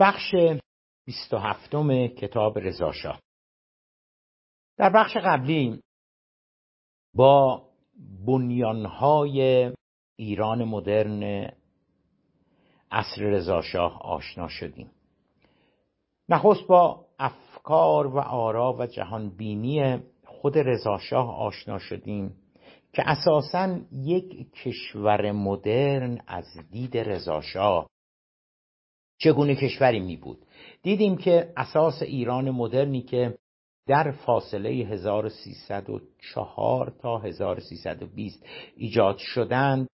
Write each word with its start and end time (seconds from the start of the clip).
بخش 0.00 0.34
بیست 1.06 1.34
و 1.34 1.38
هفتم 1.38 2.06
کتاب 2.06 2.58
رضاشاه 2.58 3.20
در 4.76 4.90
بخش 4.90 5.16
قبلی 5.16 5.80
با 7.14 7.62
بنیانهای 8.26 9.70
ایران 10.16 10.64
مدرن 10.64 11.50
عصر 12.90 13.22
رضاشاه 13.22 14.02
آشنا 14.02 14.48
شدیم. 14.48 14.90
نخست 16.28 16.66
با 16.66 17.06
افکار 17.18 18.06
و 18.06 18.18
آرا 18.18 18.72
و 18.72 18.86
جهانبینی 18.86 19.98
خود 20.24 20.58
رضاشاه 20.58 21.38
آشنا 21.38 21.78
شدیم 21.78 22.36
که 22.92 23.02
اساسا 23.06 23.80
یک 23.92 24.52
کشور 24.52 25.32
مدرن 25.32 26.20
از 26.26 26.46
دید 26.70 26.96
رضاشاه 26.96 27.86
چگونه 29.18 29.54
کشوری 29.54 30.00
می 30.00 30.16
بود 30.16 30.38
دیدیم 30.82 31.16
که 31.16 31.52
اساس 31.56 32.02
ایران 32.02 32.50
مدرنی 32.50 33.02
که 33.02 33.38
در 33.86 34.10
فاصله 34.10 34.70
1304 34.70 36.92
تا 37.00 37.18
1320 37.18 38.46
ایجاد 38.76 39.16
شدند 39.18 39.88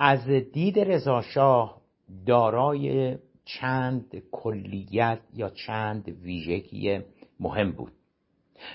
از 0.00 0.28
دید 0.28 0.78
رضاشاه 0.78 1.80
دارای 2.26 3.18
چند 3.44 4.22
کلیت 4.32 5.20
یا 5.34 5.50
چند 5.50 6.08
ویژگی 6.08 7.00
مهم 7.40 7.72
بود. 7.72 7.92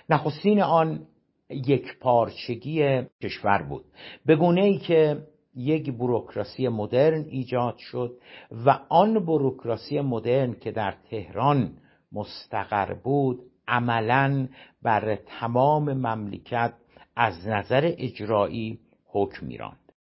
نخستین 0.10 0.62
آن 0.62 1.08
یک 1.50 2.00
پارچگی 2.00 3.02
کشور 3.24 3.64
بود. 3.64 3.86
به 4.26 4.36
گونه 4.36 4.64
ای 4.64 4.78
که 4.78 5.28
یک 5.56 5.92
بروکراسی 5.92 6.68
مدرن 6.68 7.26
ایجاد 7.30 7.78
شد 7.78 8.18
و 8.66 8.80
آن 8.90 9.26
بروکراسی 9.26 10.02
مدرن 10.02 10.54
که 10.54 10.72
در 10.72 10.96
تهران 11.10 11.78
مستقر 12.12 12.94
بود 12.94 13.40
عملا 13.68 14.48
بر 14.82 15.16
تمام 15.16 15.94
مملکت 15.94 16.74
از 17.16 17.48
نظر 17.48 17.94
اجرایی 17.98 18.80
حکم 19.06 19.46
میراند. 19.46 19.94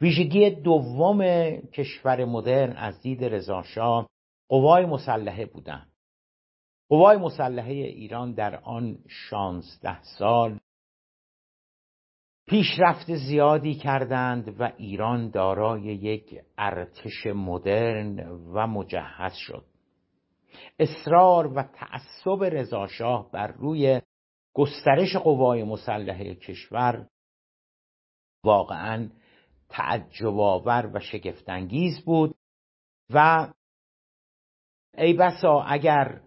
ویژگی 0.00 0.50
دوم 0.50 1.22
کشور 1.56 2.24
مدرن 2.24 2.72
از 2.76 3.02
دید 3.02 3.24
رضاشاه 3.24 4.08
قوای 4.48 4.86
مسلحه 4.86 5.46
بودند. 5.46 5.92
قوای 6.88 7.16
مسلحه 7.16 7.72
ایران 7.72 8.32
در 8.32 8.56
آن 8.56 8.98
شانزده 9.08 10.02
سال 10.02 10.58
پیشرفت 12.46 13.14
زیادی 13.14 13.74
کردند 13.74 14.60
و 14.60 14.72
ایران 14.76 15.30
دارای 15.30 15.82
یک 15.82 16.40
ارتش 16.58 17.26
مدرن 17.26 18.20
و 18.28 18.66
مجهز 18.66 19.34
شد. 19.34 19.64
اصرار 20.78 21.46
و 21.46 21.62
تعصب 21.62 22.44
رضاشاه 22.44 23.30
بر 23.30 23.46
روی 23.46 24.00
گسترش 24.54 25.16
قوای 25.16 25.64
مسلحه 25.64 26.34
کشور 26.34 27.08
واقعا 28.44 29.08
تعجب 29.68 30.38
آور 30.40 30.90
و 30.94 31.00
شگفتانگیز 31.00 32.04
بود 32.04 32.34
و 33.10 33.48
ای 34.98 35.12
بسا 35.12 35.62
اگر 35.62 36.20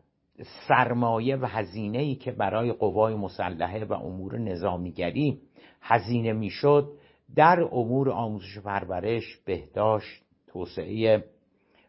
سرمایه 0.67 1.35
و 1.35 1.45
هزینه 1.45 1.97
ای 1.97 2.15
که 2.15 2.31
برای 2.31 2.71
قوای 2.71 3.15
مسلحه 3.15 3.85
و 3.85 3.93
امور 3.93 4.37
نظامیگری 4.37 5.41
هزینه 5.81 6.33
می‌شد 6.33 6.97
در 7.35 7.61
امور 7.71 8.09
آموزش 8.09 8.57
و 8.57 8.61
پرورش 8.61 9.37
بهداشت 9.45 10.23
توسعه 10.47 11.23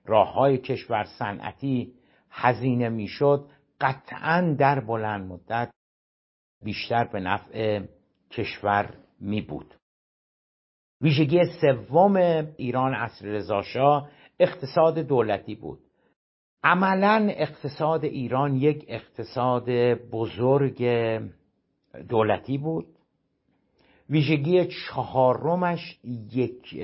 راه 0.05 0.33
های 0.33 0.59
کشور 0.59 1.05
صنعتی 1.19 1.93
هزینه 2.31 2.89
می‌شد. 2.89 3.49
قطعا 3.81 4.57
در 4.59 4.81
بلند 4.81 5.27
مدت 5.33 5.71
بیشتر 6.65 7.05
به 7.05 7.21
نفع 7.21 7.83
کشور 8.31 8.95
می 9.21 9.41
بود 9.41 9.75
ویژگی 11.01 11.41
سوم 11.61 12.17
ایران 12.57 12.95
عصر 12.95 13.27
رضاشاه 13.27 14.11
اقتصاد 14.41 14.99
دولتی 14.99 15.55
بود. 15.55 15.79
عملا 16.67 17.29
اقتصاد 17.31 18.05
ایران 18.05 18.57
یک 18.57 18.85
اقتصاد 18.89 19.71
بزرگ 19.95 20.85
دولتی 22.09 22.59
بود. 22.59 22.87
ویژگی 24.11 24.67
چهارمش 24.67 25.99
یک 26.33 26.77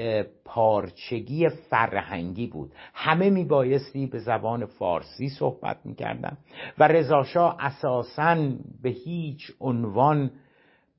پارچگی 0.44 1.48
فرهنگی 1.48 2.46
بود. 2.46 2.72
همه 2.94 3.30
میبایستی 3.30 4.06
به 4.06 4.18
زبان 4.18 4.66
فارسی 4.66 5.28
صحبت 5.28 5.76
می‌کردن 5.84 6.36
و 6.78 6.88
رضاشاه 6.88 7.56
اساسا 7.60 8.52
به 8.82 8.90
هیچ 8.90 9.52
عنوان 9.60 10.30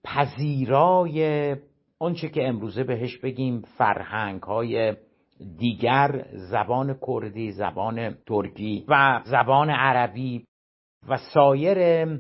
پذیرای 0.04 1.56
آنچه 2.00 2.30
که 2.30 2.48
امروزه 2.48 2.84
بهش 2.84 3.18
بگیم 3.18 3.62
فرهنگ 3.62 4.44
های 4.44 4.96
دیگر 5.58 6.26
زبان 6.34 6.98
کردی 7.08 7.52
زبان 7.52 8.14
ترکی 8.28 8.86
و 8.88 9.22
زبان 9.26 9.70
عربی 9.70 10.46
و 11.08 11.18
سایر 11.18 11.78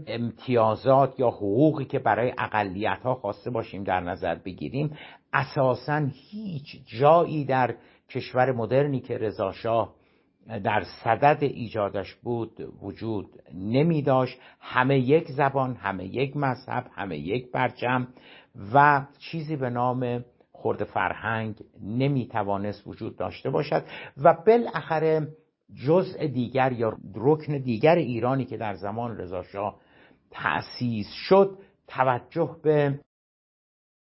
امتیازات 0.07 1.19
یا 1.19 1.29
حقوقی 1.29 1.85
که 1.85 1.99
برای 1.99 2.33
اقلیت 2.37 2.99
ها 3.03 3.15
خواسته 3.15 3.49
باشیم 3.49 3.83
در 3.83 3.99
نظر 3.99 4.35
بگیریم 4.35 4.97
اساسا 5.33 6.07
هیچ 6.13 6.65
جایی 6.99 7.45
در 7.45 7.75
کشور 8.09 8.51
مدرنی 8.51 8.99
که 8.99 9.17
رضاشاه 9.17 9.93
در 10.63 10.83
صدد 11.03 11.37
ایجادش 11.41 12.13
بود 12.13 12.51
وجود 12.81 13.25
نمی 13.53 14.01
داشت. 14.01 14.39
همه 14.59 14.99
یک 14.99 15.27
زبان 15.31 15.75
همه 15.75 16.05
یک 16.05 16.37
مذهب 16.37 16.85
همه 16.95 17.17
یک 17.17 17.51
پرچم 17.51 18.07
و 18.73 19.05
چیزی 19.19 19.55
به 19.55 19.69
نام 19.69 20.25
خورد 20.63 20.83
فرهنگ 20.83 21.63
نمی 21.81 22.27
توانست 22.27 22.87
وجود 22.87 23.17
داشته 23.17 23.49
باشد 23.49 23.85
و 24.17 24.33
بالاخره 24.47 25.27
جزء 25.85 26.27
دیگر 26.27 26.71
یا 26.71 26.97
رکن 27.15 27.57
دیگر 27.57 27.95
ایرانی 27.95 28.45
که 28.45 28.57
در 28.57 28.73
زمان 28.73 29.17
رضاشاه 29.17 29.79
تأسیس 30.31 31.07
شد 31.11 31.57
توجه 31.87 32.57
به 32.63 32.99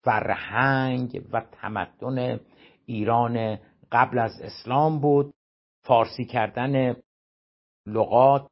فرهنگ 0.04 1.26
و 1.32 1.42
تمدن 1.52 2.40
ایران 2.86 3.60
قبل 3.92 4.20
از 4.20 4.42
اسلام 4.42 5.00
بود 5.00 5.34
فارسی 5.84 6.26
کردن 6.26 6.96
لغات 7.88 8.48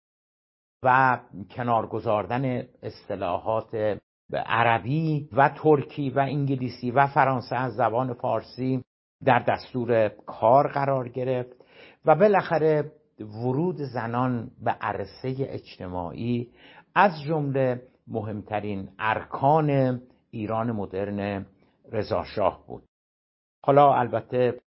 و 0.83 1.19
کنار 1.51 1.87
گذاردن 1.87 2.67
اصطلاحات 2.83 3.99
عربی 4.33 5.29
و 5.33 5.49
ترکی 5.49 6.09
و 6.09 6.19
انگلیسی 6.19 6.91
و 6.91 7.07
فرانسه 7.07 7.55
از 7.55 7.75
زبان 7.75 8.13
فارسی 8.13 8.83
در 9.23 9.39
دستور 9.39 10.09
کار 10.09 10.67
قرار 10.67 11.09
گرفت 11.09 11.65
و 12.05 12.15
بالاخره 12.15 12.91
ورود 13.19 13.75
زنان 13.75 14.51
به 14.63 14.71
عرصه 14.71 15.35
اجتماعی 15.39 16.49
از 16.95 17.21
جمله 17.21 17.81
مهمترین 18.07 18.89
ارکان 18.99 20.01
ایران 20.31 20.71
مدرن 20.71 21.45
رضاشاه 21.91 22.63
بود. 22.67 22.83
حالا 23.63 23.93
البته 23.93 24.59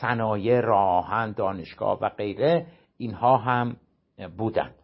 صنایع 0.00 0.60
راهن 0.60 1.32
دانشگاه 1.32 1.98
و 2.02 2.08
غیره 2.08 2.66
اینها 2.96 3.36
هم 3.36 3.76
بودند. 4.36 4.74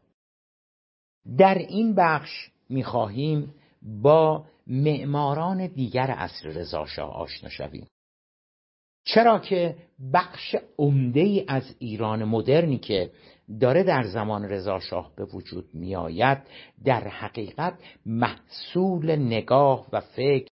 در 1.38 1.54
این 1.54 1.94
بخش 1.94 2.50
می‌خواهیم 2.69 3.54
با 3.84 4.45
معماران 4.67 5.67
دیگر 5.67 6.11
عصر 6.11 6.49
رضاشاه 6.49 7.11
آشنا 7.11 7.49
شویم. 7.49 7.87
چرا 9.06 9.39
که 9.39 9.77
بخش 10.12 10.56
عمده 10.78 11.21
ای 11.21 11.45
از 11.49 11.77
ایران 11.78 12.25
مدرنی 12.25 12.78
که 12.78 13.11
داره 13.61 13.83
در 13.83 14.03
زمان 14.03 14.45
رضاشاه 14.45 15.13
به 15.16 15.25
وجود 15.25 15.75
میآید 15.75 16.39
در 16.84 17.09
حقیقت 17.09 17.78
محصول 18.07 19.16
نگاه 19.16 19.87
و 19.92 20.01
فکر 20.01 20.48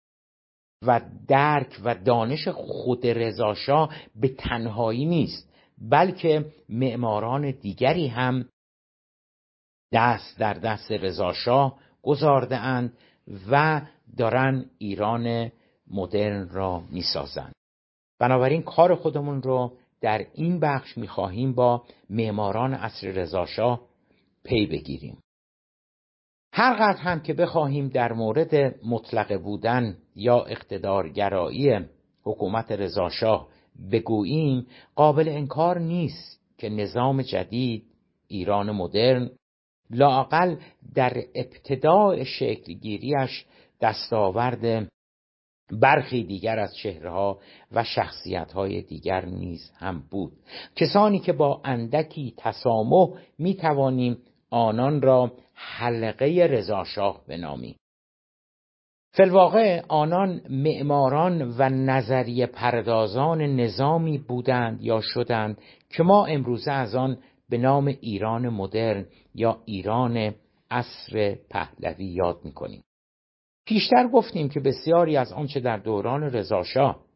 و 0.83 1.01
درک 1.29 1.81
و 1.85 1.95
دانش 1.95 2.49
خود 2.49 3.07
رضاشاه 3.07 3.95
به 4.17 4.29
تنهایی 4.29 5.05
نیست 5.05 5.53
بلکه 5.79 6.53
معماران 6.69 7.51
دیگری 7.51 8.07
هم 8.07 8.49
دست 9.93 10.39
در 10.39 10.55
دست 10.55 10.93
رضاشاه 10.93 11.79
گذارده 12.03 12.57
اند 12.57 12.99
و 13.51 13.83
دارن 14.17 14.65
ایران 14.79 15.53
مدرن 15.91 16.49
را 16.49 16.83
می‌سازند 16.91 17.53
بنابراین 18.19 18.63
کار 18.63 18.95
خودمون 18.95 19.43
رو 19.43 19.73
در 20.01 20.27
این 20.35 20.61
بخش 20.61 20.99
می‌خواهیم 20.99 21.55
با 21.55 21.85
معماران 22.11 22.75
عصر 22.75 23.09
رضاشاه 23.09 23.81
پی 24.45 24.67
بگیریم. 24.67 25.19
هر 26.53 26.75
قدر 26.75 27.01
هم 27.01 27.21
که 27.21 27.35
بخواهیم 27.35 27.89
در 27.89 28.13
مورد 28.13 28.85
مطلق 28.87 29.43
بودن 29.43 29.97
یا 30.15 30.45
اقتدارگرایی 30.45 31.81
حکومت 32.23 32.73
رضاشاه 32.73 33.49
بگوییم 33.93 34.67
قابل 34.95 35.29
انکار 35.29 35.79
نیست 35.79 36.41
که 36.59 36.69
نظام 36.69 37.23
جدید 37.23 37.85
ایران 38.29 38.71
مدرن 38.71 39.31
لاقل 39.91 40.57
در 40.95 41.23
ابتداع 41.35 42.25
شکلگیریش 42.25 43.45
دستاورد 43.81 44.89
برخی 45.73 46.25
دیگر 46.25 46.59
از 46.59 46.77
چهرهها 46.77 47.39
و 47.73 47.85
شخصیتهای 47.85 48.83
دیگر 48.83 49.25
نیز 49.25 49.73
هم 49.77 50.03
بود. 50.11 50.33
کسانی 50.77 51.19
که 51.19 51.33
با 51.33 51.61
اندکی 51.65 52.35
تسامح 52.37 53.09
می 53.39 53.55
توانیم 53.55 54.19
آنان 54.51 55.03
را 55.03 55.33
حلقه 55.55 56.49
رضاشاه 56.51 57.23
بنامیم. 57.29 57.77
فلواقع 59.17 59.83
آنان 59.89 60.41
معماران 60.51 61.55
و 61.59 61.69
نظریه 61.69 62.47
پردازان 62.47 63.43
نظامی 63.43 64.19
بودند 64.19 64.83
یا 64.83 65.01
شدند 65.01 65.59
که 65.91 66.03
ما 66.03 66.27
امروزه 66.27 66.73
از 66.73 66.95
آن 66.95 67.19
به 67.49 67.59
نام 67.59 67.87
ایران 67.87 68.49
مدرن 68.49 69.07
یا 69.35 69.63
ایران 69.65 70.35
عصر 70.71 71.37
پهلوی 71.51 72.07
یاد 72.07 72.41
می‌کنیم. 72.45 72.83
پیشتر 73.67 74.09
گفتیم 74.09 74.49
که 74.49 74.61
بسیاری 74.61 75.17
از 75.17 75.33
آنچه 75.33 75.61
در 75.61 75.77
دوران 75.77 76.23
رضاشاه 76.23 77.07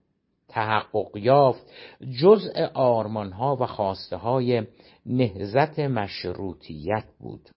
تحقق 0.48 1.16
یافت 1.16 1.66
جزء 2.20 2.66
آرمانها 2.74 3.56
و 3.60 3.66
خواسته 3.66 4.16
های 4.16 4.62
نهزت 5.06 5.78
مشروطیت 5.78 7.04
بود. 7.18 7.50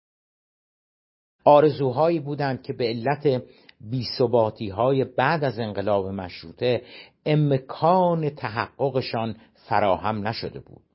آرزوهایی 1.43 2.19
بودند 2.19 2.61
که 2.61 2.73
به 2.73 2.85
علت 2.85 3.43
بیثباتی 3.81 4.69
های 4.69 5.03
بعد 5.03 5.43
از 5.43 5.59
انقلاب 5.59 6.07
مشروطه 6.07 6.81
امکان 7.25 8.29
تحققشان 8.29 9.35
فراهم 9.53 10.27
نشده 10.27 10.59
بود. 10.59 10.90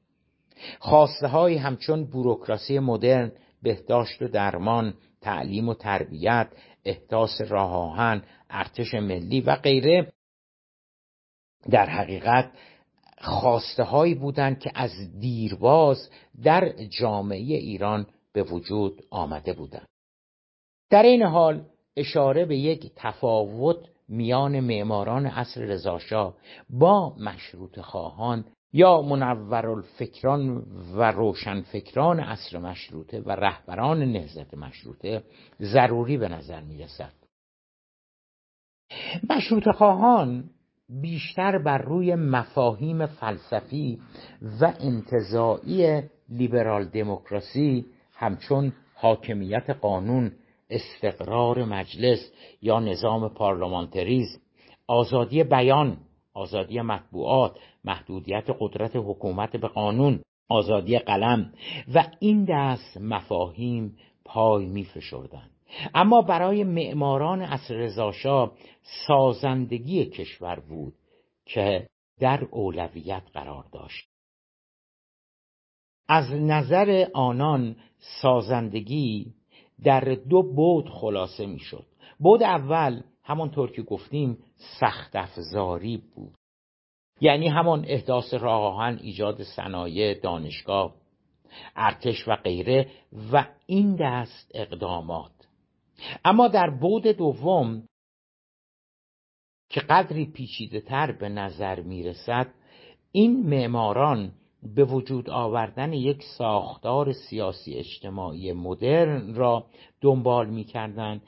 خواسته 0.78 1.26
های 1.26 1.56
همچون 1.56 2.04
بوروکراسی 2.04 2.78
مدرن 2.78 3.32
بهداشت 3.62 4.22
و 4.22 4.28
درمان 4.28 4.94
تعلیم 5.20 5.68
و 5.68 5.74
تربیت 5.74 6.48
احداث 6.84 7.40
راه 7.40 7.72
آهن 7.72 8.22
ارتش 8.50 8.94
ملی 8.94 9.40
و 9.40 9.56
غیره. 9.56 10.12
در 11.70 11.86
حقیقت 11.86 12.50
خواسته 13.18 13.82
هایی 13.82 14.14
بودند 14.14 14.58
که 14.58 14.70
از 14.74 14.90
دیرباز 15.20 16.10
در 16.42 16.72
جامعه 17.00 17.56
ایران 17.56 18.06
به 18.32 18.42
وجود 18.42 19.02
آمده 19.10 19.52
بودند. 19.52 19.88
در 20.90 21.02
این 21.02 21.22
حال 21.22 21.64
اشاره 21.96 22.44
به 22.44 22.56
یک 22.56 22.92
تفاوت 22.96 23.76
میان 24.08 24.60
معماران 24.60 25.26
عصر 25.26 25.60
رضاشاه 25.60 26.34
با 26.70 27.16
مشروط 27.16 27.80
خواهان 27.80 28.44
یا 28.72 29.02
منورالفکران 29.02 30.64
و 30.96 31.02
روشنفکران 31.12 32.20
عصر 32.20 32.58
مشروطه 32.58 33.20
و 33.20 33.30
رهبران 33.30 34.02
نهضت 34.02 34.54
مشروطه 34.54 35.22
ضروری 35.60 36.18
به 36.18 36.28
نظر 36.28 36.60
می 36.60 36.78
رسد 36.78 37.12
مشروط 39.30 39.68
خواهان 39.68 40.50
بیشتر 40.88 41.58
بر 41.58 41.78
روی 41.78 42.14
مفاهیم 42.14 43.06
فلسفی 43.06 43.98
و 44.60 44.72
انتظاعی 44.80 46.02
لیبرال 46.28 46.84
دموکراسی 46.84 47.86
همچون 48.12 48.72
حاکمیت 48.94 49.70
قانون 49.70 50.32
استقرار 50.70 51.64
مجلس 51.64 52.32
یا 52.62 52.80
نظام 52.80 53.28
پارلمانتریزم 53.28 54.40
آزادی 54.86 55.44
بیان 55.44 55.96
آزادی 56.37 56.81
مطبوعات 56.81 57.59
محدودیت 57.85 58.44
قدرت 58.61 58.97
حکومت 58.97 59.56
به 59.56 59.69
قانون 59.69 60.23
آزادی 60.49 60.99
قلم 60.99 61.53
و 61.94 62.05
این 62.21 62.44
دست 62.44 62.97
مفاهیم 63.00 63.97
پای 64.25 64.67
می 64.67 64.85
فشردن. 64.85 65.50
اما 65.94 66.23
برای 66.23 66.65
معماران 66.65 67.43
عصر 67.43 67.75
رضاشاه 67.75 68.53
سازندگی 69.06 70.06
کشور 70.06 70.61
بود 70.61 70.94
که 71.47 71.87
در 72.21 72.44
اولویت 72.50 73.23
قرار 73.35 73.65
داشت 73.73 74.09
از 76.09 76.33
نظر 76.33 77.06
آنان 77.15 77.77
سازندگی 78.23 79.35
در 79.85 80.00
دو 80.29 80.43
بود 80.43 80.91
خلاصه 80.91 81.47
می 81.47 81.59
شد 81.59 81.87
بود 82.19 82.43
اول 82.43 83.03
همانطور 83.26 83.70
که 83.70 83.82
گفتیم 83.82 84.38
سخت 84.81 85.17
افزاری 85.17 85.96
بود. 85.96 86.34
یعنی 87.20 87.49
همان 87.49 87.84
احداث 87.88 88.34
راه 88.34 88.81
ایجاد 88.81 89.43
صنایع 89.43 90.14
دانشگاه 90.14 90.94
ارتش 91.76 92.28
و 92.28 92.37
غیره 92.37 92.90
و 93.32 93.46
این 93.67 93.96
دست 93.96 94.50
اقدامات. 94.55 95.32
اما 96.25 96.49
در 96.49 96.70
بود 96.70 97.06
دوم 97.06 97.87
که 99.70 99.81
قدری 99.81 100.26
پیچیده 100.26 100.81
تر 100.81 101.12
به 101.12 101.28
نظر 101.28 101.81
می 101.81 102.02
رسد 102.02 102.55
این 103.12 103.49
معماران 103.49 104.32
به 104.74 104.84
وجود 104.84 105.30
آوردن 105.30 105.92
یک 105.92 106.22
ساختار 106.38 107.12
سیاسی 107.12 107.74
اجتماعی 107.74 108.52
مدرن 108.52 109.34
را 109.34 109.66
دنبال 110.00 110.50
می 110.50 110.64
کردن 110.64 111.20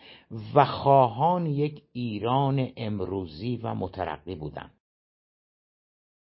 و 0.55 0.65
خواهان 0.65 1.47
یک 1.47 1.83
ایران 1.93 2.69
امروزی 2.77 3.57
و 3.57 3.75
مترقی 3.75 4.35
بودند. 4.35 4.75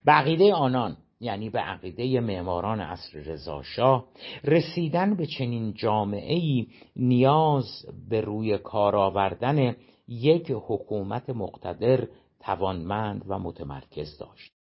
به 0.04 0.12
عقیده 0.12 0.54
آنان 0.54 0.96
یعنی 1.20 1.50
به 1.50 1.58
عقیده 1.58 2.20
معماران 2.20 2.80
عصر 2.80 3.18
رضاشاه 3.18 4.06
رسیدن 4.44 5.14
به 5.14 5.26
چنین 5.26 5.72
جامعه 5.74 6.66
نیاز 6.96 7.86
به 8.08 8.20
روی 8.20 8.58
کار 8.58 8.96
آوردن 8.96 9.76
یک 10.08 10.50
حکومت 10.50 11.30
مقتدر 11.30 12.08
توانمند 12.40 13.24
و 13.28 13.38
متمرکز 13.38 14.18
داشت. 14.18 14.59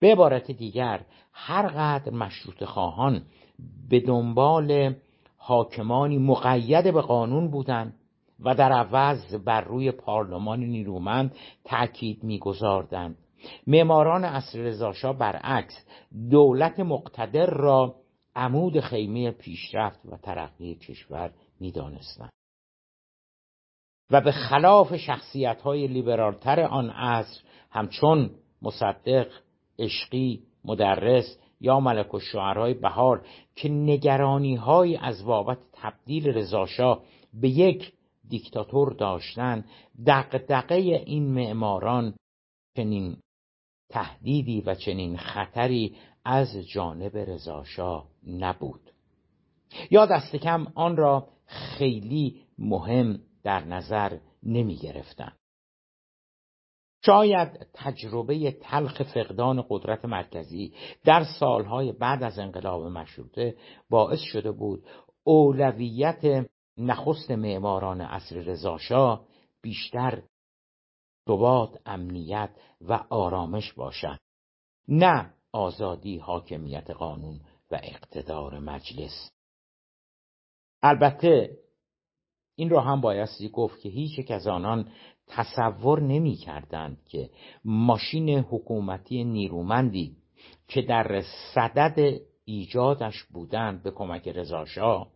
به 0.00 0.12
عبارت 0.12 0.50
دیگر 0.50 1.00
هر 1.32 1.66
قدر 1.66 2.12
مشروط 2.12 2.64
خواهان 2.64 3.22
به 3.90 4.00
دنبال 4.00 4.94
حاکمانی 5.36 6.18
مقید 6.18 6.94
به 6.94 7.00
قانون 7.00 7.50
بودند 7.50 7.94
و 8.40 8.54
در 8.54 8.72
عوض 8.72 9.34
بر 9.34 9.60
روی 9.60 9.90
پارلمان 9.90 10.60
نیرومند 10.60 11.34
تأکید 11.64 12.24
میگذاردند. 12.24 13.18
معماران 13.66 14.24
عصر 14.24 14.58
رضاشاه 14.58 15.18
برعکس 15.18 15.86
دولت 16.30 16.80
مقتدر 16.80 17.46
را 17.46 17.94
عمود 18.36 18.80
خیمه 18.80 19.30
پیشرفت 19.30 20.00
و 20.06 20.16
ترقی 20.16 20.74
کشور 20.74 21.32
می‌دانستند. 21.60 22.30
و 24.10 24.20
به 24.20 24.32
خلاف 24.32 24.96
شخصیت 24.96 25.62
های 25.62 25.86
لیبرالتر 25.86 26.60
آن 26.60 26.90
عصر 26.90 27.40
همچون 27.70 28.30
مصدق 28.62 29.26
عشقی 29.80 30.42
مدرس 30.64 31.38
یا 31.60 31.80
ملک 31.80 32.14
و 32.14 32.20
شعرهای 32.20 32.74
بهار 32.74 33.26
که 33.56 33.68
نگرانی 33.68 34.54
های 34.54 34.96
از 34.96 35.24
بابت 35.24 35.58
تبدیل 35.72 36.28
رضاشاه 36.28 37.02
به 37.34 37.48
یک 37.48 37.92
دیکتاتور 38.28 38.92
داشتند 38.92 39.64
دقدقه 40.06 40.74
این 40.74 41.34
معماران 41.34 42.14
چنین 42.76 43.16
تهدیدی 43.90 44.60
و 44.60 44.74
چنین 44.74 45.16
خطری 45.16 45.96
از 46.24 46.56
جانب 46.68 47.16
رضاشاه 47.16 48.08
نبود 48.26 48.80
یا 49.90 50.06
دست 50.06 50.36
کم 50.36 50.66
آن 50.74 50.96
را 50.96 51.28
خیلی 51.46 52.40
مهم 52.58 53.20
در 53.42 53.64
نظر 53.64 54.18
نمی 54.42 54.76
گرفتن. 54.76 55.32
شاید 57.06 57.66
تجربه 57.74 58.50
تلخ 58.50 59.02
فقدان 59.02 59.64
قدرت 59.68 60.04
مرکزی 60.04 60.74
در 61.04 61.24
سالهای 61.40 61.92
بعد 61.92 62.22
از 62.22 62.38
انقلاب 62.38 62.82
مشروطه 62.86 63.56
باعث 63.90 64.20
شده 64.20 64.52
بود 64.52 64.84
اولویت 65.24 66.46
نخست 66.78 67.30
معماران 67.30 68.00
عصر 68.00 68.36
رضاشاه 68.36 69.26
بیشتر 69.62 70.22
ثبات 71.28 71.80
امنیت 71.86 72.50
و 72.80 72.92
آرامش 73.10 73.72
باشد. 73.72 74.18
نه 74.88 75.34
آزادی 75.52 76.18
حاکمیت 76.18 76.90
قانون 76.90 77.40
و 77.70 77.80
اقتدار 77.82 78.58
مجلس. 78.58 79.30
البته 80.82 81.58
این 82.60 82.70
را 82.70 82.80
هم 82.80 83.00
بایستی 83.00 83.48
گفت 83.48 83.80
که 83.80 83.88
هیچ 83.88 84.18
یک 84.18 84.30
از 84.30 84.46
آنان 84.46 84.88
تصور 85.26 86.00
نمی 86.00 86.36
کردند 86.36 87.04
که 87.04 87.30
ماشین 87.64 88.28
حکومتی 88.28 89.24
نیرومندی 89.24 90.16
که 90.68 90.82
در 90.82 91.22
صدد 91.54 92.20
ایجادش 92.44 93.24
بودند 93.24 93.82
به 93.82 93.90
کمک 93.90 94.28
رضاشاه 94.28 95.10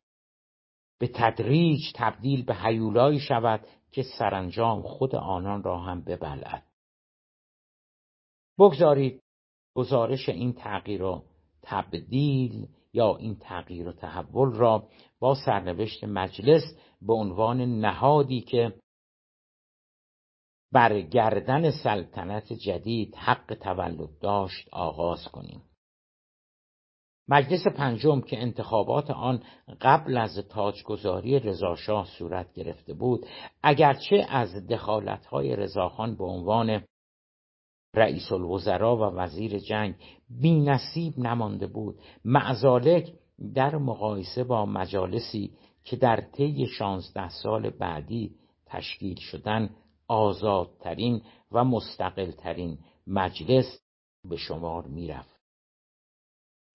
به 0.99 1.09
تدریج 1.15 1.81
تبدیل 1.95 2.45
به 2.45 2.55
حیولایی 2.55 3.21
شود 3.21 3.61
که 3.93 4.03
سرانجام 4.19 4.83
خود 4.83 5.15
آنان 5.15 5.63
را 5.63 5.79
هم 5.79 6.05
ببلد 6.05 6.63
بگذارید 8.59 9.23
گزارش 9.75 10.29
این 10.29 10.53
تغییر 10.53 11.01
را 11.01 11.23
تبدیل 11.63 12.69
یا 12.95 13.17
این 13.17 13.37
تغییر 13.37 13.89
و 13.89 13.93
تحول 13.93 14.53
را 14.53 14.89
با 15.21 15.35
سرنوشت 15.35 16.05
مجلس 16.05 16.63
به 17.07 17.13
عنوان 17.13 17.61
نهادی 17.81 18.41
که 18.41 18.75
بر 20.73 21.01
گردن 21.01 21.71
سلطنت 21.71 22.53
جدید 22.53 23.15
حق 23.17 23.55
تولد 23.55 24.19
داشت 24.19 24.69
آغاز 24.73 25.25
کنیم. 25.25 25.63
مجلس 27.29 27.67
پنجم 27.67 28.21
که 28.21 28.43
انتخابات 28.43 29.11
آن 29.11 29.43
قبل 29.81 30.17
از 30.17 30.39
تاجگذاری 30.51 31.39
رضاشاه 31.39 32.07
صورت 32.19 32.53
گرفته 32.53 32.95
بود 32.95 33.27
اگرچه 33.63 34.27
از 34.29 34.67
دخالتهای 34.67 35.57
رضاخان 35.57 36.17
به 36.17 36.25
عنوان 36.25 36.85
رئیس 37.95 38.33
الوزراء 38.33 38.97
و 38.97 39.17
وزیر 39.17 39.59
جنگ 39.59 39.95
بی 40.41 40.71
نمانده 41.19 41.67
بود 41.67 41.99
معزالک 42.25 43.13
در 43.55 43.77
مقایسه 43.77 44.45
با 44.45 44.67
مجالسی 44.67 45.57
در 46.01 46.21
طی 46.21 46.67
شانزده 46.67 47.29
سال 47.29 47.71
بعدی 47.71 48.35
تشکیل 48.67 49.17
شدن 49.21 49.71
آزادترین 50.09 51.23
و 51.53 51.65
مستقلترین 51.65 52.79
مجلس 53.07 53.81
به 54.29 54.37
شمار 54.37 54.87
می‌رفت. 54.87 55.41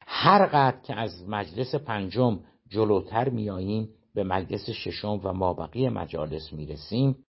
هر 0.02 0.46
قدر 0.46 0.82
که 0.82 0.96
از 0.96 1.30
مجلس 1.30 1.76
پنجم 1.76 2.40
جلوتر 2.68 3.30
میاییم 3.30 3.90
به 4.14 4.24
مجلس 4.24 4.70
ششم 4.70 5.22
و 5.24 5.34
مابقی 5.34 5.90
مجالس 5.90 6.54
می‌رسیم 6.54 7.26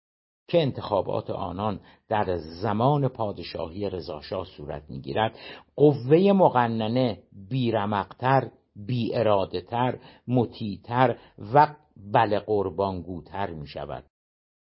که 0.48 0.62
انتخابات 0.62 1.30
آنان 1.30 1.80
در 2.08 2.38
زمان 2.38 3.08
پادشاهی 3.08 3.90
رضاشاه 3.90 4.46
صورت 4.46 4.90
می‌گیرد 4.90 5.40
قوه 5.76 6.32
مقننه 6.32 7.24
بیرمقتر 7.50 8.52
بی 8.76 9.16
اراده 9.16 9.62
تر 9.62 10.00
مطیعتر 10.28 11.18
و 11.54 11.76
بل 12.14 12.40
قربانگوتر 12.40 13.50
می 13.50 13.68
شود 13.68 14.04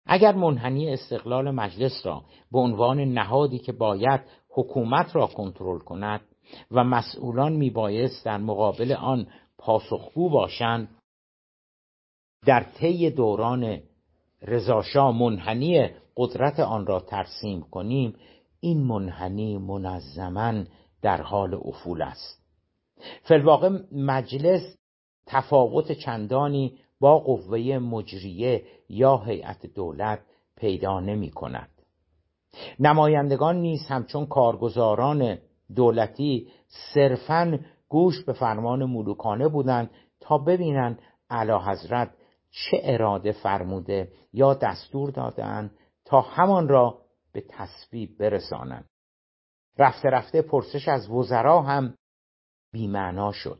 اگر 0.05 0.35
منحنی 0.35 0.93
استقلال 0.93 1.51
مجلس 1.51 2.05
را 2.05 2.23
به 2.51 2.59
عنوان 2.59 2.99
نهادی 2.99 3.59
که 3.59 3.71
باید 3.71 4.21
حکومت 4.49 5.15
را 5.15 5.27
کنترل 5.27 5.79
کند 5.79 6.21
و 6.71 6.83
مسئولان 6.83 7.53
میبایست 7.53 8.25
در 8.25 8.37
مقابل 8.37 8.91
آن 8.91 9.27
پاسخگو 9.57 10.29
باشند 10.29 10.89
در 12.45 12.63
طی 12.63 13.09
دوران 13.09 13.79
رضاشاه 14.41 15.17
منحنی 15.17 15.89
قدرت 16.17 16.59
آن 16.59 16.85
را 16.85 16.99
ترسیم 16.99 17.61
کنیم 17.61 18.15
این 18.59 18.83
منحنی 18.83 19.57
منظما 19.57 20.63
در 21.01 21.21
حال 21.21 21.53
افول 21.53 22.01
است. 22.01 22.44
فلواقع 23.23 23.69
مجلس 23.91 24.77
تفاوت 25.25 25.91
چندانی 25.91 26.77
با 26.99 27.19
قوه 27.19 27.77
مجریه 27.77 28.63
یا 28.89 29.17
هیئت 29.17 29.65
دولت 29.65 30.19
پیدا 30.55 30.99
نمی 30.99 31.31
کند 31.31 31.69
نمایندگان 32.79 33.55
نیز 33.55 33.79
همچون 33.87 34.25
کارگزاران 34.25 35.37
دولتی 35.75 36.47
صرفا 36.93 37.59
گوش 37.89 38.23
به 38.23 38.33
فرمان 38.33 38.85
ملوکانه 38.85 39.47
بودند 39.47 39.89
تا 40.19 40.37
ببینند 40.37 40.99
اعلی 41.29 41.51
حضرت 41.51 42.11
چه 42.51 42.79
اراده 42.83 43.31
فرموده 43.31 44.11
یا 44.33 44.53
دستور 44.53 45.11
دادند 45.11 45.71
تا 46.05 46.21
همان 46.21 46.67
را 46.67 47.01
به 47.33 47.43
تصویب 47.49 48.17
برسانند. 48.17 48.89
رفته 49.77 50.09
رفته 50.09 50.41
پرسش 50.41 50.87
از 50.87 51.09
وزرا 51.09 51.61
هم 51.61 51.93
بیمعنا 52.75 53.31
شد. 53.31 53.59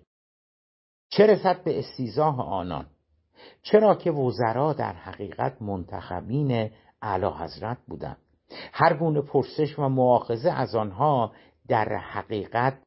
چه 1.10 1.28
رسد 1.28 1.64
به 1.64 1.80
استیزاه 1.80 2.42
آنان؟ 2.42 2.86
چرا 3.62 3.96
که 3.96 4.12
وزرا 4.12 4.74
در 4.74 4.94
حقیقت 4.94 5.62
منتخبین 5.62 6.72
اعلی 7.02 7.26
حضرت 7.26 7.78
بودند. 7.88 8.18
هر 8.74 8.98
گونه 8.98 9.22
پرسش 9.22 9.80
و 9.80 9.90
مؤاخذه 9.90 10.52
از 10.52 10.76
آنها 10.76 11.34
در 11.68 11.98
حقیقت 11.98 12.84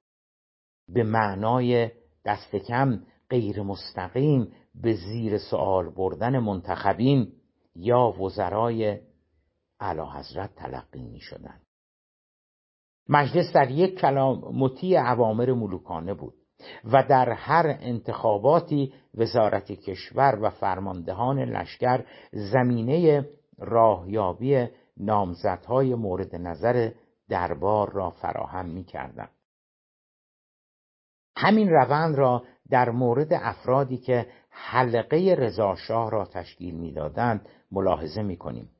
به 0.89 1.03
معنای 1.03 1.91
دست 2.25 2.57
کم 2.57 3.03
غیر 3.31 3.63
مستقیم 3.63 4.53
به 4.75 4.95
زیر 4.95 5.39
سوال 5.39 5.91
بردن 5.91 6.39
منتخبین 6.39 7.33
یا 7.77 8.11
وزرای 8.11 9.01
اعلی 9.81 10.03
حضرت 10.15 10.55
تلقی 10.55 11.03
می 11.03 11.21
شدن. 11.21 11.61
مجلس 13.09 13.53
در 13.53 13.71
یک 13.71 13.99
کلام 14.01 14.41
مطیع 14.55 15.01
عوامر 15.01 15.53
ملوکانه 15.53 16.15
بود 16.15 16.35
و 16.93 17.03
در 17.09 17.33
هر 17.33 17.77
انتخاباتی 17.81 18.93
وزارت 19.15 19.73
کشور 19.73 20.39
و 20.43 20.51
فرماندهان 20.51 21.39
لشکر 21.39 22.05
زمینه 22.33 23.25
راهیابی 23.59 24.67
نامزدهای 24.97 25.95
مورد 25.95 26.37
نظر 26.37 26.91
دربار 27.29 27.93
را 27.93 28.11
فراهم 28.11 28.67
می 28.67 28.85
کردن. 28.85 29.29
همین 31.37 31.69
روند 31.69 32.15
را 32.15 32.43
در 32.71 32.91
مورد 32.91 33.33
افرادی 33.33 33.97
که 33.97 34.27
حلقه 34.51 35.35
رضاشاه 35.39 36.11
را 36.11 36.25
تشکیل 36.25 36.75
می‌دادند 36.75 37.49
ملاحظه 37.73 38.23
می 38.23 38.37
کنیم. 38.37 38.71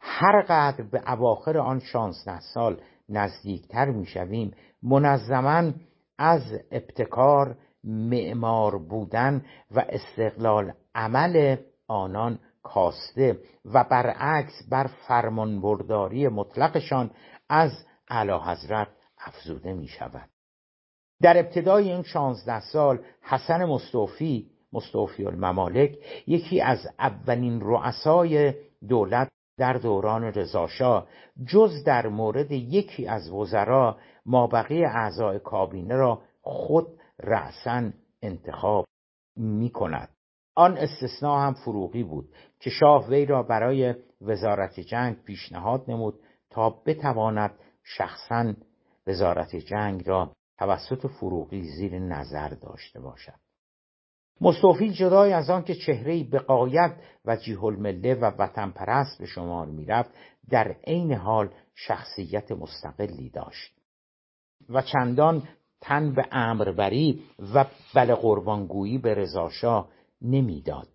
هر 0.00 0.42
قدر 0.42 0.82
به 0.82 1.12
اواخر 1.12 1.58
آن 1.58 1.78
شانزده 1.78 2.40
سال 2.40 2.80
نزدیکتر 3.08 3.90
می‌شویم. 3.90 4.54
منظما 4.82 5.72
از 6.18 6.42
ابتکار 6.70 7.56
معمار 7.84 8.78
بودن 8.78 9.44
و 9.70 9.84
استقلال 9.88 10.72
عمل 10.94 11.56
آنان 11.88 12.38
کاسته 12.62 13.38
و 13.64 13.84
برعکس 13.84 14.62
بر 14.70 14.86
فرمانبرداری 14.86 16.28
مطلقشان 16.28 17.10
از 17.48 17.70
اعلی 18.08 18.32
حضرت 18.32 18.88
افزوده 19.18 19.72
می 19.72 19.88
شود 19.88 20.28
در 21.22 21.38
ابتدای 21.38 21.92
این 21.92 22.02
شانزده 22.02 22.60
سال 22.60 22.98
حسن 23.22 23.64
مستوفی 23.64 24.50
مستوفی 24.72 25.24
الممالک 25.24 25.98
یکی 26.26 26.60
از 26.60 26.78
اولین 26.98 27.60
رؤسای 27.60 28.54
دولت 28.88 29.28
در 29.56 29.72
دوران 29.72 30.24
رضاشاه 30.24 31.08
جز 31.46 31.84
در 31.84 32.06
مورد 32.06 32.50
یکی 32.50 33.06
از 33.06 33.30
وزرا 33.30 33.98
مابقی 34.26 34.84
اعضای 34.84 35.38
کابینه 35.38 35.94
را 35.94 36.22
خود 36.42 36.86
رأسا 37.18 37.90
انتخاب 38.22 38.84
می 39.36 39.70
کند 39.70 40.08
آن 40.54 40.76
استثناء 40.76 41.46
هم 41.46 41.54
فروغی 41.54 42.02
بود 42.02 42.28
که 42.60 42.70
شاه 42.70 43.08
وی 43.08 43.26
را 43.26 43.42
برای 43.42 43.94
وزارت 44.20 44.80
جنگ 44.80 45.22
پیشنهاد 45.22 45.84
نمود 45.88 46.20
تا 46.50 46.70
بتواند 46.70 47.58
شخصا 47.84 48.54
وزارت 49.06 49.56
جنگ 49.56 50.08
را 50.08 50.32
توسط 50.58 51.06
فروغی 51.06 51.62
زیر 51.62 51.98
نظر 51.98 52.48
داشته 52.48 53.00
باشد. 53.00 53.41
مستوفی 54.40 54.90
جدای 54.90 55.32
از 55.32 55.50
آن 55.50 55.64
که 55.64 55.74
چهره 55.74 56.24
بقایت 56.24 56.92
و 57.24 57.36
جیه 57.36 57.64
المله 57.64 58.14
و 58.14 58.24
وطن 58.38 58.70
پرست 58.70 59.18
به 59.18 59.26
شمار 59.26 59.66
می‌رفت 59.66 60.10
در 60.50 60.76
عین 60.86 61.12
حال 61.12 61.50
شخصیت 61.74 62.52
مستقلی 62.52 63.30
داشت. 63.30 63.72
و 64.68 64.82
چندان 64.82 65.42
تن 65.80 66.14
به 66.14 66.24
امربری 66.32 67.22
و 67.54 67.64
بل 67.94 68.14
قربانگویی 68.14 68.98
به 68.98 69.14
رضاشاه 69.14 69.88
نمی‌داد. 70.22 70.88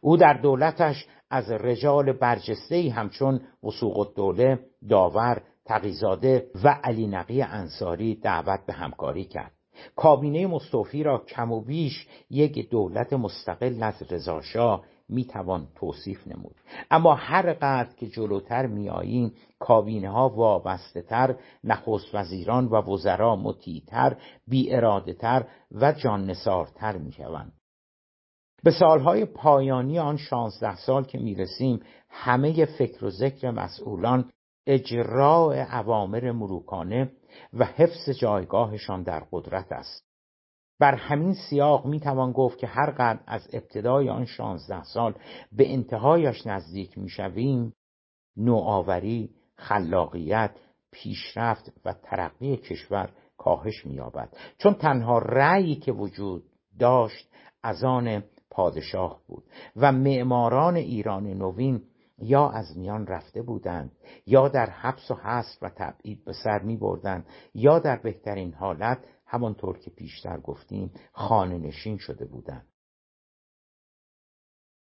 او 0.00 0.16
در 0.16 0.32
دولتش 0.32 1.06
از 1.30 1.50
رجال 1.50 2.12
برجسته 2.12 2.90
همچون 2.90 3.40
وسوق 3.64 3.98
الدوله 3.98 4.58
داور 4.88 5.42
تقیزاده 5.64 6.50
و 6.64 6.68
علی 6.68 7.06
نقی 7.06 7.42
انصاری 7.42 8.14
دعوت 8.14 8.66
به 8.66 8.72
همکاری 8.72 9.24
کرد. 9.24 9.53
کابینه 9.96 10.46
مستوفی 10.46 11.02
را 11.02 11.18
کم 11.18 11.52
و 11.52 11.60
بیش 11.60 12.08
یک 12.30 12.70
دولت 12.70 13.12
مستقل 13.12 13.82
از 13.82 14.12
رضاشاه 14.12 14.84
می‌توان 15.08 15.68
توصیف 15.74 16.26
نمود. 16.26 16.54
اما 16.90 17.14
هر 17.14 17.52
قدر 17.52 17.94
که 17.96 18.06
جلوتر 18.06 18.66
میآییم 18.66 19.32
کابینه 19.58 20.10
ها 20.10 20.28
وابسته 20.28 21.02
تر 21.02 21.36
نخست 21.64 22.14
وزیران 22.14 22.66
و 22.66 22.92
وزرا 22.92 23.36
مطیعتر 23.36 24.16
بی 24.48 24.74
اراده 24.74 25.12
تر 25.12 25.46
و 25.72 25.92
جان 25.92 26.30
نسارتر 26.30 26.96
می‌شوند. 26.96 27.52
به 28.62 28.70
سالهای 28.70 29.24
پایانی 29.24 29.98
آن 29.98 30.16
شانزده 30.16 30.76
سال 30.76 31.04
که 31.04 31.18
می‌رسیم 31.18 31.80
همه 32.10 32.64
فکر 32.64 33.04
و 33.04 33.10
ذکر 33.10 33.50
مسئولان 33.50 34.30
اجراع 34.66 35.56
عوامر 35.56 36.32
مروکانه 36.32 37.10
و 37.52 37.64
حفظ 37.64 38.10
جایگاهشان 38.10 39.02
در 39.02 39.22
قدرت 39.32 39.72
است. 39.72 40.04
بر 40.80 40.94
همین 40.94 41.34
سیاق 41.34 41.86
می 41.86 42.00
توان 42.00 42.32
گفت 42.32 42.58
که 42.58 42.66
هر 42.66 42.90
قدر 42.90 43.20
از 43.26 43.48
ابتدای 43.52 44.08
آن 44.08 44.24
شانزده 44.24 44.82
سال 44.82 45.14
به 45.52 45.72
انتهایش 45.72 46.46
نزدیک 46.46 46.98
می 46.98 47.08
شویم 47.08 47.72
نوآوری، 48.36 49.30
خلاقیت، 49.56 50.50
پیشرفت 50.92 51.72
و 51.84 51.92
ترقی 51.92 52.56
کشور 52.56 53.10
کاهش 53.36 53.86
مییابد. 53.86 54.36
چون 54.58 54.74
تنها 54.74 55.18
رأیی 55.18 55.74
که 55.74 55.92
وجود 55.92 56.42
داشت 56.78 57.28
از 57.62 57.84
آن 57.84 58.22
پادشاه 58.50 59.20
بود 59.26 59.44
و 59.76 59.92
معماران 59.92 60.76
ایران 60.76 61.26
نوین 61.26 61.82
یا 62.24 62.48
از 62.48 62.78
میان 62.78 63.06
رفته 63.06 63.42
بودند 63.42 63.92
یا 64.26 64.48
در 64.48 64.70
حبس 64.70 65.10
و 65.10 65.14
حصر 65.14 65.58
و 65.62 65.70
تبعید 65.76 66.24
به 66.24 66.32
سر 66.32 66.62
می 66.62 66.76
بردند 66.76 67.26
یا 67.54 67.78
در 67.78 67.96
بهترین 67.96 68.54
حالت 68.54 68.98
همانطور 69.26 69.78
که 69.78 69.90
پیشتر 69.90 70.40
گفتیم 70.40 70.92
خانه 71.12 71.58
نشین 71.58 71.98
شده 71.98 72.24
بودند. 72.24 72.68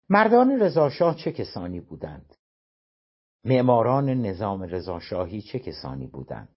مردان 0.08 0.60
رضاشاه 0.60 1.16
چه 1.16 1.32
کسانی 1.32 1.80
بودند؟ 1.80 2.36
معماران 3.44 4.08
نظام 4.08 4.62
رضاشاهی 4.62 5.42
چه 5.42 5.58
کسانی 5.58 6.06
بودند؟ 6.06 6.56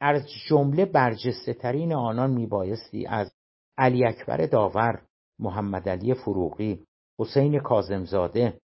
از 0.00 0.22
جمله 0.48 0.84
برجسته 0.84 1.54
ترین 1.54 1.92
آنان 1.92 2.30
میبایستی 2.30 3.06
از 3.06 3.32
علی 3.78 4.06
اکبر 4.06 4.46
داور 4.46 5.02
محمد 5.38 5.88
علی 5.88 6.14
فروغی 6.14 6.86
حسین 7.18 7.58
کازمزاده 7.58 8.60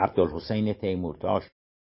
عبدالحسین 0.00 0.72
تیمورتاش 0.72 1.42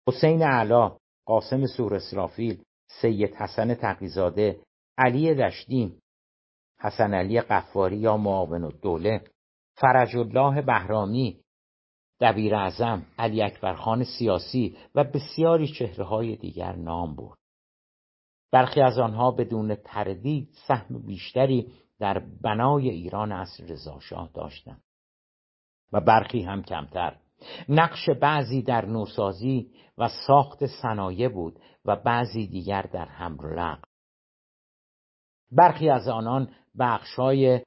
حسین 0.08 0.44
علا 0.44 0.98
قاسم 1.26 1.66
سور 1.66 1.96
اسرافیل 1.96 2.64
سید 3.02 3.36
حسن 3.36 3.76
تقیزاده 3.76 4.60
علی 4.98 5.36
دشتی 5.36 6.00
حسن 6.80 7.14
علی 7.14 7.42
قفاری 7.42 7.98
یا 7.98 8.18
معاون 8.18 8.64
الدوله 8.64 9.22
فرج 9.76 10.18
الله 10.18 10.62
بهرامی 10.62 11.40
دبیر 12.20 12.56
اعظم 12.56 13.06
علی 13.20 13.42
اکبرخان 13.42 14.04
سیاسی 14.04 14.78
و 14.96 15.04
بسیاری 15.04 15.68
چهره 15.68 16.06
های 16.06 16.36
دیگر 16.36 16.76
نام 16.76 17.16
برد. 17.16 17.38
برخی 18.52 18.82
از 18.82 19.00
آنها 19.00 19.32
بدون 19.32 19.76
تردید 19.76 20.50
سهم 20.68 21.02
بیشتری 21.06 21.74
در 22.00 22.20
بنای 22.42 22.90
ایران 22.90 23.32
اصر 23.32 23.64
رضاشاه 23.64 24.30
داشتند 24.34 24.84
و 25.94 26.02
برخی 26.02 26.42
هم 26.42 26.64
کمتر. 26.64 27.18
نقش 27.70 28.10
بعضی 28.10 28.62
در 28.62 28.86
نوسازی 28.86 29.72
و 29.98 30.10
ساخت 30.28 30.66
صنایع 30.66 31.30
بود 31.30 31.60
و 31.86 31.96
بعضی 31.96 32.48
دیگر 32.48 32.82
در 32.82 33.06
حمل 33.06 33.75
برخی 35.52 35.90
از 35.90 36.08
آنان 36.08 36.50
بخشای 36.80 37.62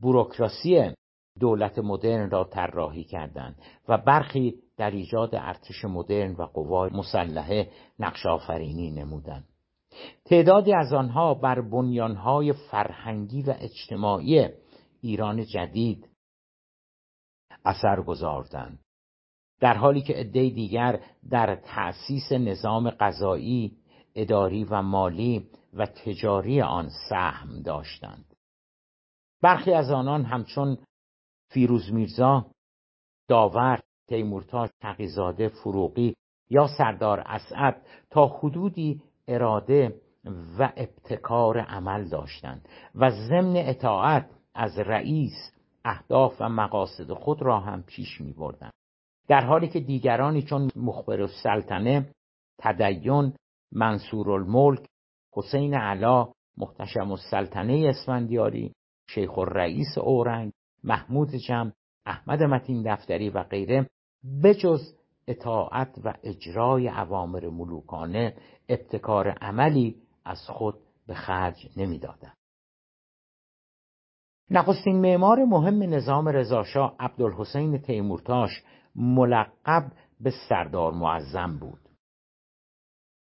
بوروکراسی 0.00 0.94
دولت 1.40 1.78
مدرن 1.78 2.30
را 2.30 2.44
طراحی 2.44 3.04
کردند 3.04 3.62
و 3.88 3.98
برخی 3.98 4.54
در 4.76 4.90
ایجاد 4.90 5.34
ارتش 5.34 5.84
مدرن 5.84 6.34
و 6.34 6.42
قوای 6.42 6.90
مسلحه 6.90 7.70
نقش 7.98 8.26
آفرینی 8.26 8.90
نمودند. 8.90 9.48
تعدادی 10.24 10.74
از 10.74 10.92
آنها 10.92 11.34
بر 11.34 11.60
بنیانهای 11.60 12.52
فرهنگی 12.52 13.42
و 13.42 13.54
اجتماعی 13.58 14.48
ایران 15.00 15.44
جدید 15.44 16.08
اثر 17.64 18.02
گذاردند. 18.02 18.83
در 19.64 19.76
حالی 19.76 20.02
که 20.02 20.12
عده 20.12 20.50
دیگر 20.50 21.00
در 21.30 21.56
تأسیس 21.56 22.32
نظام 22.32 22.90
قضایی 22.90 23.76
اداری 24.14 24.64
و 24.64 24.82
مالی 24.82 25.48
و 25.74 25.86
تجاری 25.86 26.62
آن 26.62 26.88
سهم 27.08 27.62
داشتند 27.62 28.34
برخی 29.42 29.72
از 29.72 29.90
آنان 29.90 30.24
همچون 30.24 30.78
فیروز 31.48 31.92
میرزا 31.92 32.46
داور 33.28 33.80
تیمورتاش 34.08 34.70
تقیزاده 34.80 35.48
فروغی 35.48 36.14
یا 36.50 36.66
سردار 36.78 37.20
اسعد 37.20 37.82
تا 38.10 38.26
حدودی 38.26 39.02
اراده 39.28 40.00
و 40.58 40.72
ابتکار 40.76 41.58
عمل 41.58 42.08
داشتند 42.08 42.68
و 42.94 43.10
ضمن 43.10 43.56
اطاعت 43.56 44.30
از 44.54 44.78
رئیس 44.78 45.52
اهداف 45.84 46.40
و 46.40 46.48
مقاصد 46.48 47.12
خود 47.12 47.42
را 47.42 47.60
هم 47.60 47.82
پیش 47.82 48.20
می 48.20 48.32
بردن. 48.32 48.70
در 49.28 49.44
حالی 49.44 49.68
که 49.68 49.80
دیگرانی 49.80 50.42
چون 50.42 50.70
مخبر 50.76 51.20
السلطنه 51.20 52.10
تدین 52.58 53.32
منصور 53.72 54.30
الملک 54.30 54.86
حسین 55.32 55.74
علا 55.74 56.32
محتشم 56.56 57.10
السلطنه 57.10 57.86
اسفندیاری 57.88 58.72
شیخ 59.10 59.38
الرئیس 59.38 59.98
اورنگ 59.98 60.52
محمود 60.84 61.30
جم 61.48 61.72
احمد 62.06 62.42
متین 62.42 62.94
دفتری 62.94 63.30
و 63.30 63.42
غیره 63.42 63.90
بجز 64.44 64.80
اطاعت 65.28 65.98
و 66.04 66.14
اجرای 66.22 66.88
عوامر 66.88 67.48
ملوکانه 67.48 68.36
ابتکار 68.68 69.28
عملی 69.28 69.96
از 70.24 70.38
خود 70.48 70.74
به 71.06 71.14
خرج 71.14 71.68
نمی‌دادند. 71.76 72.36
نخستین 74.50 75.00
معمار 75.00 75.44
مهم 75.44 75.82
نظام 75.82 76.28
رضاشاه 76.28 76.96
عبدالحسین 76.98 77.78
تیمورتاش 77.78 78.50
ملقب 78.96 79.92
به 80.20 80.30
سردار 80.48 80.92
معظم 80.92 81.58
بود 81.58 81.80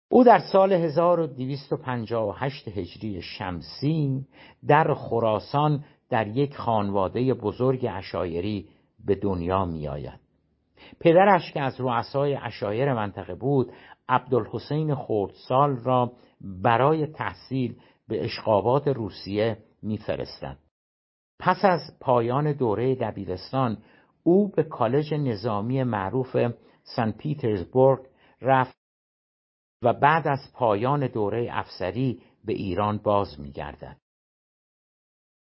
او 0.09 0.23
در 0.23 0.39
سال 0.39 0.73
1258 0.73 2.67
هجری 2.67 3.21
شمسی 3.21 4.25
در 4.67 4.93
خراسان 4.93 5.83
در 6.09 6.27
یک 6.27 6.55
خانواده 6.55 7.33
بزرگ 7.33 7.87
اشایری 7.89 8.69
به 9.05 9.15
دنیا 9.15 9.65
می 9.65 9.87
آید. 9.87 10.19
پدرش 10.99 11.51
که 11.51 11.61
از 11.61 11.81
رؤسای 11.81 12.35
اشایر 12.35 12.93
منطقه 12.93 13.35
بود 13.35 13.71
عبدالحسین 14.09 14.95
خردسال 14.95 15.77
را 15.77 16.11
برای 16.41 17.07
تحصیل 17.07 17.75
به 18.07 18.25
اشقابات 18.25 18.87
روسیه 18.87 19.57
میفرستد 19.83 20.57
پس 21.39 21.65
از 21.65 21.79
پایان 22.01 22.51
دوره 22.51 22.95
دبیرستان 22.95 23.77
او 24.27 24.47
به 24.47 24.63
کالج 24.63 25.13
نظامی 25.13 25.83
معروف 25.83 26.37
سن 26.83 27.11
پیترزبورگ 27.11 28.05
رفت 28.41 28.77
و 29.81 29.93
بعد 29.93 30.27
از 30.27 30.39
پایان 30.53 31.07
دوره 31.07 31.47
افسری 31.51 32.21
به 32.45 32.53
ایران 32.53 32.97
باز 32.97 33.39
میگردد. 33.39 33.97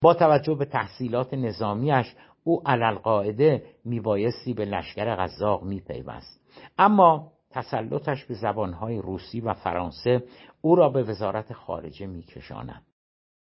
با 0.01 0.13
توجه 0.13 0.55
به 0.55 0.65
تحصیلات 0.65 1.33
نظامیش 1.33 2.15
او 2.43 2.61
علالقاعده 2.65 3.65
میبایستی 3.85 4.53
به 4.53 4.65
لشکر 4.65 5.15
غذاق 5.15 5.63
میپیوست. 5.63 6.41
اما 6.77 7.31
تسلطش 7.49 8.25
به 8.25 8.33
زبانهای 8.33 8.97
روسی 8.97 9.41
و 9.41 9.53
فرانسه 9.53 10.23
او 10.61 10.75
را 10.75 10.89
به 10.89 11.03
وزارت 11.03 11.53
خارجه 11.53 12.07
میکشاند. 12.07 12.85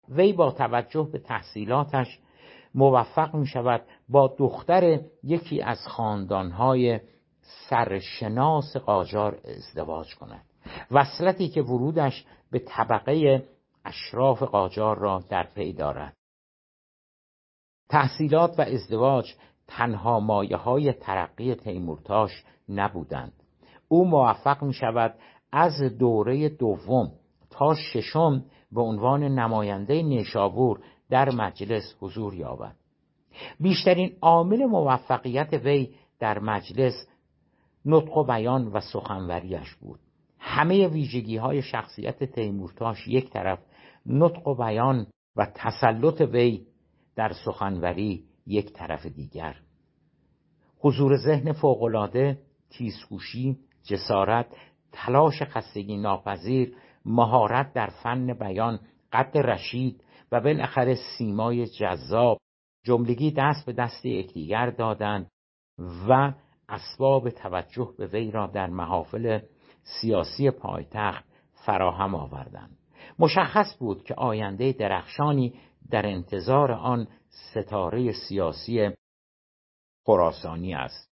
وی 0.08 0.32
با 0.32 0.50
توجه 0.50 1.08
به 1.12 1.18
تحصیلاتش 1.18 2.18
موفق 2.74 3.34
می 3.34 3.46
شود 3.46 3.82
با 4.08 4.34
دختر 4.38 5.00
یکی 5.22 5.62
از 5.62 5.78
خاندانهای 5.88 7.00
سرشناس 7.68 8.76
قاجار 8.76 9.40
ازدواج 9.44 10.14
کند. 10.14 10.44
وصلتی 10.90 11.48
که 11.48 11.62
ورودش 11.62 12.24
به 12.50 12.58
طبقه 12.58 13.44
اشراف 13.84 14.42
قاجار 14.42 14.98
را 14.98 15.22
در 15.28 15.46
پی 15.54 15.72
دارد. 15.72 16.16
تحصیلات 17.88 18.58
و 18.58 18.62
ازدواج 18.62 19.34
تنها 19.66 20.20
مایه 20.20 20.56
های 20.56 20.92
ترقی 20.92 21.54
تیمورتاش 21.54 22.44
نبودند. 22.68 23.32
او 23.88 24.08
موفق 24.08 24.62
می 24.62 24.72
شود 24.72 25.14
از 25.52 25.82
دوره 25.98 26.48
دوم 26.48 27.12
تا 27.50 27.74
ششم 27.74 28.44
به 28.72 28.80
عنوان 28.80 29.22
نماینده 29.22 30.02
نیشابور 30.02 30.80
در 31.12 31.30
مجلس 31.30 31.96
حضور 32.00 32.34
یابد. 32.34 32.76
بیشترین 33.60 34.16
عامل 34.20 34.64
موفقیت 34.64 35.52
وی 35.52 35.94
در 36.18 36.38
مجلس 36.38 37.08
نطق 37.84 38.16
و 38.16 38.24
بیان 38.24 38.66
و 38.66 38.80
سخنوریش 38.80 39.74
بود. 39.74 40.00
همه 40.38 40.88
ویژگی 40.88 41.36
های 41.36 41.62
شخصیت 41.62 42.24
تیمورتاش 42.24 43.08
یک 43.08 43.30
طرف 43.30 43.58
نطق 44.06 44.48
و 44.48 44.54
بیان 44.54 45.06
و 45.36 45.46
تسلط 45.54 46.20
وی 46.20 46.66
در 47.16 47.32
سخنوری 47.44 48.24
یک 48.46 48.72
طرف 48.72 49.06
دیگر. 49.06 49.56
حضور 50.78 51.16
ذهن 51.16 51.52
فوقالعاده 51.52 52.38
تیزهوشی 52.70 53.56
جسارت 53.84 54.46
تلاش 54.92 55.42
خستگی 55.42 55.96
ناپذیر 55.96 56.76
مهارت 57.04 57.72
در 57.72 57.86
فن 57.86 58.34
بیان 58.34 58.80
قد 59.12 59.38
رشید 59.38 60.01
و 60.32 60.40
بالاخره 60.40 60.94
سیمای 61.18 61.66
جذاب 61.66 62.38
جملگی 62.84 63.30
دست 63.30 63.66
به 63.66 63.72
دست 63.72 64.04
یکدیگر 64.04 64.70
دادند 64.70 65.30
و 66.08 66.32
اسباب 66.68 67.30
توجه 67.30 67.94
به 67.98 68.06
وی 68.06 68.30
را 68.30 68.46
در 68.46 68.66
محافل 68.66 69.40
سیاسی 70.00 70.50
پایتخت 70.50 71.24
فراهم 71.66 72.14
آوردند. 72.14 72.78
مشخص 73.18 73.76
بود 73.78 74.04
که 74.04 74.14
آینده 74.14 74.72
درخشانی 74.72 75.54
در 75.90 76.06
انتظار 76.06 76.72
آن 76.72 77.08
ستاره 77.28 78.12
سیاسی 78.12 78.90
خراسانی 80.06 80.74
است. 80.74 81.12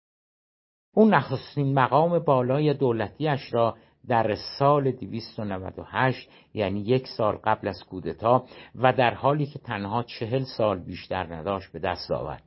او 0.95 1.09
نخستین 1.09 1.75
مقام 1.79 2.19
بالای 2.19 2.75
دولتیش 2.75 3.55
را 3.55 3.77
در 4.09 4.35
سال 4.59 4.91
298 4.91 6.29
یعنی 6.55 6.81
یک 6.81 7.07
سال 7.09 7.37
قبل 7.45 7.69
از 7.69 7.85
کودتا 7.91 8.45
و 8.75 8.93
در 8.93 9.15
حالی 9.15 9.47
که 9.47 9.59
تنها 9.59 10.03
چهل 10.03 10.45
سال 10.57 10.79
بیشتر 10.79 11.35
نداشت 11.35 11.73
به 11.73 11.79
دست 11.79 12.11
آورد. 12.11 12.43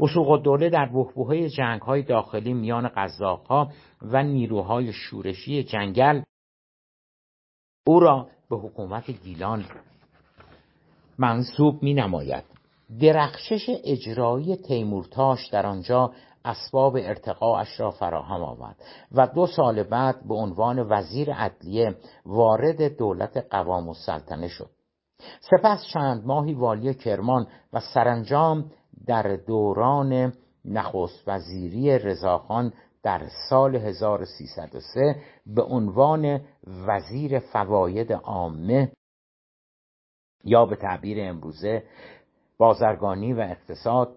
وسوق 0.00 0.42
دوله 0.42 0.70
در 0.70 0.86
بحبوحه 0.86 1.48
جنگ 1.48 1.80
های 1.80 2.02
داخلی 2.02 2.54
میان 2.54 2.90
ها 3.48 3.72
و 4.02 4.22
نیروهای 4.22 4.92
شورشی 4.92 5.62
جنگل 5.62 6.22
او 7.86 8.00
را 8.00 8.28
به 8.50 8.56
حکومت 8.56 9.10
گیلان 9.10 9.64
منصوب 11.18 11.82
می 11.82 11.94
نماید 11.94 12.44
درخشش 13.00 13.66
اجرایی 13.84 14.56
تیمورتاش 14.56 15.48
در 15.48 15.66
آنجا 15.66 16.12
اسباب 16.44 16.96
ارتقاش 16.96 17.80
را 17.80 17.90
فراهم 17.90 18.42
آورد 18.42 18.76
و 19.12 19.26
دو 19.26 19.46
سال 19.46 19.82
بعد 19.82 20.28
به 20.28 20.34
عنوان 20.34 20.86
وزیر 20.90 21.32
عدلیه 21.32 21.96
وارد 22.26 22.96
دولت 22.96 23.46
قوام 23.50 23.88
السلطنه 23.88 24.48
شد. 24.48 24.70
سپس 25.40 25.86
چند 25.92 26.26
ماهی 26.26 26.54
والی 26.54 26.94
کرمان 26.94 27.46
و 27.72 27.80
سرانجام 27.94 28.70
در 29.06 29.36
دوران 29.36 30.32
نخست 30.64 31.28
وزیری 31.28 31.98
رضاخان 31.98 32.72
در 33.02 33.28
سال 33.50 33.76
1303 33.76 35.16
به 35.46 35.62
عنوان 35.62 36.40
وزیر 36.86 37.38
فواید 37.38 38.12
عامه 38.12 38.92
یا 40.44 40.66
به 40.66 40.76
تعبیر 40.76 41.18
امروزه 41.20 41.82
بازرگانی 42.58 43.32
و 43.32 43.40
اقتصاد 43.40 44.16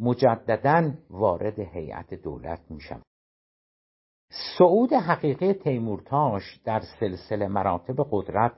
مجددا 0.00 0.92
وارد 1.10 1.58
هیئت 1.58 2.14
دولت 2.14 2.60
می 2.70 2.80
شود 2.80 3.02
صعود 4.58 4.92
حقیقی 4.92 5.52
تیمورتاش 5.52 6.60
در 6.64 6.80
سلسله 7.00 7.48
مراتب 7.48 8.06
قدرت 8.10 8.52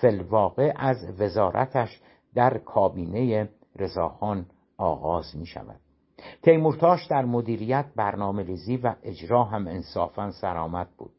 فلواقع 0.00 0.72
از 0.76 1.20
وزارتش 1.20 2.00
در 2.34 2.58
کابینه 2.58 3.48
رضاخان 3.76 4.46
آغاز 4.78 5.36
می 5.36 5.46
شود 5.46 5.80
تیمورتاش 6.42 7.06
در 7.06 7.24
مدیریت 7.24 7.86
برنامه 7.96 8.42
ریزی 8.42 8.76
و 8.76 8.94
اجرا 9.02 9.44
هم 9.44 9.66
انصافا 9.66 10.30
سرآمد 10.30 10.88
بود. 10.98 11.12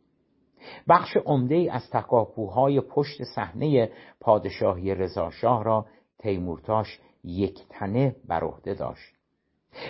بخش 0.90 1.18
عمده 1.18 1.70
از 1.72 1.90
تکاپوهای 1.90 2.82
پشت 2.82 3.24
صحنه 3.24 3.92
پادشاهی 4.20 4.96
رضاشاه 4.96 5.64
را 5.64 5.86
تیمورتاش 6.20 7.00
یک 7.24 7.60
تنه 7.70 8.16
بر 8.28 8.44
عهده 8.44 8.74
داشت. 8.74 9.23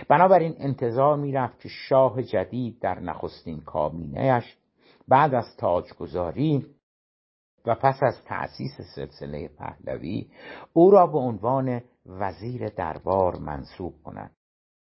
بنابراین 0.09 0.55
انتظار 0.57 1.17
می‌رفت 1.17 1.59
که 1.59 1.69
شاه 1.69 2.23
جدید 2.23 2.79
در 2.79 2.99
نخستین 2.99 3.61
کابینهاش 3.61 4.57
بعد 5.07 5.33
از 5.33 5.57
تاجگذاری 5.57 6.65
و 7.65 7.75
پس 7.75 7.99
از 8.03 8.23
تأسیس 8.25 8.81
سلسله 8.95 9.47
پهلوی 9.47 10.27
او 10.73 10.91
را 10.91 11.07
به 11.07 11.17
عنوان 11.17 11.81
وزیر 12.05 12.69
دربار 12.69 13.35
منصوب 13.39 13.93
کند. 14.03 14.31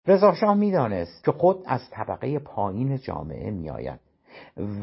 رضاشاه 0.06 0.54
می‌دانست 0.54 1.24
که 1.24 1.32
خود 1.32 1.62
از 1.66 1.80
طبقه 1.90 2.38
پایین 2.38 2.98
جامعه 2.98 3.50
میآید 3.50 4.00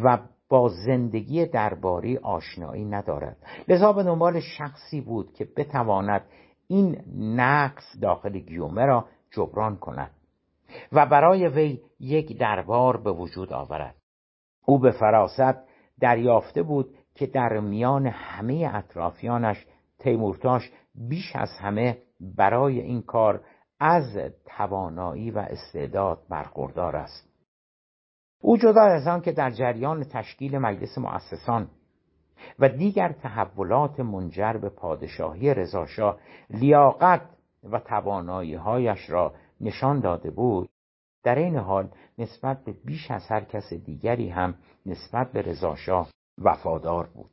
و 0.04 0.20
با 0.50 0.70
زندگی 0.86 1.46
درباری 1.46 2.18
آشنایی 2.18 2.86
ندارد. 2.86 3.38
لذا 3.68 3.94
به 3.94 4.04
دنبال 4.04 4.40
شخصی 4.40 5.02
بود 5.02 5.34
که 5.34 5.48
بتواند 5.58 6.22
این 6.68 7.02
نقص 7.18 7.84
داخل 8.02 8.40
گیومه 8.40 8.86
را 8.86 9.06
جبران 9.32 9.78
کند 9.78 10.12
و 10.92 11.06
برای 11.06 11.48
وی 11.48 11.82
یک 12.00 12.38
دربار 12.38 12.98
به 12.98 13.12
وجود 13.12 13.54
آورد. 13.54 13.96
او 14.66 14.80
به 14.80 14.92
فراست 14.92 15.56
دریافته 16.00 16.64
بود 16.64 16.96
که 17.16 17.28
در 17.28 17.60
میان 17.60 18.08
همه 18.08 18.72
اطرافیانش 18.74 19.66
تیمورتاش 20.00 20.72
بیش 20.96 21.36
از 21.36 21.50
همه 21.60 21.98
برای 22.20 22.80
این 22.80 23.02
کار 23.02 23.42
از 23.80 24.18
توانایی 24.46 25.32
و 25.32 25.38
استعداد 25.40 26.20
برخوردار 26.30 26.96
است. 26.96 27.30
او 28.42 28.58
جدا 28.58 28.82
از 28.82 29.08
آن 29.08 29.22
که 29.22 29.32
در 29.32 29.52
جریان 29.52 30.04
تشکیل 30.04 30.58
مجلس 30.58 30.98
مؤسسان 30.98 31.70
و 32.60 32.70
دیگر 32.70 33.12
تحولات 33.12 34.00
منجر 34.00 34.54
به 34.54 34.70
پادشاهی 34.70 35.54
رضاشاه 35.54 36.20
لیاقت 36.50 37.22
و 37.64 37.80
تواناییهایش 37.80 39.10
را 39.10 39.34
نشان 39.62 40.00
داده 40.00 40.32
بود. 40.32 40.70
در 41.24 41.36
این 41.36 41.56
حال 41.56 41.90
نسبت 42.18 42.64
به 42.64 42.72
بیش 42.86 43.12
از 43.12 43.28
هر 43.28 43.42
کس 43.42 43.74
دیگری 43.74 44.30
هم 44.30 44.56
نسبت 44.86 45.32
به 45.32 45.42
رضاشاه 45.42 46.10
وفادار 46.38 47.08
بود. 47.14 47.32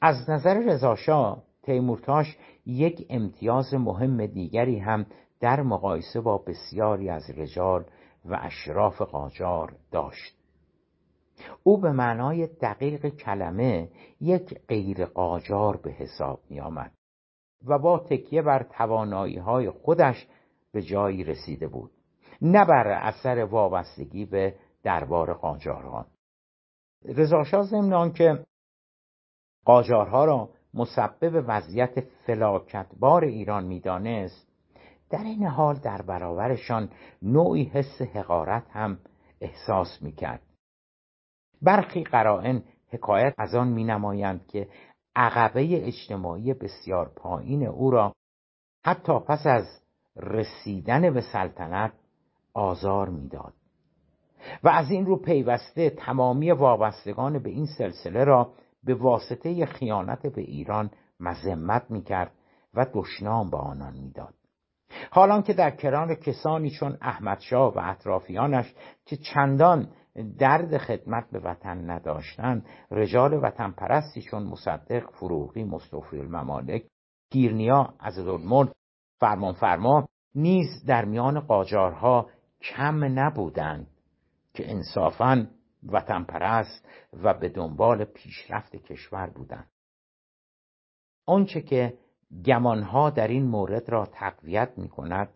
از 0.00 0.30
نظر 0.30 0.58
رضاشاه 0.66 1.42
تیمورتاش 1.62 2.36
یک 2.66 3.06
امتیاز 3.10 3.74
مهم 3.74 4.26
دیگری 4.26 4.78
هم 4.78 5.06
در 5.40 5.62
مقایسه 5.62 6.20
با 6.20 6.38
بسیاری 6.38 7.10
از 7.10 7.30
رجال 7.30 7.84
و 8.24 8.38
اشراف 8.42 9.02
قاجار 9.02 9.76
داشت. 9.90 10.36
او 11.62 11.78
به 11.80 11.92
معنای 11.92 12.46
دقیق 12.46 13.08
کلمه 13.08 13.88
یک 14.20 14.60
غیر 14.68 15.04
قاجار 15.04 15.76
به 15.76 15.90
حساب 15.90 16.40
می 16.50 16.60
آمد 16.60 16.92
و 17.66 17.78
با 17.78 17.98
تکیه 17.98 18.42
بر 18.42 18.62
توانایی 18.62 19.38
های 19.38 19.70
خودش 19.70 20.26
به 20.72 20.82
جایی 20.82 21.24
رسیده 21.24 21.68
بود. 21.68 21.90
نه 22.42 22.64
بر 22.64 22.88
اثر 22.88 23.44
وابستگی 23.44 24.24
به 24.24 24.54
دربار 24.82 25.34
قاجاران. 25.34 26.06
رضاشاه 27.04 27.62
ضمن 27.62 28.12
که 28.12 28.44
قاجارها 29.64 30.24
را 30.24 30.48
مسبب 30.74 31.44
وضعیت 31.48 32.00
فلاکتبار 32.00 33.24
ایران 33.24 33.64
می‌دانست 33.64 34.48
در 35.10 35.24
این 35.24 35.46
حال 35.46 35.74
در 35.74 36.02
برابرشان 36.02 36.90
نوعی 37.22 37.64
حس 37.64 38.02
حقارت 38.02 38.70
هم 38.70 38.98
احساس 39.40 40.02
می‌کرد. 40.02 40.42
برخی 41.62 42.04
قرائن 42.04 42.62
حکایت 42.88 43.34
از 43.38 43.54
آن 43.54 43.68
می 43.68 43.84
نمایند 43.84 44.46
که 44.46 44.68
عقبه 45.16 45.86
اجتماعی 45.86 46.54
بسیار 46.54 47.12
پایین 47.16 47.66
او 47.66 47.90
را 47.90 48.12
حتی 48.84 49.18
پس 49.18 49.46
از 49.46 49.64
رسیدن 50.16 51.14
به 51.14 51.20
سلطنت 51.20 51.92
آزار 52.54 53.08
می‌داد. 53.08 53.54
و 54.62 54.68
از 54.68 54.90
این 54.90 55.06
رو 55.06 55.16
پیوسته 55.16 55.90
تمامی 55.90 56.50
وابستگان 56.50 57.38
به 57.38 57.50
این 57.50 57.66
سلسله 57.78 58.24
را 58.24 58.52
به 58.84 58.94
واسطه 58.94 59.66
خیانت 59.66 60.26
به 60.26 60.42
ایران 60.42 60.90
مذمت 61.20 61.90
می‌کرد 61.90 62.32
و 62.74 62.86
دشنام 62.94 63.50
به 63.50 63.56
آنان 63.56 63.94
می‌داد. 63.94 64.34
حالان 65.10 65.42
که 65.42 65.52
در 65.52 65.70
کران 65.70 66.14
کسانی 66.14 66.70
چون 66.70 66.98
احمدشاه 67.00 67.74
و 67.74 67.80
اطرافیانش 67.82 68.74
که 69.06 69.16
چندان 69.16 69.88
درد 70.38 70.78
خدمت 70.78 71.30
به 71.30 71.38
وطن 71.38 71.90
نداشتند 71.90 72.66
رجال 72.90 73.44
وطن 73.44 73.70
پرستی 73.70 74.22
چون 74.22 74.42
مصدق 74.42 75.10
فروغی 75.10 75.64
مصطفی 75.64 76.18
الممالک 76.18 76.86
گیرنیا 77.30 77.94
از 78.00 78.18
فرمان 79.20 79.52
فرمان 79.52 80.06
نیز 80.34 80.84
در 80.86 81.04
میان 81.04 81.40
قاجارها 81.40 82.30
کم 82.60 83.04
نبودند 83.18 83.86
که 84.54 84.70
انصافا 84.70 85.46
وطن 85.88 86.24
پرست 86.24 86.88
و 87.12 87.34
به 87.34 87.48
دنبال 87.48 88.04
پیشرفت 88.04 88.76
کشور 88.76 89.30
بودند. 89.30 89.70
آنچه 91.26 91.60
که 91.60 91.98
گمانها 92.46 93.10
در 93.10 93.28
این 93.28 93.44
مورد 93.46 93.88
را 93.88 94.06
تقویت 94.06 94.72
می 94.76 94.88
کند 94.88 95.28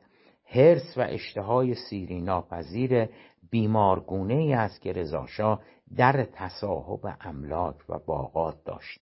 حرس 0.45 0.99
و 0.99 1.01
اشتهای 1.01 1.75
سیری 1.75 2.21
ناپذیر 2.21 3.09
بیمارگونه 3.51 4.35
ای 4.35 4.53
است 4.53 4.81
که 4.81 4.93
رضاشاه 4.93 5.63
در 5.97 6.25
تصاحب 6.25 7.17
املاک 7.21 7.77
و 7.89 7.99
باغات 7.99 8.65
داشت. 8.65 9.01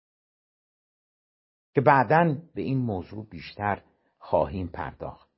که 1.74 1.80
بعدا 1.80 2.36
به 2.54 2.62
این 2.62 2.78
موضوع 2.78 3.26
بیشتر 3.30 3.82
خواهیم 4.18 4.66
پرداخت. 4.66 5.28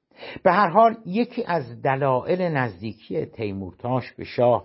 به 0.42 0.52
هر 0.52 0.68
حال 0.68 0.96
یکی 1.06 1.44
از 1.44 1.82
دلایل 1.82 2.42
نزدیکی 2.42 3.26
تیمورتاش 3.26 4.12
به 4.12 4.24
شاه 4.24 4.64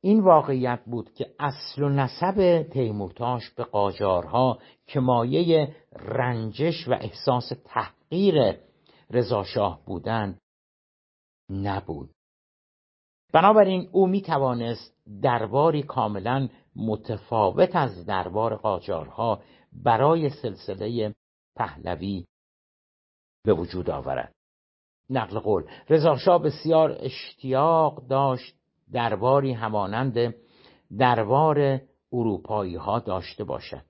این 0.00 0.20
واقعیت 0.20 0.80
بود 0.86 1.14
که 1.14 1.26
اصل 1.38 1.82
و 1.82 1.88
نسب 1.88 2.62
تیمورتاش 2.62 3.50
به 3.50 3.64
قاجارها 3.64 4.58
که 4.86 5.00
مایه 5.00 5.76
رنجش 5.92 6.88
و 6.88 6.92
احساس 6.92 7.52
تحقیر 7.64 8.56
رضاشاه 9.10 9.80
بودند 9.86 10.38
نبود. 11.50 12.13
بنابراین 13.34 13.88
او 13.92 14.06
می 14.06 14.22
توانست 14.22 14.94
درباری 15.22 15.82
کاملا 15.82 16.48
متفاوت 16.76 17.76
از 17.76 18.06
دربار 18.06 18.56
قاجارها 18.56 19.40
برای 19.72 20.30
سلسله 20.30 21.14
پهلوی 21.56 22.24
به 23.44 23.54
وجود 23.54 23.90
آورد. 23.90 24.32
نقل 25.10 25.38
قول 25.38 25.64
رضاشاه 25.88 26.42
بسیار 26.42 26.96
اشتیاق 27.00 28.06
داشت 28.06 28.54
درباری 28.92 29.52
همانند 29.52 30.34
دربار 30.98 31.80
اروپایی 32.12 32.76
ها 32.76 32.98
داشته 32.98 33.44
باشد. 33.44 33.84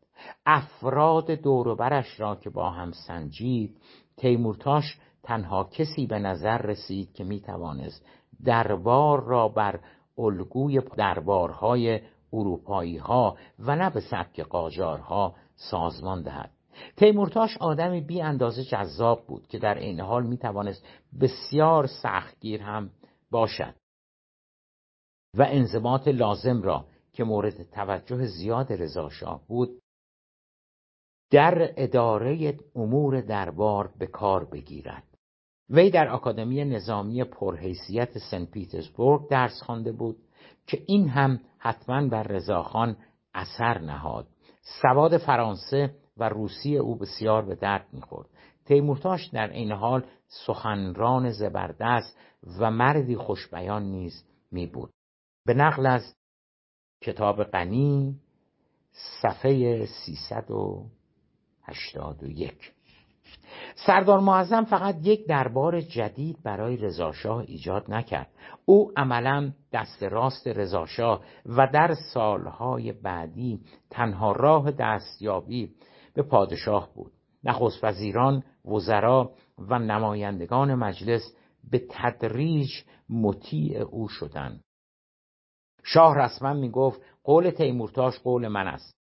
افراد 0.46 1.30
دوروبرش 1.30 2.20
را 2.20 2.36
که 2.36 2.50
با 2.50 2.70
هم 2.70 2.92
سنجید 2.92 3.80
تیمورتاش 4.16 4.98
تنها 5.22 5.64
کسی 5.64 6.06
به 6.06 6.18
نظر 6.18 6.58
رسید 6.58 7.12
که 7.12 7.24
می 7.24 7.40
توانست 7.40 8.06
دربار 8.44 9.24
را 9.24 9.48
بر 9.48 9.80
الگوی 10.18 10.80
دربارهای 10.96 12.00
اروپایی 12.32 12.96
ها 12.96 13.36
و 13.58 13.76
نه 13.76 13.90
به 13.90 14.00
سبک 14.00 14.40
قاجارها 14.40 15.34
سازمان 15.54 16.22
دهد. 16.22 16.50
تیمورتاش 16.96 17.56
آدمی 17.60 18.00
بی 18.00 18.20
اندازه 18.20 18.64
جذاب 18.64 19.26
بود 19.26 19.46
که 19.46 19.58
در 19.58 19.74
این 19.74 20.00
حال 20.00 20.26
می 20.26 20.38
توانست 20.38 20.86
بسیار 21.20 21.86
سختگیر 21.86 22.62
هم 22.62 22.90
باشد 23.30 23.74
و 25.36 25.46
انضباط 25.48 26.08
لازم 26.08 26.62
را 26.62 26.86
که 27.12 27.24
مورد 27.24 27.62
توجه 27.62 28.26
زیاد 28.26 28.72
رضاشاه 28.72 29.40
بود 29.48 29.80
در 31.30 31.72
اداره 31.76 32.58
امور 32.74 33.20
دربار 33.20 33.90
به 33.98 34.06
کار 34.06 34.44
بگیرد. 34.44 35.13
وی 35.70 35.90
در 35.90 36.08
آکادمی 36.08 36.64
نظامی 36.64 37.24
پرحیثیت 37.24 38.18
سن 38.18 38.44
پیترزبورگ 38.44 39.28
درس 39.28 39.62
خوانده 39.62 39.92
بود 39.92 40.16
که 40.66 40.82
این 40.86 41.08
هم 41.08 41.40
حتما 41.58 42.08
بر 42.08 42.22
رضاخان 42.22 42.96
اثر 43.34 43.78
نهاد. 43.78 44.26
سواد 44.82 45.16
فرانسه 45.16 45.94
و 46.16 46.28
روسی 46.28 46.76
او 46.76 46.96
بسیار 46.96 47.44
به 47.44 47.54
درد 47.54 47.86
می‌خورد. 47.92 48.28
تیمورتاش 48.64 49.26
در 49.26 49.50
این 49.50 49.72
حال 49.72 50.04
سخنران 50.46 51.30
زبردست 51.30 52.18
و 52.60 52.70
مردی 52.70 53.16
خوشبیان 53.16 53.82
نیز 53.82 54.24
می 54.50 54.66
بود 54.66 54.90
به 55.46 55.54
نقل 55.54 55.86
از 55.86 56.14
کتاب 57.02 57.44
غنی 57.44 58.20
صفحه 59.22 59.86
381 59.86 62.73
سردار 63.86 64.20
معظم 64.20 64.64
فقط 64.64 64.96
یک 65.02 65.26
دربار 65.26 65.80
جدید 65.80 66.42
برای 66.42 66.76
رضاشاه 66.76 67.38
ایجاد 67.38 67.84
نکرد. 67.88 68.28
او 68.64 68.92
عملا 68.96 69.52
دست 69.72 70.02
راست 70.02 70.46
رضاشاه 70.48 71.24
و 71.46 71.68
در 71.72 71.94
سالهای 72.12 72.92
بعدی 72.92 73.60
تنها 73.90 74.32
راه 74.32 74.70
دستیابی 74.70 75.70
به 76.14 76.22
پادشاه 76.22 76.88
بود. 76.94 77.12
نخست 77.44 77.84
وزیران 77.84 78.42
وزرا 78.64 79.30
و 79.58 79.78
نمایندگان 79.78 80.74
مجلس 80.74 81.34
به 81.70 81.86
تدریج 81.90 82.70
مطیع 83.08 83.80
او 83.80 84.08
شدند. 84.08 84.60
شاه 85.84 86.18
رسما 86.18 86.52
می 86.52 86.70
گفت 86.70 87.00
قول 87.24 87.50
تیمورتاش 87.50 88.18
قول 88.18 88.48
من 88.48 88.66
است 88.66 88.94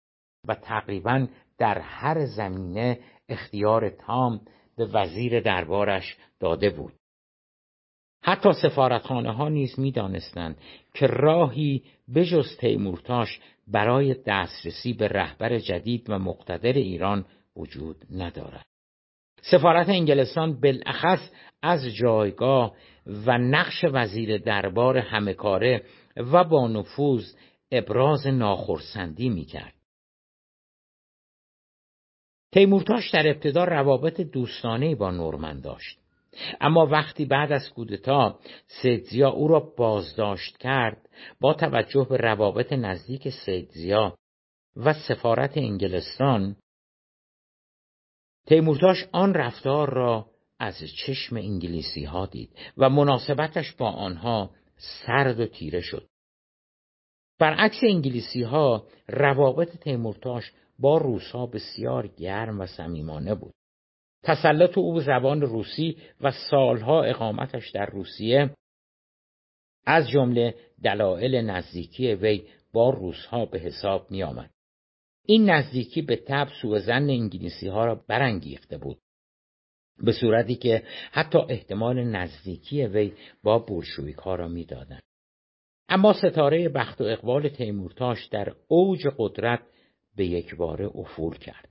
و 0.48 0.54
تقریبا 0.54 1.26
در 1.58 1.78
هر 1.78 2.26
زمینه 2.26 2.98
اختیار 3.32 3.90
تام 3.90 4.40
به 4.76 4.86
وزیر 4.86 5.40
دربارش 5.40 6.16
داده 6.40 6.70
بود 6.70 6.92
حتی 8.24 8.52
سفارتخانه 8.52 9.32
ها 9.32 9.48
نیز 9.48 9.78
می 9.78 9.92
دانستند 9.92 10.58
که 10.94 11.06
راهی 11.06 11.82
بجز 12.14 12.56
تیمورتاش 12.56 13.40
برای 13.68 14.16
دسترسی 14.26 14.92
به 14.92 15.08
رهبر 15.08 15.58
جدید 15.58 16.10
و 16.10 16.18
مقتدر 16.18 16.72
ایران 16.72 17.24
وجود 17.56 17.96
ندارد 18.10 18.66
سفارت 19.42 19.88
انگلستان 19.88 20.60
بالاخص 20.60 21.30
از 21.62 21.80
جایگاه 21.94 22.76
و 23.26 23.38
نقش 23.38 23.84
وزیر 23.92 24.38
دربار 24.38 24.98
همه 24.98 25.34
کاره 25.34 25.82
و 26.16 26.44
با 26.44 26.68
نفوذ 26.68 27.32
ابراز 27.72 28.26
ناخرسندی 28.26 29.28
می 29.28 29.44
کرد. 29.44 29.81
تیمورتاش 32.52 33.10
در 33.10 33.28
ابتدا 33.28 33.64
روابط 33.64 34.20
دوستانه 34.20 34.94
با 34.94 35.10
نورمن 35.10 35.60
داشت. 35.60 35.98
اما 36.60 36.86
وقتی 36.86 37.24
بعد 37.24 37.52
از 37.52 37.70
کودتا 37.70 38.38
سیدزیا 38.66 39.30
او 39.30 39.48
را 39.48 39.60
بازداشت 39.76 40.58
کرد 40.58 41.08
با 41.40 41.54
توجه 41.54 42.06
به 42.10 42.16
روابط 42.16 42.72
نزدیک 42.72 43.28
سیدزیا 43.28 44.16
و 44.76 44.92
سفارت 45.08 45.56
انگلستان 45.56 46.56
تیمورتاش 48.46 49.08
آن 49.12 49.34
رفتار 49.34 49.90
را 49.94 50.26
از 50.58 50.74
چشم 51.06 51.36
انگلیسی 51.36 52.04
ها 52.04 52.26
دید 52.26 52.50
و 52.76 52.90
مناسبتش 52.90 53.72
با 53.72 53.90
آنها 53.90 54.50
سرد 54.76 55.40
و 55.40 55.46
تیره 55.46 55.80
شد. 55.80 56.08
برعکس 57.38 57.80
انگلیسی 57.82 58.42
ها 58.42 58.86
روابط 59.08 59.76
تیمورتاش 59.76 60.52
با 60.82 60.98
روسها 60.98 61.46
بسیار 61.46 62.06
گرم 62.06 62.60
و 62.60 62.66
صمیمانه 62.66 63.34
بود. 63.34 63.54
تسلط 64.24 64.78
او 64.78 65.00
زبان 65.00 65.40
روسی 65.40 65.96
و 66.20 66.30
سالها 66.50 67.02
اقامتش 67.02 67.70
در 67.70 67.86
روسیه 67.86 68.50
از 69.86 70.08
جمله 70.08 70.54
دلایل 70.84 71.34
نزدیکی 71.34 72.14
وی 72.14 72.42
با 72.72 72.90
روسها 72.90 73.46
به 73.46 73.58
حساب 73.58 74.10
می 74.10 74.22
آمد. 74.22 74.50
این 75.26 75.50
نزدیکی 75.50 76.02
به 76.02 76.16
تب 76.16 76.48
سوء 76.62 76.78
زن 76.78 77.10
انگلیسی 77.10 77.68
ها 77.68 77.84
را 77.84 77.94
برانگیخته 77.94 78.78
بود. 78.78 78.98
به 79.98 80.12
صورتی 80.12 80.54
که 80.54 80.82
حتی 81.10 81.38
احتمال 81.38 82.04
نزدیکی 82.04 82.86
وی 82.86 83.12
با 83.42 83.58
بولشویک 83.58 84.16
ها 84.16 84.34
را 84.34 84.48
می‌دادند. 84.48 85.02
اما 85.88 86.12
ستاره 86.12 86.68
بخت 86.68 87.00
و 87.00 87.04
اقبال 87.04 87.48
تیمورتاش 87.48 88.26
در 88.26 88.54
اوج 88.68 89.06
قدرت 89.18 89.60
به 90.16 90.24
یک 90.26 90.54
باره 90.54 90.90
افول 90.94 91.38
کرد 91.38 91.68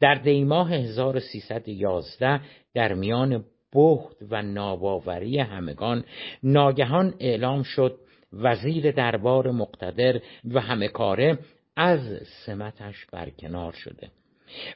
در 0.00 0.14
دیماه 0.14 0.72
1311 0.72 2.40
در 2.74 2.94
میان 2.94 3.44
بخت 3.74 4.16
و 4.30 4.42
ناباوری 4.42 5.38
همگان 5.38 6.04
ناگهان 6.42 7.14
اعلام 7.20 7.62
شد 7.62 7.98
وزیر 8.32 8.90
دربار 8.90 9.50
مقتدر 9.50 10.20
و 10.44 10.60
همه 10.60 10.88
کاره 10.88 11.38
از 11.76 12.00
سمتش 12.46 13.06
برکنار 13.12 13.72
شده 13.72 14.10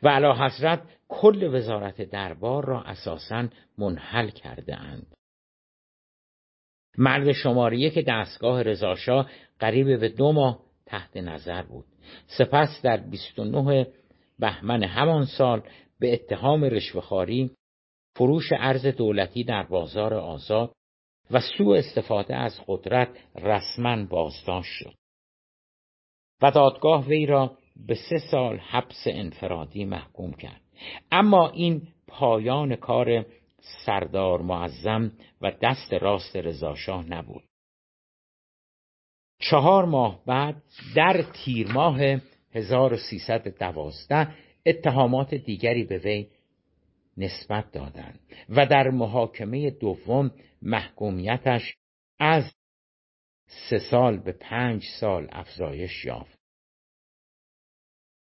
و 0.03 0.09
علا 0.09 0.35
حضرت 0.35 0.83
کل 1.09 1.55
وزارت 1.55 2.03
دربار 2.03 2.65
را 2.65 2.83
اساسا 2.83 3.49
منحل 3.79 4.29
کرده 4.29 4.77
اند. 4.77 5.07
مرد 6.99 7.33
شماره 7.33 7.91
که 7.91 8.03
دستگاه 8.03 8.63
رضاشاه 8.63 9.31
قریب 9.59 10.01
به 10.01 10.09
دو 10.09 10.33
ماه 10.33 10.61
تحت 10.87 11.16
نظر 11.16 11.62
بود. 11.62 11.85
سپس 12.27 12.83
در 12.83 12.97
29 12.97 13.87
بهمن 14.38 14.83
همان 14.83 15.25
سال 15.25 15.62
به 16.01 16.12
اتهام 16.12 16.64
رشوهخواری 16.64 17.51
فروش 18.16 18.49
ارز 18.53 18.87
دولتی 18.87 19.45
در 19.45 19.62
بازار 19.62 20.14
آزاد 20.14 20.73
و 21.31 21.40
سوء 21.40 21.79
استفاده 21.79 22.37
از 22.37 22.61
قدرت 22.66 23.09
رسما 23.35 24.05
بازداشت 24.05 24.73
شد. 24.73 24.95
و 26.42 26.51
دادگاه 26.51 27.07
وی 27.07 27.27
را 27.27 27.59
به 27.87 27.95
سه 27.95 28.18
سال 28.31 28.59
حبس 28.59 29.05
انفرادی 29.07 29.85
محکوم 29.85 30.33
کرد. 30.33 30.61
اما 31.11 31.49
این 31.49 31.88
پایان 32.07 32.77
کار 32.77 33.27
سردار 33.87 34.42
معظم 34.42 35.12
و 35.40 35.53
دست 35.62 35.92
راست 35.92 36.37
رضاشاه 36.37 37.09
نبود. 37.09 37.42
چهار 39.51 39.85
ماه 39.85 40.23
بعد 40.27 40.63
در 40.97 41.25
تیر 41.33 41.73
ماه 41.73 42.01
1312 42.53 44.29
اتهامات 44.67 45.35
دیگری 45.35 45.85
به 45.85 45.99
وی 45.99 46.27
نسبت 47.17 47.73
دادند 47.73 48.21
و 48.49 48.67
در 48.67 48.91
محاکمه 48.91 49.71
دوم 49.71 50.31
محکومیتش 50.63 51.75
از 52.19 52.53
سه 53.71 53.79
سال 53.79 54.19
به 54.19 54.33
پنج 54.33 54.85
سال 55.01 55.29
افزایش 55.33 56.05
یافت. 56.05 56.39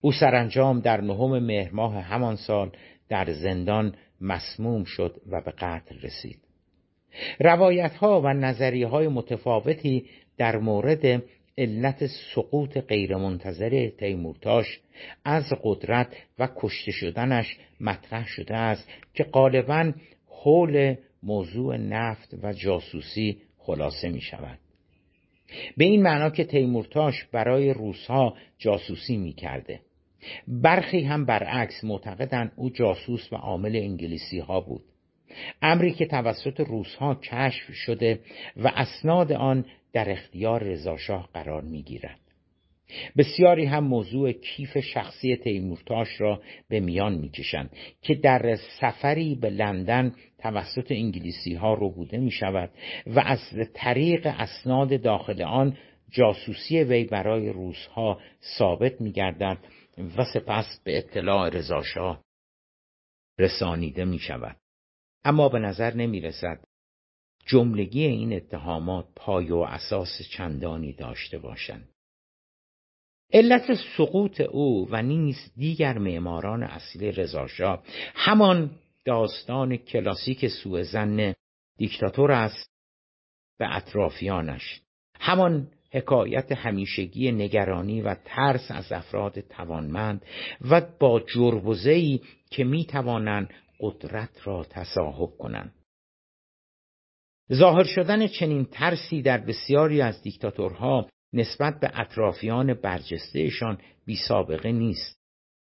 او 0.01 0.13
سرانجام 0.13 0.81
در 0.81 1.01
نهم 1.01 1.39
مهر 1.39 1.71
ماه 1.73 2.01
همان 2.01 2.37
سال 2.37 2.73
در 3.09 3.33
زندان 3.33 3.97
مسموم 4.21 4.85
شد 4.85 5.21
و 5.27 5.41
به 5.41 5.51
قتل 5.51 6.01
رسید. 6.03 6.41
روایت 7.41 7.95
ها 7.95 8.21
و 8.21 8.29
نظریه 8.29 8.87
های 8.87 9.09
متفاوتی 9.09 10.07
در 10.41 10.59
مورد 10.59 11.23
علت 11.59 12.07
سقوط 12.07 12.79
غیرمنتظر 12.79 13.89
تیمورتاش 13.89 14.81
از 15.25 15.45
قدرت 15.63 16.17
و 16.39 16.49
کشته 16.57 16.93
شدنش 16.93 17.57
مطرح 17.81 18.27
شده 18.27 18.57
است 18.57 18.89
که 19.15 19.25
غالبا 19.25 19.93
حول 20.27 20.95
موضوع 21.23 21.77
نفت 21.77 22.35
و 22.43 22.53
جاسوسی 22.53 23.39
خلاصه 23.59 24.09
می 24.09 24.21
شود. 24.21 24.59
به 25.77 25.85
این 25.85 26.03
معنا 26.03 26.31
که 26.31 26.45
تیمورتاش 26.45 27.25
برای 27.25 27.73
روسها 27.73 28.37
جاسوسی 28.59 29.17
می 29.17 29.33
کرده. 29.33 29.81
برخی 30.49 31.01
هم 31.01 31.25
برعکس 31.25 31.85
معتقدند 31.85 32.53
او 32.57 32.71
جاسوس 32.71 33.33
و 33.33 33.37
عامل 33.37 33.77
انگلیسی 33.77 34.39
ها 34.39 34.61
بود. 34.61 34.85
امری 35.63 35.93
که 35.93 36.07
توسط 36.07 36.61
روسها 36.61 37.15
کشف 37.15 37.73
شده 37.73 38.21
و 38.57 38.73
اسناد 38.77 39.33
آن 39.33 39.65
در 39.93 40.11
اختیار 40.11 40.63
رضاشاه 40.63 41.29
قرار 41.33 41.63
می 41.63 41.83
گیرد. 41.83 42.21
بسیاری 43.17 43.65
هم 43.65 43.85
موضوع 43.85 44.33
کیف 44.33 44.79
شخصی 44.79 45.37
تیمورتاش 45.37 46.21
را 46.21 46.43
به 46.69 46.81
میان 46.81 47.15
می‌کشند 47.15 47.71
که 48.03 48.15
در 48.15 48.57
سفری 48.81 49.35
به 49.35 49.51
لندن 49.51 50.15
توسط 50.39 50.93
انگلیسی 50.93 51.55
ها 51.55 51.75
رو 51.75 51.91
بوده 51.91 52.19
می 52.19 52.31
شود 52.31 52.71
و 53.07 53.21
از 53.21 53.39
طریق 53.75 54.27
اسناد 54.27 55.03
داخل 55.03 55.43
آن 55.43 55.77
جاسوسی 56.11 56.83
وی 56.83 57.05
برای 57.05 57.49
روزها 57.49 58.21
ثابت 58.59 59.01
می 59.01 59.13
گردد 59.13 59.59
و 60.17 60.25
سپس 60.25 60.81
به 60.85 60.99
اطلاع 60.99 61.49
رضاشاه 61.49 62.25
رسانیده 63.39 64.05
می 64.05 64.19
شود. 64.19 64.57
اما 65.25 65.49
به 65.49 65.59
نظر 65.59 65.95
نمی 65.95 66.21
رسد 66.21 66.61
جملگی 67.47 68.05
این 68.05 68.33
اتهامات 68.33 69.07
پای 69.17 69.51
و 69.51 69.57
اساس 69.57 70.23
چندانی 70.31 70.93
داشته 70.93 71.39
باشند. 71.39 71.89
علت 73.33 73.75
سقوط 73.97 74.41
او 74.41 74.89
و 74.91 75.03
نیز 75.03 75.37
دیگر 75.57 75.99
معماران 75.99 76.63
اصلی 76.63 77.13
رضاشاه 77.13 77.83
همان 78.15 78.71
داستان 79.05 79.77
کلاسیک 79.77 80.49
سوء 80.49 80.83
زن 80.83 81.35
دیکتاتور 81.79 82.33
است 82.33 82.71
به 83.59 83.77
اطرافیانش 83.77 84.81
همان 85.21 85.69
حکایت 85.93 86.53
همیشگی 86.53 87.33
نگرانی 87.33 88.03
و 88.03 88.15
ترس 88.25 88.71
از 88.71 88.93
افراد 88.93 89.41
توانمند 89.41 90.25
و 90.71 90.81
با 90.81 91.21
جربزهی 91.21 92.21
که 92.51 92.65
می 92.65 92.85
توانند 92.85 93.51
قدرت 93.81 94.31
را 94.45 94.65
تصاحب 94.65 95.31
کنند 95.39 95.75
ظاهر 97.53 97.85
شدن 97.85 98.27
چنین 98.27 98.65
ترسی 98.65 99.23
در 99.23 99.39
بسیاری 99.39 100.03
از 100.03 100.23
دیکتاتورها 100.23 101.09
نسبت 101.33 101.81
به 101.81 101.91
اطرافیان 101.95 102.75
برجستهشان 102.75 103.79
بی 104.07 104.17
سابقه 104.17 104.73
نیست 104.73 105.21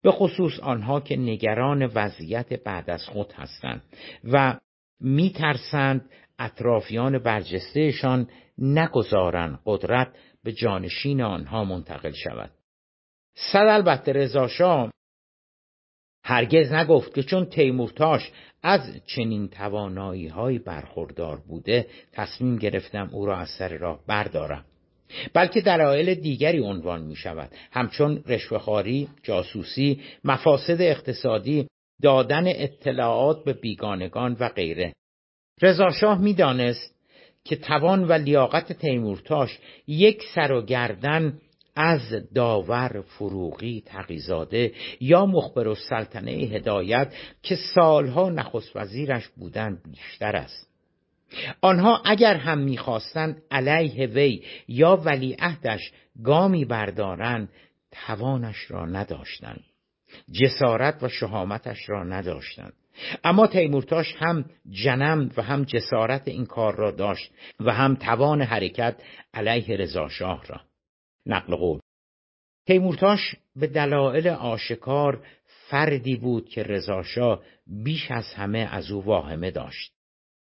به 0.02 0.10
خصوص 0.10 0.60
آنها 0.60 1.00
که 1.00 1.16
نگران 1.16 1.86
وضعیت 1.94 2.62
بعد 2.62 2.90
از 2.90 3.04
خود 3.06 3.32
هستند 3.32 3.82
و 4.24 4.58
میترسند 5.00 6.10
اطرافیان 6.38 7.18
برجستهشان 7.18 8.28
نگذارند 8.58 9.58
قدرت 9.66 10.16
به 10.44 10.52
جانشین 10.52 11.22
آنها 11.22 11.64
منتقل 11.64 12.12
شود. 12.12 12.50
صد 13.34 13.66
البته 13.68 14.12
رضاشاه 14.12 14.90
هرگز 16.24 16.72
نگفت 16.72 17.14
که 17.14 17.22
چون 17.22 17.44
تیمورتاش 17.44 18.30
از 18.62 18.80
چنین 19.06 19.48
توانایی 19.48 20.28
های 20.28 20.58
برخوردار 20.58 21.36
بوده 21.48 21.86
تصمیم 22.12 22.56
گرفتم 22.56 23.08
او 23.12 23.26
را 23.26 23.36
از 23.36 23.48
سر 23.48 23.68
راه 23.78 24.00
بردارم. 24.06 24.64
بلکه 25.34 25.60
دلایل 25.60 26.14
دیگری 26.14 26.58
عنوان 26.58 27.02
می 27.02 27.16
شود 27.16 27.50
همچون 27.72 28.24
رشوهخواری، 28.26 29.08
جاسوسی، 29.22 30.00
مفاسد 30.24 30.80
اقتصادی، 30.80 31.66
دادن 32.02 32.44
اطلاعات 32.46 33.44
به 33.44 33.52
بیگانگان 33.52 34.36
و 34.40 34.48
غیره. 34.48 34.92
رضاشاه 35.62 36.20
می‌دانست 36.20 36.94
که 37.44 37.56
توان 37.56 38.04
و 38.04 38.12
لیاقت 38.12 38.72
تیمورتاش 38.72 39.58
یک 39.86 40.22
سر 40.34 40.52
و 40.52 40.62
گردن 40.62 41.38
از 41.76 42.34
داور 42.34 43.00
فروغی 43.00 43.82
تقیزاده 43.86 44.72
یا 45.00 45.26
مخبر 45.26 45.68
و 45.68 45.74
سلطنه 45.74 46.30
هدایت 46.30 47.14
که 47.42 47.56
سالها 47.74 48.30
نخست 48.30 48.76
وزیرش 48.76 49.28
بودند 49.28 49.82
بیشتر 49.92 50.36
است. 50.36 50.68
آنها 51.60 52.02
اگر 52.04 52.36
هم 52.36 52.58
می‌خواستند 52.58 53.42
علیه 53.50 54.06
وی 54.06 54.42
یا 54.68 54.96
ولیعهدش 54.96 55.92
گامی 56.24 56.64
بردارند 56.64 57.48
توانش 57.90 58.70
را 58.70 58.86
نداشتند. 58.86 59.64
جسارت 60.32 61.02
و 61.02 61.08
شهامتش 61.08 61.88
را 61.88 62.04
نداشتند. 62.04 62.72
اما 63.24 63.46
تیمورتاش 63.46 64.14
هم 64.18 64.44
جنم 64.70 65.30
و 65.36 65.42
هم 65.42 65.64
جسارت 65.64 66.28
این 66.28 66.46
کار 66.46 66.76
را 66.76 66.90
داشت 66.90 67.32
و 67.60 67.72
هم 67.72 67.94
توان 67.94 68.42
حرکت 68.42 68.96
علیه 69.34 69.76
رضاشاه 69.76 70.42
را. 70.46 70.60
نقل 71.26 71.56
قول. 71.56 71.80
تیمورتاش 72.66 73.36
به 73.56 73.66
دلایل 73.66 74.28
آشکار 74.28 75.26
فردی 75.70 76.16
بود 76.16 76.48
که 76.48 76.62
رضاشاه 76.62 77.42
بیش 77.66 78.10
از 78.10 78.34
همه 78.34 78.58
از 78.58 78.90
او 78.90 79.04
واهمه 79.04 79.50
داشت. 79.50 79.92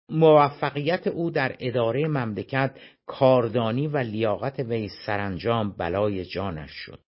موفقیت 0.09 1.07
او 1.07 1.31
در 1.31 1.55
اداره 1.59 2.07
مملکت 2.07 2.77
کاردانی 3.05 3.87
و 3.87 3.97
لیاقت 3.97 4.59
وی 4.59 4.89
سرانجام 5.05 5.71
بلای 5.71 6.25
جانش 6.25 6.71
شد. 6.71 6.99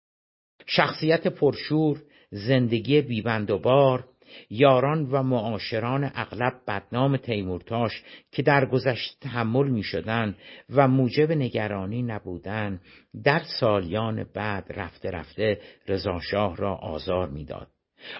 شخصیت 0.66 1.28
پرشور 1.28 2.04
زندگی 2.32 3.02
بیبند 3.02 3.52
و 3.52 3.60
بار 3.60 4.10
یاران 4.50 5.06
و 5.12 5.24
معاشران 5.24 6.12
اغلب 6.16 6.54
بدنام 6.68 7.18
تیمورتاش 7.18 8.04
که 8.32 8.42
در 8.42 8.66
گذشته 8.66 9.16
تحمل 9.22 9.68
می 9.68 9.84
شدن 9.84 10.36
و 10.70 10.88
موجب 10.88 11.32
نگرانی 11.32 12.04
نبودن 12.04 12.82
در 13.24 13.42
سالیان 13.60 14.26
بعد 14.34 14.66
رفته 14.70 15.12
رفته 15.12 15.62
رضاشاه 15.88 16.56
را 16.56 16.76
آزار 16.76 17.30
می‌داد. 17.30 17.68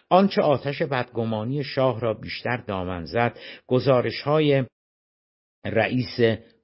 آنچه 0.10 0.42
آتش 0.42 0.82
بدگمانی 0.82 1.64
شاه 1.64 2.00
را 2.00 2.14
بیشتر 2.14 2.58
دامن 2.58 3.06
زد 3.06 3.40
گزارش 3.68 4.22
های 4.22 4.64
رئیس 5.66 6.20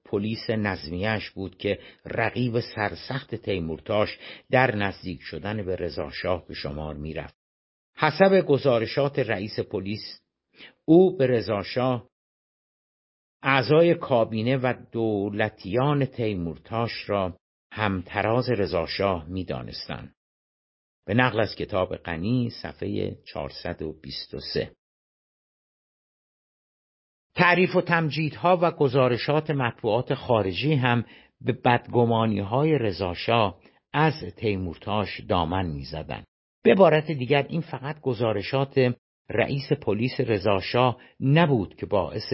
پلیس 0.06 0.50
نظمیش 0.50 1.30
بود 1.30 1.58
که 1.58 1.80
رقیب 2.06 2.60
سرسخت 2.60 3.36
تیمورتاش 3.36 4.18
در 4.52 4.76
نزدیک 4.76 5.22
شدن 5.22 5.66
به 5.66 5.76
رضاشاه 5.76 6.48
به 6.48 6.54
شمار 6.54 6.96
می‌رفت 6.96 7.43
حسب 7.96 8.46
گزارشات 8.48 9.20
رئیس 9.20 9.60
پلیس 9.60 10.20
او 10.86 11.18
به 11.18 11.28
رضاشاه 11.28 12.10
اعضای 13.44 13.96
کابینه 13.96 14.58
و 14.58 14.74
دولتیان 14.92 16.06
تیمورتاش 16.06 17.10
را 17.10 17.38
همتراز 17.72 18.50
رضاشاه 18.50 19.26
می‌دانستند. 19.30 20.16
به 21.06 21.14
نقل 21.14 21.40
از 21.40 21.56
کتاب 21.56 21.96
غنی 21.96 22.50
صفحه 22.50 23.16
423 23.26 24.76
تعریف 27.36 27.76
و 27.76 27.82
تمجیدها 27.82 28.60
و 28.62 28.72
گزارشات 28.72 29.52
مطبوعات 29.52 30.14
خارجی 30.14 30.74
هم 30.74 31.06
به 31.42 31.54
بدگمانی 31.54 32.40
های 32.40 32.78
رضاشاه 32.78 33.60
از 33.94 34.14
تیمورتاش 34.38 35.22
دامن 35.22 35.66
می‌زدند. 35.66 36.26
به 36.64 36.72
عبارت 36.72 37.12
دیگر 37.12 37.46
این 37.50 37.62
فقط 37.62 38.02
گزارشات 38.02 38.96
رئیس 39.30 39.74
پلیس 39.74 40.20
رضاشاه 40.20 40.98
نبود 41.20 41.76
که 41.76 41.86
باعث 41.86 42.34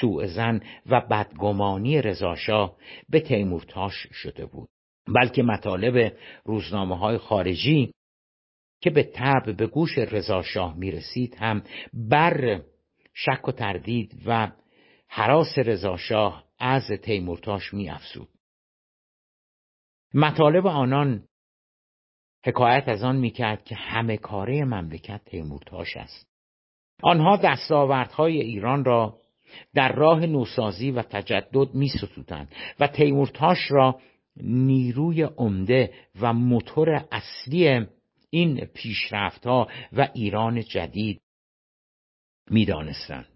سوء 0.00 0.26
زن 0.26 0.60
و 0.86 1.00
بدگمانی 1.00 2.02
رضاشاه 2.02 2.76
به 3.08 3.20
تیمورتاش 3.20 4.06
شده 4.12 4.46
بود 4.46 4.68
بلکه 5.14 5.42
مطالب 5.42 6.16
روزنامه 6.44 6.98
های 6.98 7.18
خارجی 7.18 7.92
که 8.80 8.90
به 8.90 9.02
طب 9.02 9.56
به 9.56 9.66
گوش 9.66 9.98
رضاشاه 9.98 10.76
می 10.78 10.90
رسید 10.90 11.34
هم 11.34 11.62
بر 11.92 12.62
شک 13.14 13.48
و 13.48 13.52
تردید 13.52 14.22
و 14.26 14.52
حراس 15.08 15.58
رضاشاه 15.58 16.44
از 16.58 16.82
تیمورتاش 17.02 17.74
می 17.74 17.90
افسود. 17.90 18.28
مطالب 20.14 20.66
آنان 20.66 21.24
حکایت 22.44 22.88
از 22.88 23.04
آن 23.04 23.16
می‌کرد 23.16 23.64
که 23.64 23.74
همه 23.74 24.16
کاره 24.16 24.64
مملکت 24.64 25.20
تیمورتاش 25.24 25.96
است. 25.96 26.28
آنها 27.02 27.36
دستاوردهای 27.36 28.40
ایران 28.40 28.84
را 28.84 29.18
در 29.74 29.92
راه 29.92 30.26
نوسازی 30.26 30.90
و 30.90 31.02
تجدد 31.02 31.74
می 31.74 31.90
و 32.80 32.86
تیمورتاش 32.86 33.58
را 33.70 34.00
نیروی 34.36 35.22
عمده 35.22 35.94
و 36.20 36.32
موتور 36.32 37.04
اصلی 37.12 37.86
این 38.30 38.64
پیشرفتها 38.64 39.68
و 39.92 40.08
ایران 40.14 40.60
جدید 40.60 41.20
می‌دانستند. 42.50 43.33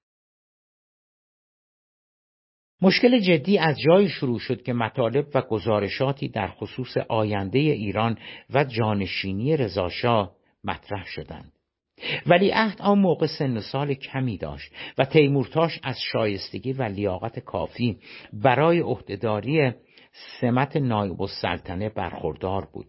مشکل 2.82 3.18
جدی 3.18 3.58
از 3.58 3.80
جایی 3.80 4.08
شروع 4.08 4.38
شد 4.38 4.62
که 4.62 4.72
مطالب 4.72 5.26
و 5.34 5.42
گزارشاتی 5.42 6.28
در 6.28 6.48
خصوص 6.48 6.96
آینده 7.08 7.58
ایران 7.58 8.18
و 8.50 8.64
جانشینی 8.64 9.56
رضاشاه 9.56 10.32
مطرح 10.64 11.04
شدند. 11.04 11.52
ولی 12.26 12.50
عهد 12.50 12.82
آن 12.82 12.98
موقع 12.98 13.26
سن 13.26 13.60
سال 13.60 13.94
کمی 13.94 14.38
داشت 14.38 14.72
و 14.98 15.04
تیمورتاش 15.04 15.80
از 15.82 15.96
شایستگی 16.12 16.72
و 16.72 16.82
لیاقت 16.82 17.38
کافی 17.38 17.98
برای 18.32 18.80
عهدهداری 18.80 19.72
سمت 20.40 20.76
نایب 20.76 21.22
السلطنه 21.22 21.88
برخوردار 21.88 22.68
بود. 22.72 22.86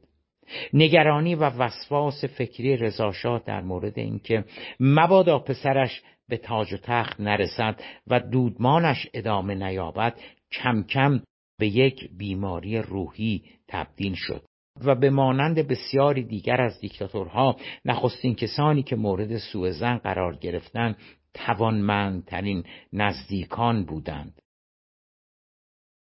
نگرانی 0.73 1.35
و 1.35 1.43
وسواس 1.43 2.25
فکری 2.25 2.77
رضاشاه 2.77 3.43
در 3.45 3.61
مورد 3.61 3.99
اینکه 3.99 4.45
مبادا 4.79 5.39
پسرش 5.39 6.01
به 6.29 6.37
تاج 6.37 6.73
و 6.73 6.77
تخت 6.77 7.19
نرسد 7.19 7.81
و 8.07 8.19
دودمانش 8.19 9.07
ادامه 9.13 9.55
نیابد 9.55 10.19
کم 10.51 10.83
کم 10.83 11.21
به 11.59 11.67
یک 11.67 12.09
بیماری 12.17 12.77
روحی 12.77 13.43
تبدیل 13.67 14.13
شد 14.15 14.43
و 14.85 14.95
به 14.95 15.09
مانند 15.09 15.67
بسیاری 15.67 16.23
دیگر 16.23 16.61
از 16.61 16.79
دیکتاتورها 16.79 17.55
نخستین 17.85 18.35
کسانی 18.35 18.83
که 18.83 18.95
مورد 18.95 19.37
سوء 19.37 19.71
زن 19.71 19.97
قرار 19.97 20.35
گرفتند 20.35 20.97
توانمندترین 21.33 22.63
نزدیکان 22.93 23.85
بودند. 23.85 24.41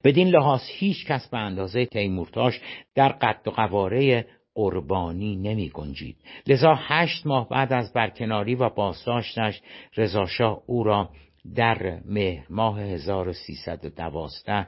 بدین 0.05 0.29
لحاظ 0.29 0.61
هیچ 0.67 1.07
کس 1.07 1.29
به 1.29 1.39
اندازه 1.39 1.87
تیمورتاش 1.87 2.61
در 2.95 3.09
قد 3.09 3.49
و 3.49 3.51
قواره 3.51 4.27
قربانی 4.55 5.37
نمی 5.37 5.69
گنجید. 5.69 6.17
لذا 6.47 6.75
هشت 6.79 7.27
ماه 7.27 7.49
بعد 7.49 7.73
از 7.73 7.93
برکناری 7.93 8.55
و 8.55 8.69
بازداشتش 8.69 9.61
رضاشاه 9.97 10.63
او 10.67 10.85
را 10.85 11.11
در 11.55 12.01
مهر 12.05 12.47
ماه 12.51 12.81
1312 12.81 14.67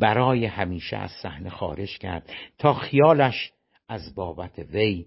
برای 0.00 0.46
همیشه 0.46 0.96
از 0.96 1.10
صحنه 1.22 1.50
خارج 1.50 1.98
کرد 1.98 2.30
تا 2.58 2.74
خیالش 2.74 3.52
از 3.88 4.14
بابت 4.14 4.58
وی 4.58 5.06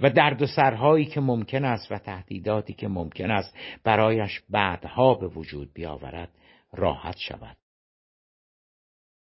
و 0.00 0.10
درد 0.10 0.42
و 0.42 0.46
سرهایی 0.46 1.04
که 1.04 1.20
ممکن 1.20 1.64
است 1.64 1.92
و 1.92 1.98
تهدیداتی 1.98 2.72
که 2.72 2.88
ممکن 2.88 3.30
است 3.30 3.56
برایش 3.84 4.40
بعدها 4.50 5.14
به 5.14 5.28
وجود 5.28 5.72
بیاورد 5.74 6.30
راحت 6.72 7.16
شود. 7.16 7.56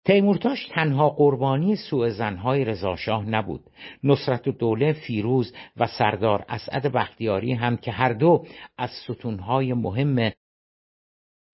تیمورتاش 0.05 0.67
تنها 0.67 1.09
قربانی 1.09 1.75
سوء 1.75 2.09
زنهای 2.09 2.65
رضاشاه 2.65 3.25
نبود. 3.25 3.63
نصرت 4.03 4.47
و 4.47 4.51
دوله 4.51 4.93
فیروز 4.93 5.53
و 5.77 5.87
سردار 5.87 6.45
اسعد 6.49 6.91
بختیاری 6.91 7.53
هم 7.53 7.77
که 7.77 7.91
هر 7.91 8.13
دو 8.13 8.45
از 8.77 8.89
ستونهای 8.89 9.73
مهم 9.73 10.31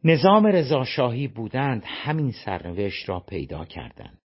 نظام 0.03 0.45
رضاشاهی 0.45 1.27
بودند 1.27 1.83
همین 1.85 2.31
سرنوشت 2.45 3.09
را 3.09 3.19
پیدا 3.19 3.65
کردند. 3.65 4.19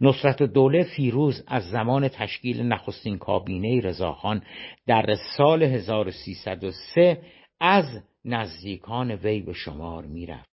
نصرت 0.00 0.42
دوله 0.42 0.84
فیروز 0.96 1.44
از 1.46 1.70
زمان 1.70 2.08
تشکیل 2.08 2.62
نخستین 2.62 3.18
کابینه 3.18 3.80
رضاخان 3.80 4.42
در 4.86 5.16
سال 5.36 5.62
1303 5.62 7.22
از 7.60 8.02
نزدیکان 8.24 9.10
وی 9.10 9.40
به 9.40 9.52
شمار 9.52 10.04
می‌رفت. 10.04 10.55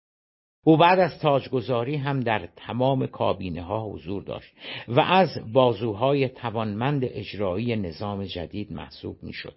او 0.64 0.76
بعد 0.76 0.98
از 0.98 1.18
تاجگذاری 1.18 1.96
هم 1.96 2.20
در 2.20 2.48
تمام 2.56 3.06
کابینه 3.06 3.62
ها 3.62 3.88
حضور 3.88 4.22
داشت 4.22 4.54
و 4.88 5.00
از 5.00 5.28
بازوهای 5.52 6.28
توانمند 6.28 7.04
اجرایی 7.04 7.76
نظام 7.76 8.24
جدید 8.24 8.72
محسوب 8.72 9.22
می‌شد. 9.22 9.56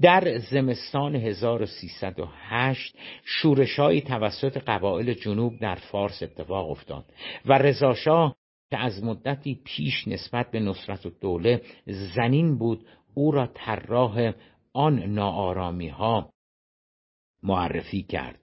در 0.00 0.38
زمستان 0.38 1.16
1308 1.16 2.96
شورشهایی 3.24 4.00
توسط 4.00 4.58
قبایل 4.58 5.14
جنوب 5.14 5.58
در 5.60 5.74
فارس 5.74 6.22
اتفاق 6.22 6.70
افتاد 6.70 7.04
و 7.46 7.58
رضاشاه 7.58 8.36
که 8.70 8.78
از 8.78 9.04
مدتی 9.04 9.60
پیش 9.64 10.08
نسبت 10.08 10.50
به 10.50 10.60
نصرت 10.60 11.06
و 11.06 11.10
دوله 11.20 11.62
زنین 11.86 12.58
بود 12.58 12.86
او 13.14 13.32
را 13.32 13.46
طراح 13.46 14.32
آن 14.72 15.02
ناآرامی 15.02 15.88
ها 15.88 16.30
معرفی 17.42 18.02
کرد 18.02 18.41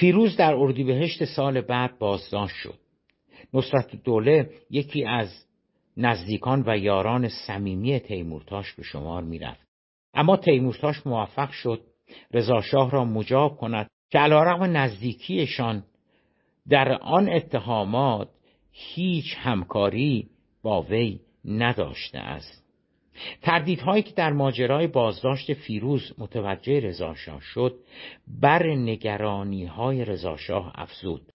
فیروز 0.00 0.36
در 0.36 0.54
اردیبهشت 0.54 1.24
سال 1.24 1.60
بعد 1.60 1.98
بازداشت 1.98 2.54
شد. 2.56 2.78
نصرت 3.54 4.02
دوله 4.04 4.50
یکی 4.70 5.04
از 5.04 5.46
نزدیکان 5.96 6.64
و 6.66 6.78
یاران 6.78 7.28
صمیمی 7.28 8.00
تیمورتاش 8.00 8.72
به 8.72 8.82
شمار 8.82 9.22
می‌رفت. 9.22 9.66
اما 10.14 10.36
تیمورتاش 10.36 11.06
موفق 11.06 11.50
شد 11.50 11.80
رضاشاه 12.32 12.90
را 12.90 13.04
مجاب 13.04 13.56
کند 13.56 13.88
که 14.10 14.18
علیرغم 14.18 14.76
نزدیکیشان 14.76 15.84
در 16.68 16.92
آن 16.92 17.28
اتهامات 17.28 18.28
هیچ 18.72 19.36
همکاری 19.38 20.28
با 20.62 20.82
وی 20.82 21.20
نداشته 21.44 22.18
است. 22.18 22.59
تردیدهایی 23.42 24.02
که 24.02 24.14
در 24.14 24.32
ماجرای 24.32 24.86
بازداشت 24.86 25.54
فیروز 25.54 26.12
متوجه 26.18 26.80
رضاشاه 26.80 27.40
شد 27.40 27.78
بر 28.40 28.66
نگرانی 28.66 29.64
های 29.64 30.04
رضاشاه 30.04 30.72
افزود. 30.74 31.32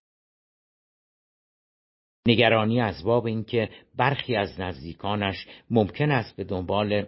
نگرانی 2.28 2.82
از 2.82 3.04
باب 3.04 3.26
اینکه 3.26 3.70
برخی 3.96 4.36
از 4.36 4.60
نزدیکانش 4.60 5.48
ممکن 5.70 6.12
است 6.12 6.36
به 6.36 6.44
دنبال 6.44 7.06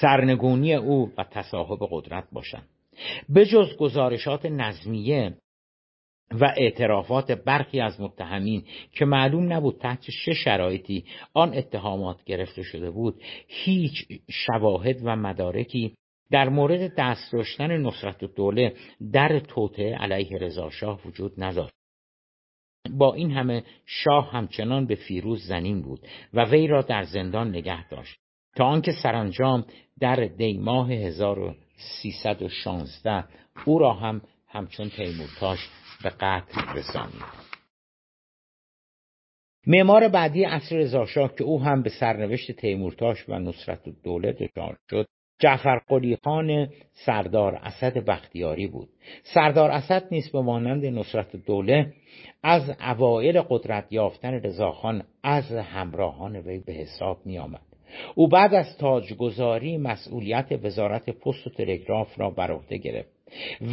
سرنگونی 0.00 0.74
او 0.74 1.12
و 1.18 1.24
تصاحب 1.24 1.78
قدرت 1.90 2.24
باشند. 2.32 2.68
به 3.28 3.46
جز 3.46 3.76
گزارشات 3.76 4.46
نظمیه 4.46 5.34
و 6.30 6.54
اعترافات 6.56 7.32
برخی 7.32 7.80
از 7.80 8.00
متهمین 8.00 8.64
که 8.92 9.04
معلوم 9.04 9.52
نبود 9.52 9.78
تحت 9.78 10.10
چه 10.24 10.34
شرایطی 10.34 11.04
آن 11.34 11.54
اتهامات 11.54 12.24
گرفته 12.24 12.62
شده 12.62 12.90
بود 12.90 13.22
هیچ 13.48 14.08
شواهد 14.30 14.96
و 15.04 15.16
مدارکی 15.16 15.94
در 16.30 16.48
مورد 16.48 16.94
دست 16.94 17.32
داشتن 17.32 17.76
نصرت 17.76 18.24
دوله 18.24 18.74
در 19.12 19.40
توطعه 19.40 19.96
علیه 19.96 20.38
رضاشاه 20.38 21.00
وجود 21.06 21.32
نداشت. 21.38 21.72
با 22.90 23.14
این 23.14 23.30
همه 23.30 23.64
شاه 23.86 24.32
همچنان 24.32 24.86
به 24.86 24.94
فیروز 24.94 25.46
زنین 25.46 25.82
بود 25.82 26.00
و 26.34 26.44
وی 26.44 26.66
را 26.66 26.82
در 26.82 27.02
زندان 27.02 27.48
نگه 27.48 27.88
داشت 27.88 28.16
تا 28.56 28.64
آنکه 28.64 28.92
سرانجام 29.02 29.64
در 30.00 30.16
دیماه 30.16 30.92
1316 30.92 33.24
او 33.64 33.78
را 33.78 33.94
هم 33.94 34.22
همچون 34.48 34.88
تیمورتاش 34.88 35.68
به 36.04 36.10
قتل 36.10 36.78
رسانید 36.78 37.48
معمار 39.66 40.08
بعدی 40.08 40.44
عصر 40.44 40.76
رضاشاه 40.76 41.34
که 41.34 41.44
او 41.44 41.62
هم 41.62 41.82
به 41.82 41.90
سرنوشت 41.90 42.52
تیمورتاش 42.52 43.28
و 43.28 43.38
نصرت 43.38 43.88
دوله 44.04 44.32
دچار 44.32 44.76
شد 44.90 45.06
جعفر 45.40 45.78
قلی 45.88 46.16
خان 46.24 46.68
سردار 46.92 47.54
اسد 47.54 47.98
بختیاری 47.98 48.66
بود 48.66 48.88
سردار 49.34 49.70
اسد 49.70 50.08
نیز 50.10 50.32
به 50.32 50.40
مانند 50.40 50.86
نصرت 50.86 51.36
دوله 51.36 51.92
از 52.42 52.70
اوایل 52.80 53.40
قدرت 53.40 53.86
یافتن 53.90 54.34
رضاخان 54.34 55.02
از 55.22 55.52
همراهان 55.52 56.36
وی 56.36 56.58
به 56.58 56.72
حساب 56.72 57.26
می 57.26 57.38
آمد. 57.38 57.62
او 58.14 58.28
بعد 58.28 58.54
از 58.54 58.78
تاجگذاری 58.78 59.76
مسئولیت 59.76 60.46
وزارت 60.62 61.10
پست 61.10 61.46
و 61.46 61.50
تلگراف 61.50 62.20
را 62.20 62.30
بر 62.30 62.52
عهده 62.52 62.76
گرفت 62.76 63.08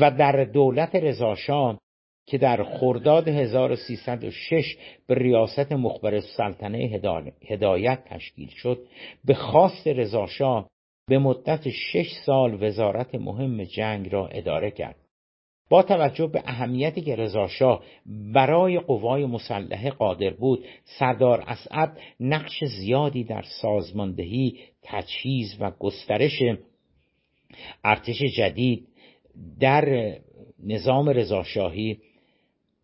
و 0.01 0.11
در 0.11 0.43
دولت 0.43 0.95
رضاشاه 0.95 1.79
که 2.27 2.37
در 2.37 2.63
خرداد 2.63 3.27
1306 3.27 4.77
به 5.07 5.15
ریاست 5.15 5.71
مخبر 5.71 6.19
سلطنه 6.19 7.01
هدایت 7.47 7.99
تشکیل 8.05 8.49
شد. 8.49 8.79
به 9.25 9.33
خواست 9.33 9.87
رضاشاه 9.87 10.69
به 11.07 11.17
مدت 11.17 11.69
شش 11.69 12.11
سال 12.25 12.63
وزارت 12.63 13.15
مهم 13.15 13.63
جنگ 13.63 14.13
را 14.13 14.27
اداره 14.27 14.71
کرد. 14.71 14.95
با 15.69 15.83
توجه 15.83 16.27
به 16.27 16.43
اهمیتی 16.45 17.01
که 17.01 17.15
رضاشاه 17.15 17.83
برای 18.33 18.79
قوای 18.79 19.25
مسلحه 19.25 19.89
قادر 19.89 20.29
بود 20.29 20.65
سردار 20.83 21.43
اسعد 21.47 21.97
نقش 22.19 22.63
زیادی 22.63 23.23
در 23.23 23.43
سازماندهی 23.61 24.59
تجهیز 24.83 25.57
و 25.59 25.71
گسترش 25.79 26.41
ارتش 27.83 28.23
جدید 28.37 28.87
در 29.59 30.15
نظام 30.63 31.09
رضاشاهی 31.09 31.99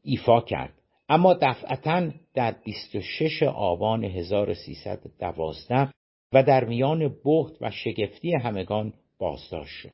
ایفا 0.04 0.42
کرد. 0.42 0.74
اما 1.10 1.34
دفعتا 1.34 2.12
در 2.34 2.52
26 2.64 3.44
آبان 3.44 4.04
1312 4.04 5.92
و 6.34 6.44
در 6.44 6.66
میان 6.66 7.08
بحت 7.26 7.62
و 7.62 7.72
شگفتی 7.72 8.34
همگان 8.36 8.94
بازداشت 9.20 9.74
شد. 9.74 9.92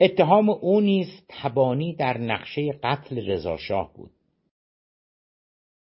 اتهام 0.00 0.50
او 0.50 0.80
نیز 0.80 1.08
تبانی 1.28 1.94
در 1.94 2.18
نقشه 2.18 2.72
قتل 2.82 3.30
رضاشاه 3.30 3.92
بود. 3.94 4.10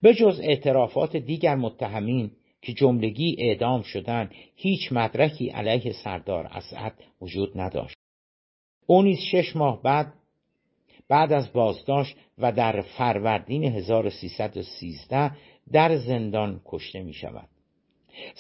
به 0.02 0.14
جز 0.14 0.40
اعترافات 0.44 1.16
دیگر 1.18 1.56
متهمین 1.56 2.32
که 2.62 2.74
جملگی 2.74 3.36
اعدام 3.40 3.82
شدند 3.82 4.32
هیچ 4.56 4.92
مدرکی 4.92 5.50
علیه 5.50 5.94
سردار 6.04 6.48
اسعد 6.48 7.04
وجود 7.22 7.52
نداشت. 7.56 7.96
او 8.88 9.02
نیز 9.02 9.20
شش 9.32 9.56
ماه 9.56 9.82
بعد 9.82 10.14
بعد 11.10 11.34
از 11.34 11.54
بازداشت 11.54 12.18
و 12.38 12.52
در 12.52 12.82
فروردین 12.82 13.64
1313 13.64 15.32
در 15.72 15.98
زندان 15.98 16.62
کشته 16.66 17.04
می 17.04 17.14
شود. 17.14 17.50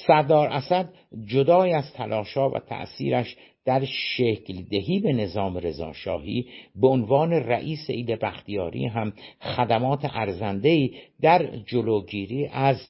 سردار 0.08 0.48
اسد 0.48 0.90
جدای 1.26 1.74
از 1.74 1.94
تلاشا 1.94 2.50
و 2.50 2.60
تأثیرش 2.60 3.38
در 3.66 3.86
شکل 3.86 4.62
دهی 4.62 5.00
به 5.00 5.14
نظام 5.14 5.58
رضاشاهی 5.58 6.48
به 6.76 6.88
عنوان 6.88 7.34
رئیس 7.34 7.90
ایل 7.90 8.16
بختیاری 8.16 8.86
هم 8.86 9.14
خدمات 9.42 10.06
ارزندهی 10.14 10.96
در 11.22 11.58
جلوگیری 11.58 12.48
از 12.48 12.90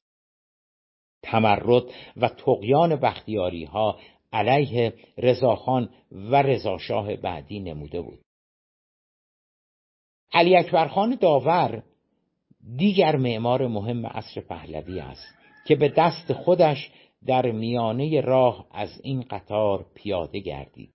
تمرد 1.22 1.84
و 2.16 2.28
تقیان 2.28 2.96
بختیاری 2.96 3.64
ها 3.64 3.98
علیه 4.32 4.92
رضاخان 5.18 5.88
و 6.12 6.42
رضاشاه 6.42 7.16
بعدی 7.16 7.60
نموده 7.60 8.00
بود 8.00 8.25
علی 10.32 10.56
اکبر 10.56 10.88
خان 10.88 11.18
داور 11.20 11.82
دیگر 12.76 13.16
معمار 13.16 13.66
مهم 13.66 14.06
عصر 14.06 14.40
پهلوی 14.40 15.00
است 15.00 15.34
که 15.66 15.76
به 15.76 15.88
دست 15.88 16.32
خودش 16.32 16.90
در 17.26 17.50
میانه 17.50 18.20
راه 18.20 18.66
از 18.70 19.00
این 19.02 19.20
قطار 19.30 19.86
پیاده 19.94 20.38
گردید. 20.38 20.92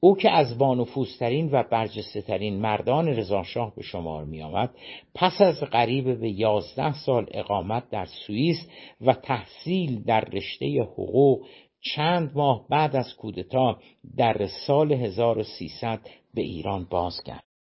او 0.00 0.16
که 0.16 0.30
از 0.30 0.58
بانفوسترین 0.58 1.48
و 1.52 1.62
برجسته 1.62 2.50
مردان 2.50 3.08
رضاشاه 3.08 3.74
به 3.74 3.82
شمار 3.82 4.24
می 4.24 4.42
آمد 4.42 4.74
پس 5.14 5.40
از 5.40 5.60
قریب 5.60 6.20
به 6.20 6.30
یازده 6.30 6.92
سال 6.92 7.26
اقامت 7.30 7.90
در 7.90 8.04
سوئیس 8.26 8.68
و 9.00 9.12
تحصیل 9.12 10.02
در 10.04 10.20
رشته 10.20 10.82
حقوق 10.82 11.46
چند 11.94 12.32
ماه 12.34 12.66
بعد 12.68 12.96
از 12.96 13.16
کودتا 13.16 13.78
در 14.16 14.46
سال 14.66 14.92
1300 14.92 16.00
به 16.34 16.42
ایران 16.42 16.86
بازگشت. 16.90 17.51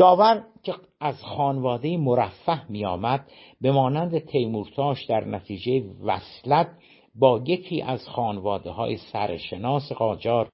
داور 0.00 0.44
که 0.62 0.74
از 1.00 1.22
خانواده 1.22 1.96
مرفه 1.96 2.70
می 2.70 2.84
آمد 2.84 3.30
به 3.60 3.72
مانند 3.72 4.18
تیمورتاش 4.18 5.04
در 5.04 5.24
نتیجه 5.24 5.84
وصلت 6.02 6.68
با 7.14 7.42
یکی 7.46 7.82
از 7.82 8.08
خانواده 8.08 8.70
های 8.70 8.96
سرشناس 8.96 9.92
قاجار 9.92 10.48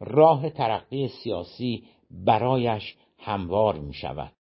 راه 0.00 0.50
ترقی 0.50 1.08
سیاسی 1.08 1.84
برایش 2.10 2.96
هموار 3.18 3.78
می 3.78 3.94
شود. 3.94 4.32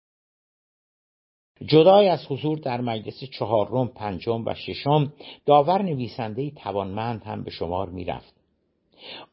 جدای 1.67 2.09
از 2.09 2.27
حضور 2.27 2.59
در 2.59 2.81
مجلس 2.81 3.25
چهارم، 3.25 3.89
پنجم 3.89 4.45
و 4.47 4.55
ششم 4.55 5.13
داور 5.47 5.83
نویسنده 5.83 6.51
توانمند 6.51 7.23
هم 7.23 7.45
به 7.45 7.51
شمار 7.51 7.89
می 7.89 8.05
رفت. 8.05 8.38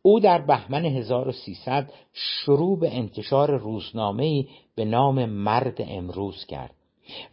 او 0.02 0.20
در 0.20 0.42
بهمن 0.42 0.86
1300 0.86 1.92
شروع 2.14 2.80
به 2.80 2.98
انتشار 2.98 3.58
روزنامه‌ای 3.58 4.48
به 4.76 4.86
نام 4.86 5.26
مرد 5.26 5.78
امروز 5.80 6.46
کرد 6.46 6.76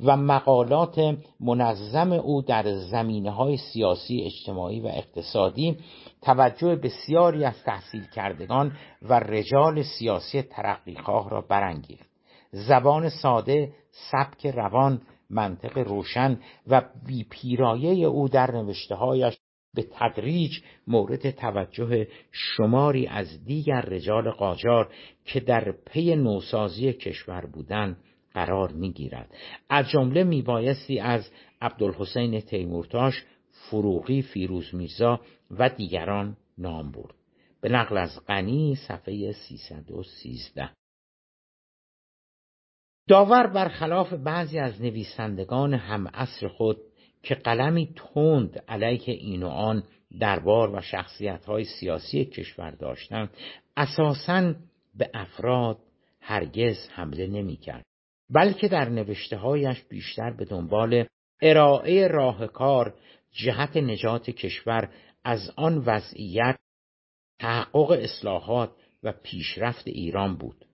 و 0.04 0.16
مقالات 0.16 1.16
منظم 1.40 2.12
او 2.12 2.42
در 2.42 2.74
زمینه 2.78 3.30
های 3.30 3.56
سیاسی 3.56 4.22
اجتماعی 4.22 4.80
و 4.80 4.86
اقتصادی 4.86 5.76
توجه 6.22 6.76
بسیاری 6.76 7.44
از 7.44 7.62
تحصیل 7.64 8.04
کردگان 8.14 8.72
و 9.02 9.14
رجال 9.14 9.82
سیاسی 9.82 10.42
ترقیخواه 10.42 11.30
را 11.30 11.40
برانگیخت. 11.40 12.08
زبان 12.50 13.08
ساده 13.08 13.72
سبک 13.90 14.46
روان 14.46 15.00
منطق 15.30 15.78
روشن 15.78 16.40
و 16.66 16.82
بیپیرایه 17.06 18.06
او 18.06 18.28
در 18.28 18.50
نوشتههایش 18.50 19.38
به 19.74 19.86
تدریج 19.92 20.58
مورد 20.86 21.30
توجه 21.30 22.08
شماری 22.32 23.06
از 23.06 23.44
دیگر 23.44 23.80
رجال 23.80 24.30
قاجار 24.30 24.92
که 25.24 25.40
در 25.40 25.74
پی 25.86 26.16
نوسازی 26.16 26.92
کشور 26.92 27.46
بودند 27.46 27.96
قرار 28.34 28.72
می‌گیرد. 28.72 29.34
از 29.68 29.88
جمله 29.88 30.24
میبایستی 30.24 30.98
از 30.98 31.30
عبدالحسین 31.60 32.40
تیمورتاش 32.40 33.24
فروغی 33.50 34.22
فیروز 34.22 34.74
میرزا 34.74 35.20
و 35.50 35.68
دیگران 35.68 36.36
نام 36.58 36.92
برد. 36.92 37.14
به 37.60 37.68
نقل 37.68 37.96
از 37.96 38.26
غنی 38.26 38.74
صفحه 38.88 39.32
313 39.32 40.70
داور 43.08 43.46
برخلاف 43.46 44.12
بعضی 44.12 44.58
از 44.58 44.82
نویسندگان 44.82 45.74
هم 45.74 46.08
عصر 46.08 46.48
خود 46.48 46.76
که 47.22 47.34
قلمی 47.34 47.94
تند 47.96 48.64
علیه 48.68 49.14
این 49.14 49.42
و 49.42 49.48
آن 49.48 49.82
دربار 50.20 50.76
و 50.76 50.80
شخصیت 50.80 51.44
های 51.44 51.64
سیاسی 51.64 52.24
کشور 52.24 52.70
داشتند 52.70 53.30
اساساً 53.76 54.54
به 54.94 55.10
افراد 55.14 55.78
هرگز 56.20 56.88
حمله 56.90 57.26
نمی 57.26 57.56
کرد 57.56 57.84
بلکه 58.30 58.68
در 58.68 58.88
نوشته 58.88 59.36
هایش 59.36 59.82
بیشتر 59.88 60.30
به 60.30 60.44
دنبال 60.44 61.06
ارائه 61.42 62.08
راه 62.08 62.46
کار 62.46 62.94
جهت 63.32 63.76
نجات 63.76 64.30
کشور 64.30 64.90
از 65.24 65.52
آن 65.56 65.78
وضعیت 65.78 66.58
تحقق 67.38 67.90
اصلاحات 67.90 68.70
و 69.02 69.12
پیشرفت 69.12 69.88
ایران 69.88 70.36
بود. 70.36 70.64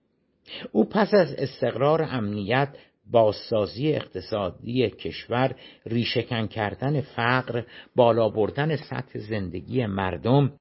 او 0.71 0.89
پس 0.89 1.13
از 1.13 1.33
استقرار 1.33 2.03
امنیت 2.03 2.75
بازسازی 3.11 3.93
اقتصادی 3.93 4.89
کشور 4.89 5.55
ریشهکن 5.85 6.47
کردن 6.47 7.01
فقر 7.01 7.63
بالا 7.95 8.29
بردن 8.29 8.75
سطح 8.75 9.19
زندگی 9.19 9.85
مردم 9.85 10.51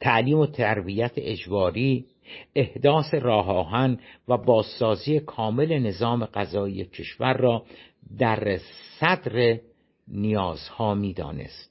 تعلیم 0.00 0.38
و 0.38 0.46
تربیت 0.46 1.12
اجباری 1.16 2.06
احداث 2.54 3.14
راه 3.14 3.48
آهن 3.48 3.98
و 4.28 4.36
بازسازی 4.36 5.20
کامل 5.20 5.78
نظام 5.78 6.24
غذایی 6.24 6.84
کشور 6.84 7.36
را 7.36 7.64
در 8.18 8.58
صدر 9.00 9.58
نیازها 10.08 10.94
می‌دانست. 10.94 11.69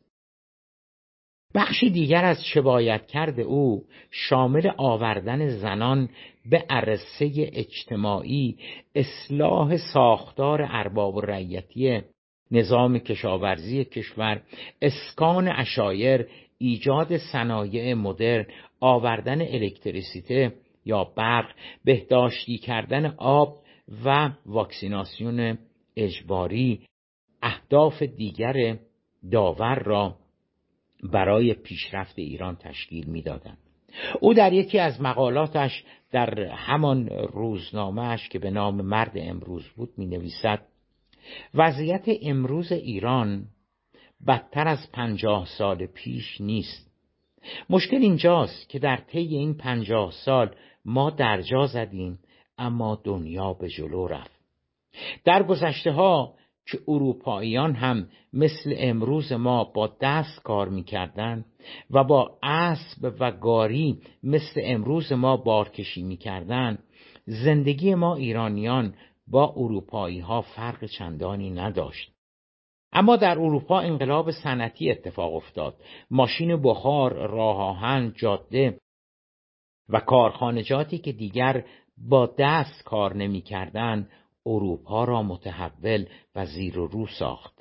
بخشی 1.55 1.89
دیگر 1.89 2.25
از 2.25 2.37
باید 2.63 3.05
کرد 3.05 3.39
او 3.39 3.83
شامل 4.11 4.71
آوردن 4.77 5.47
زنان 5.47 6.09
به 6.49 6.65
عرصه 6.69 7.49
اجتماعی 7.53 8.57
اصلاح 8.95 9.77
ساختار 9.93 10.67
ارباب 10.69 11.15
و 11.15 11.21
رعیتی 11.21 12.01
نظام 12.51 12.99
کشاورزی 12.99 13.85
کشور 13.85 14.41
اسکان 14.81 15.47
اشایر 15.47 16.27
ایجاد 16.57 17.17
صنایع 17.17 17.93
مدرن 17.93 18.45
آوردن 18.79 19.41
الکتریسیته 19.41 20.53
یا 20.85 21.03
برق 21.03 21.49
بهداشتی 21.85 22.57
کردن 22.57 23.05
آب 23.17 23.57
و 24.05 24.29
واکسیناسیون 24.45 25.57
اجباری 25.95 26.79
اهداف 27.41 28.03
دیگر 28.03 28.77
داور 29.31 29.79
را 29.79 30.15
برای 31.03 31.53
پیشرفت 31.53 32.19
ایران 32.19 32.55
تشکیل 32.55 33.05
می‌دادند. 33.05 33.57
او 34.19 34.33
در 34.33 34.53
یکی 34.53 34.79
از 34.79 35.01
مقالاتش 35.01 35.83
در 36.11 36.39
همان 36.39 37.09
روزنامهش 37.09 38.29
که 38.29 38.39
به 38.39 38.49
نام 38.49 38.81
مرد 38.81 39.11
امروز 39.15 39.67
بود 39.67 39.89
می 39.97 40.05
نویسد 40.05 40.61
وضعیت 41.53 42.03
امروز 42.21 42.71
ایران 42.71 43.45
بدتر 44.27 44.67
از 44.67 44.91
پنجاه 44.91 45.45
سال 45.45 45.85
پیش 45.85 46.41
نیست. 46.41 46.89
مشکل 47.69 47.97
اینجاست 47.97 48.69
که 48.69 48.79
در 48.79 48.97
طی 48.97 49.19
این 49.19 49.53
پنجاه 49.53 50.11
سال 50.11 50.55
ما 50.85 51.09
درجا 51.09 51.65
زدیم 51.65 52.19
اما 52.57 53.01
دنیا 53.03 53.53
به 53.53 53.69
جلو 53.69 54.07
رفت. 54.07 54.39
در 55.25 55.43
گذشته 55.43 55.91
ها 55.91 56.33
که 56.71 56.79
اروپاییان 56.87 57.75
هم 57.75 58.07
مثل 58.33 58.75
امروز 58.77 59.31
ما 59.31 59.63
با 59.63 59.97
دست 60.01 60.43
کار 60.43 60.69
می‌کردند 60.69 61.45
و 61.91 62.03
با 62.03 62.37
اسب 62.43 63.13
و 63.19 63.31
گاری 63.31 64.01
مثل 64.23 64.61
امروز 64.63 65.11
ما 65.11 65.37
بارکشی 65.37 66.03
می‌کردند. 66.03 66.83
زندگی 67.25 67.95
ما 67.95 68.15
ایرانیان 68.15 68.93
با 69.27 69.53
اروپایی 69.57 70.19
ها 70.19 70.41
فرق 70.41 70.85
چندانی 70.85 71.49
نداشت. 71.49 72.11
اما 72.93 73.15
در 73.15 73.39
اروپا 73.39 73.79
انقلاب 73.79 74.31
صنعتی 74.31 74.91
اتفاق 74.91 75.35
افتاد. 75.35 75.75
ماشین 76.11 76.61
بخار 76.61 77.27
راه 77.27 77.57
آهن 77.57 78.13
جاده 78.15 78.79
و 79.89 79.99
کارخانجاتی 79.99 80.97
که 80.97 81.11
دیگر 81.11 81.65
با 81.97 82.35
دست 82.37 82.83
کار 82.83 83.15
نمی‌کردند 83.15 84.09
اروپا 84.45 85.03
را 85.03 85.23
متحول 85.23 86.05
و 86.35 86.45
زیر 86.45 86.79
و 86.79 86.87
رو 86.87 87.07
ساخت. 87.07 87.59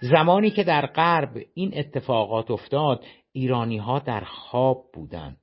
زمانی 0.00 0.50
که 0.50 0.64
در 0.64 0.86
غرب 0.86 1.42
این 1.54 1.78
اتفاقات 1.78 2.50
افتاد 2.50 3.04
ایرانی 3.32 3.78
ها 3.78 3.98
در 3.98 4.20
خواب 4.20 4.84
بودند. 4.92 5.36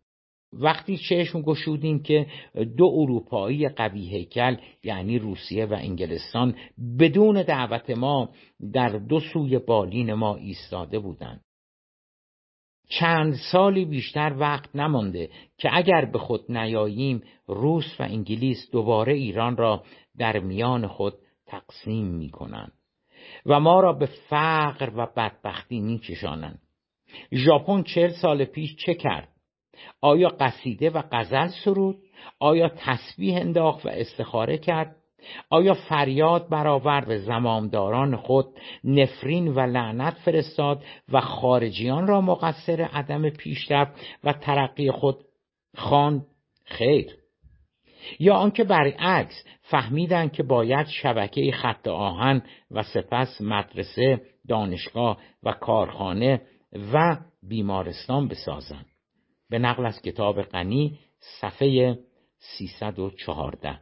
وقتی 0.53 0.97
چشم 0.97 1.41
گشودیم 1.41 2.03
که 2.03 2.27
دو 2.77 2.85
اروپایی 2.85 3.69
قوی 3.69 4.09
هیکل 4.09 4.55
یعنی 4.83 5.19
روسیه 5.19 5.65
و 5.65 5.73
انگلستان 5.73 6.55
بدون 6.99 7.43
دعوت 7.43 7.89
ما 7.89 8.29
در 8.73 8.89
دو 8.89 9.19
سوی 9.19 9.59
بالین 9.59 10.13
ما 10.13 10.35
ایستاده 10.35 10.99
بودند. 10.99 11.41
چند 12.91 13.33
سالی 13.51 13.85
بیشتر 13.85 14.33
وقت 14.37 14.75
نمانده 14.75 15.29
که 15.57 15.69
اگر 15.73 16.05
به 16.05 16.19
خود 16.19 16.51
نیاییم 16.51 17.23
روس 17.47 17.99
و 17.99 18.03
انگلیس 18.03 18.69
دوباره 18.71 19.13
ایران 19.13 19.57
را 19.57 19.83
در 20.17 20.39
میان 20.39 20.87
خود 20.87 21.13
تقسیم 21.45 22.05
می 22.05 22.29
کنند 22.29 22.71
و 23.45 23.59
ما 23.59 23.79
را 23.79 23.93
به 23.93 24.05
فقر 24.05 24.89
و 24.95 25.07
بدبختی 25.17 25.79
می 25.79 25.99
کشانند 25.99 26.61
ژاپن 27.33 27.83
چهل 27.83 28.09
سال 28.09 28.45
پیش 28.45 28.75
چه 28.75 28.93
کرد؟ 28.93 29.27
آیا 30.01 30.29
قصیده 30.29 30.89
و 30.89 31.01
غزل 31.11 31.47
سرود؟ 31.47 31.97
آیا 32.39 32.69
تسبیح 32.69 33.37
انداخت 33.37 33.85
و 33.85 33.89
استخاره 33.89 34.57
کرد؟ 34.57 34.95
آیا 35.49 35.74
فریاد 35.74 36.49
برآورد 36.49 37.07
به 37.07 37.17
زمامداران 37.17 38.15
خود 38.15 38.45
نفرین 38.84 39.47
و 39.47 39.59
لعنت 39.59 40.13
فرستاد 40.13 40.84
و 41.09 41.22
خارجیان 41.22 42.07
را 42.07 42.22
مقصر 42.22 42.82
عدم 42.82 43.30
پیشرفت 43.30 43.91
و 44.24 44.34
ترقی 44.34 44.91
خود 44.91 45.17
خواند؟ 45.78 46.26
خیر. 46.65 47.15
یا 48.19 48.36
آنکه 48.36 48.63
برعکس 48.63 49.43
فهمیدند 49.61 50.32
که 50.32 50.43
باید 50.43 50.88
شبکه 50.88 51.51
خط 51.51 51.88
آهن 51.88 52.41
و 52.72 52.84
سپس 52.84 53.41
مدرسه، 53.41 54.22
دانشگاه 54.47 55.17
و 55.43 55.51
کارخانه 55.51 56.41
و 56.93 57.17
بیمارستان 57.43 58.28
بسازند. 58.28 58.86
به 59.49 59.59
نقل 59.59 59.86
از 59.86 60.01
کتاب 60.01 60.41
غنی 60.41 60.99
صفحه 61.41 61.99
314 62.38 63.80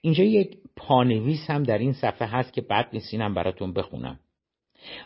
اینجا 0.00 0.24
یک 0.24 0.58
پانویس 0.76 1.50
هم 1.50 1.62
در 1.62 1.78
این 1.78 1.92
صفحه 1.92 2.28
هست 2.28 2.52
که 2.52 2.60
بعد 2.60 2.88
نیستینم 2.92 3.34
براتون 3.34 3.72
بخونم. 3.72 4.20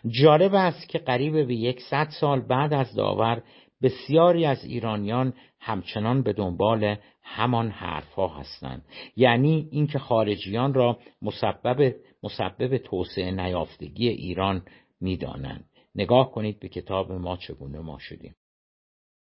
جالب 0.08 0.54
است 0.54 0.88
که 0.88 0.98
قریب 0.98 1.46
به 1.46 1.54
یک 1.54 1.80
صد 1.80 2.08
سال 2.20 2.40
بعد 2.40 2.72
از 2.72 2.94
داور 2.94 3.42
بسیاری 3.82 4.44
از 4.44 4.64
ایرانیان 4.64 5.34
همچنان 5.60 6.22
به 6.22 6.32
دنبال 6.32 6.96
همان 7.22 7.70
حرفها 7.70 8.28
هستند. 8.28 8.84
یعنی 9.16 9.68
اینکه 9.70 9.98
خارجیان 9.98 10.74
را 10.74 10.98
مسبب 11.22 11.94
مسبب 12.22 12.76
توسعه 12.76 13.30
نیافتگی 13.30 14.08
ایران 14.08 14.62
می‌دانند. 15.00 15.64
نگاه 15.94 16.32
کنید 16.32 16.60
به 16.60 16.68
کتاب 16.68 17.12
ما 17.12 17.36
چگونه 17.36 17.78
ما 17.78 17.98
شدیم. 17.98 18.34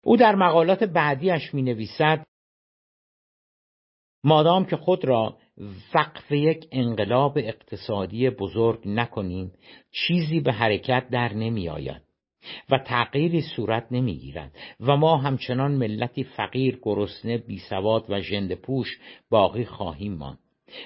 او 0.03 0.17
در 0.17 0.35
مقالات 0.35 0.83
بعدیش 0.83 1.53
می 1.53 1.61
نویسد 1.61 2.25
مادام 4.25 4.65
که 4.65 4.77
خود 4.77 5.05
را 5.05 5.37
وقف 5.93 6.31
یک 6.31 6.67
انقلاب 6.71 7.37
اقتصادی 7.37 8.29
بزرگ 8.29 8.79
نکنیم 8.85 9.51
چیزی 9.91 10.39
به 10.39 10.51
حرکت 10.51 11.09
در 11.11 11.33
نمی 11.33 11.69
آید 11.69 12.01
و 12.69 12.77
تغییری 12.77 13.41
صورت 13.41 13.87
نمی 13.91 14.17
گیرد 14.17 14.51
و 14.79 14.97
ما 14.97 15.17
همچنان 15.17 15.71
ملتی 15.71 16.23
فقیر 16.23 16.79
گرسنه 16.81 17.37
بیسواد 17.37 18.05
و 18.09 18.21
ژنده 18.21 18.55
پوش 18.55 18.99
باقی 19.29 19.65
خواهیم 19.65 20.13
ماند. 20.13 20.39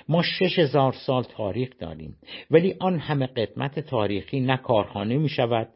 ما 0.10 0.22
شش 0.24 0.60
هزار 0.60 0.94
سال 1.06 1.24
تاریخ 1.24 1.70
داریم 1.80 2.18
ولی 2.52 2.76
آن 2.80 3.00
همه 3.00 3.28
قدمت 3.28 3.80
تاریخی 3.80 4.40
نه 4.40 4.58
کارخانه 4.58 5.18
می 5.18 5.30
شود 5.30 5.70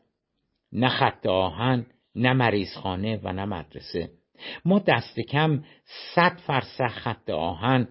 نه 0.72 0.89
خط 0.89 1.26
آهن 1.26 1.86
نه 2.16 2.34
مریضخانه 2.34 3.20
و 3.24 3.34
نه 3.34 3.45
مدرسه. 3.45 4.09
ما 4.66 4.80
دست 4.80 5.20
کم 5.20 5.64
صد 6.16 6.38
فرسخ 6.38 6.88
خط 6.88 7.30
آهن 7.30 7.88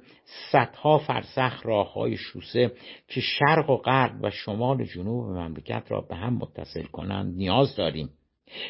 صدها 0.53 0.99
فرسخ 0.99 1.67
راه 1.67 1.93
های 1.93 2.17
شوسه 2.17 2.73
که 3.09 3.21
شرق 3.21 3.71
و 3.71 3.77
غرب 3.77 4.15
و 4.23 4.31
شمال 4.31 4.81
و 4.81 4.85
جنوب 4.85 5.25
مملکت 5.25 5.85
را 5.89 6.01
به 6.01 6.17
هم 6.17 6.35
متصل 6.35 6.83
کنند 6.83 7.37
نیاز 7.37 7.77
داریم. 7.77 8.11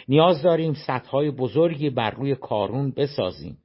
نیاز 0.08 0.42
داریم 0.42 0.74
سدهای 0.74 1.30
بزرگی 1.30 1.90
بر 1.90 2.10
روی 2.10 2.34
کارون 2.34 2.90
بسازیم 2.90 3.58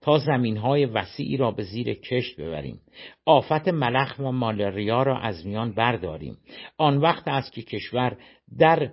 تا 0.00 0.18
زمین 0.18 0.56
های 0.56 0.86
وسیعی 0.86 1.36
را 1.36 1.50
به 1.50 1.62
زیر 1.62 1.94
کشت 1.94 2.40
ببریم. 2.40 2.80
آفت 3.26 3.68
ملخ 3.68 4.18
و 4.18 4.32
مالریا 4.32 5.02
را 5.02 5.18
از 5.18 5.46
میان 5.46 5.72
برداریم. 5.72 6.38
آن 6.78 6.96
وقت 6.96 7.28
است 7.28 7.52
که 7.52 7.62
کشور 7.62 8.16
در 8.58 8.92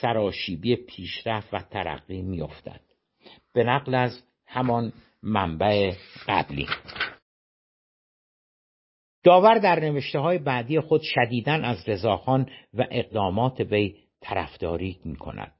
سراشیبی 0.00 0.76
پیشرفت 0.76 1.54
و 1.54 1.58
ترقی 1.58 2.22
میافتد. 2.22 2.80
به 3.54 3.64
نقل 3.64 3.94
از 3.94 4.22
همان 4.46 4.92
منبع 5.22 5.92
قبلی. 6.28 6.66
داور 9.24 9.58
در 9.58 9.80
نوشته 9.80 10.18
های 10.18 10.38
بعدی 10.38 10.80
خود 10.80 11.00
شدیدن 11.04 11.64
از 11.64 11.88
رضاخان 11.88 12.50
و 12.74 12.86
اقدامات 12.90 13.60
وی 13.60 13.94
طرفداری 14.20 14.98
می 15.04 15.16
کند 15.16 15.52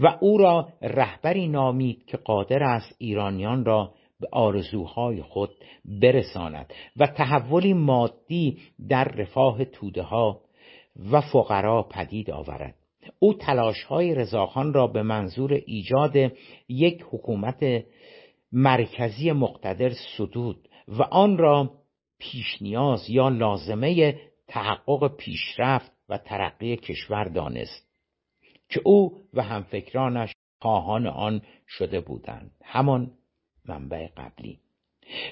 و 0.00 0.18
او 0.20 0.38
را 0.38 0.68
رهبری 0.82 1.48
نامید 1.48 2.04
که 2.06 2.16
قادر 2.16 2.62
است 2.62 2.96
ایرانیان 2.98 3.64
را 3.64 3.94
به 4.20 4.28
آرزوهای 4.32 5.22
خود 5.22 5.50
برساند 5.84 6.74
و 6.96 7.06
تحولی 7.06 7.72
مادی 7.72 8.58
در 8.88 9.04
رفاه 9.04 9.64
توده 9.64 10.02
ها 10.02 10.40
و 11.12 11.20
فقرا 11.20 11.82
پدید 11.82 12.30
آورد. 12.30 12.74
او 13.18 13.34
تلاش 13.34 13.82
های 13.82 14.14
رضاخان 14.14 14.72
را 14.72 14.86
به 14.86 15.02
منظور 15.02 15.52
ایجاد 15.52 16.16
یک 16.68 17.04
حکومت 17.10 17.84
مرکزی 18.52 19.32
مقتدر 19.32 19.92
صدود 20.16 20.68
و 20.88 21.02
آن 21.02 21.38
را 21.38 21.70
پیش 22.18 22.62
نیاز 22.62 23.10
یا 23.10 23.28
لازمه 23.28 24.20
تحقق 24.48 25.16
پیشرفت 25.16 25.92
و 26.08 26.18
ترقی 26.18 26.76
کشور 26.76 27.24
دانست 27.24 27.88
که 28.68 28.80
او 28.84 29.20
و 29.34 29.42
همفکرانش 29.42 30.32
خواهان 30.60 31.06
آن 31.06 31.42
شده 31.68 32.00
بودند. 32.00 32.50
همان 32.64 33.10
منبع 33.68 34.08
قبلی. 34.16 34.58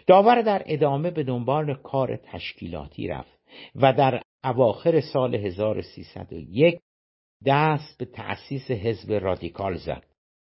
داور 0.06 0.42
در 0.42 0.62
ادامه 0.66 1.10
به 1.10 1.22
دنبال 1.22 1.74
کار 1.74 2.16
تشکیلاتی 2.16 3.08
رفت 3.08 3.38
و 3.74 3.92
در 3.92 4.22
اواخر 4.44 5.00
سال 5.00 5.34
1301 5.34 6.80
دست 7.44 7.98
به 7.98 8.04
تأسیس 8.04 8.70
حزب 8.70 9.12
رادیکال 9.12 9.76
زد. 9.76 10.02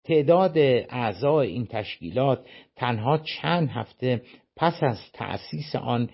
تعداد 0.04 0.58
اعضای 0.90 1.48
این 1.48 1.66
تشکیلات 1.66 2.46
تنها 2.76 3.18
چند 3.18 3.68
هفته 3.68 4.22
پس 4.56 4.82
از 4.82 4.98
تأسیس 5.12 5.76
آن 5.76 6.10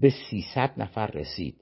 به 0.00 0.10
300 0.10 0.70
نفر 0.76 1.06
رسید. 1.06 1.56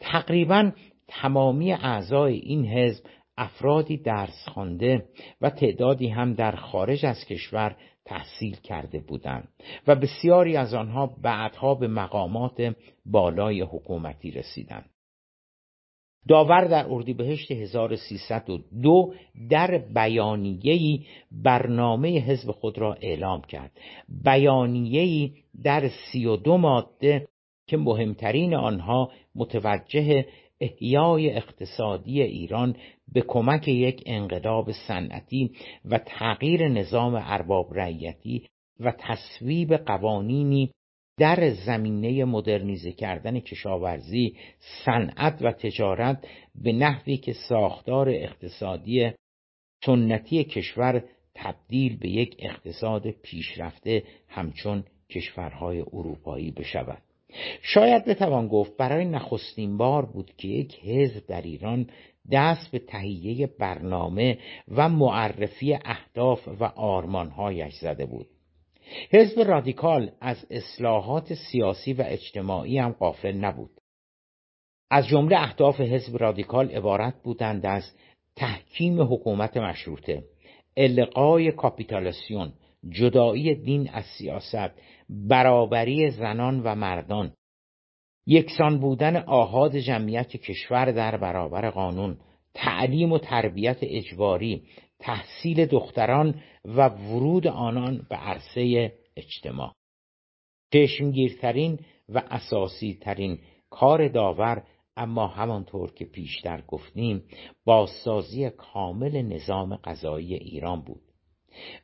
تقریبا 0.00 0.72
تمامی 1.08 1.72
اعضای 1.72 2.34
این 2.34 2.66
حزب 2.66 3.04
افرادی 3.36 3.96
درس 3.96 4.48
خوانده 4.48 5.08
و 5.40 5.50
تعدادی 5.50 6.08
هم 6.08 6.34
در 6.34 6.56
خارج 6.56 7.06
از 7.06 7.24
کشور 7.24 7.76
تحصیل 8.04 8.56
کرده 8.56 9.00
بودند 9.00 9.48
و 9.86 9.94
بسیاری 9.94 10.56
از 10.56 10.74
آنها 10.74 11.06
بعدها 11.06 11.74
به 11.74 11.88
مقامات 11.88 12.74
بالای 13.06 13.60
حکومتی 13.60 14.30
رسیدند. 14.30 14.90
داور 16.28 16.64
در 16.64 16.86
اردیبهشت 16.90 17.50
1302 17.50 19.14
در 19.50 19.78
بیانیه‌ای 19.78 21.00
برنامه 21.32 22.08
حزب 22.08 22.50
خود 22.50 22.78
را 22.78 22.94
اعلام 22.94 23.42
کرد. 23.42 23.72
بیانیه‌ای 24.24 25.32
در 25.62 25.88
32 26.12 26.56
ماده 26.56 27.26
که 27.66 27.76
مهمترین 27.76 28.54
آنها 28.54 29.10
متوجه 29.34 30.26
احیای 30.60 31.30
اقتصادی 31.30 32.22
ایران 32.22 32.76
به 33.12 33.20
کمک 33.20 33.68
یک 33.68 34.02
انقلاب 34.06 34.72
صنعتی 34.72 35.50
و 35.84 35.98
تغییر 35.98 36.68
نظام 36.68 37.14
ارباب 37.24 37.74
رعیتی 37.74 38.46
و 38.80 38.92
تصویب 38.98 39.76
قوانینی 39.76 40.70
در 41.18 41.50
زمینه 41.50 42.24
مدرنیزه 42.24 42.92
کردن 42.92 43.40
کشاورزی، 43.40 44.36
صنعت 44.84 45.42
و 45.42 45.52
تجارت 45.52 46.26
به 46.54 46.72
نحوی 46.72 47.16
که 47.16 47.32
ساختار 47.32 48.08
اقتصادی 48.08 49.12
سنتی 49.84 50.44
کشور 50.44 51.04
تبدیل 51.34 51.96
به 51.96 52.08
یک 52.08 52.36
اقتصاد 52.38 53.10
پیشرفته 53.10 54.02
همچون 54.28 54.84
کشورهای 55.10 55.80
اروپایی 55.80 56.50
بشود. 56.50 57.02
شاید 57.62 58.04
بتوان 58.04 58.48
گفت 58.48 58.76
برای 58.76 59.04
نخستین 59.04 59.76
بار 59.76 60.06
بود 60.06 60.30
که 60.36 60.48
یک 60.48 60.80
حزب 60.82 61.26
در 61.26 61.42
ایران 61.42 61.86
دست 62.32 62.70
به 62.70 62.78
تهیه 62.78 63.46
برنامه 63.46 64.38
و 64.68 64.88
معرفی 64.88 65.78
اهداف 65.84 66.48
و 66.60 66.64
آرمانهایش 66.64 67.74
زده 67.74 68.06
بود 68.06 68.26
حزب 69.10 69.40
رادیکال 69.40 70.10
از 70.20 70.46
اصلاحات 70.50 71.34
سیاسی 71.34 71.92
و 71.92 72.04
اجتماعی 72.06 72.78
هم 72.78 72.92
قافل 72.92 73.32
نبود. 73.32 73.70
از 74.90 75.06
جمله 75.06 75.40
اهداف 75.40 75.80
حزب 75.80 76.16
رادیکال 76.16 76.70
عبارت 76.70 77.22
بودند 77.22 77.66
از 77.66 77.92
تحکیم 78.36 79.02
حکومت 79.02 79.56
مشروطه 79.56 80.24
القای 80.76 81.52
کاپیتالاسیون 81.52 82.52
جدایی 82.90 83.54
دین 83.54 83.90
از 83.90 84.04
سیاست 84.18 84.70
برابری 85.08 86.10
زنان 86.10 86.60
و 86.60 86.74
مردان 86.74 87.32
یکسان 88.26 88.78
بودن 88.78 89.16
آهاد 89.16 89.76
جمعیت 89.76 90.36
کشور 90.36 90.92
در 90.92 91.16
برابر 91.16 91.70
قانون 91.70 92.16
تعلیم 92.54 93.12
و 93.12 93.18
تربیت 93.18 93.78
اجباری 93.82 94.62
تحصیل 95.04 95.66
دختران 95.66 96.42
و 96.64 96.88
ورود 96.88 97.46
آنان 97.46 98.06
به 98.10 98.16
عرصه 98.16 98.92
اجتماع. 99.16 99.72
چشمگیرترین 100.72 101.78
و 102.08 102.22
اساسی 102.30 102.98
ترین 103.00 103.38
کار 103.70 104.08
داور 104.08 104.62
اما 104.96 105.26
همانطور 105.26 105.92
که 105.92 106.04
پیشتر 106.04 106.62
گفتیم 106.68 107.22
بازسازی 107.64 108.50
کامل 108.50 109.22
نظام 109.22 109.76
قضایی 109.76 110.34
ایران 110.34 110.80
بود. 110.80 111.02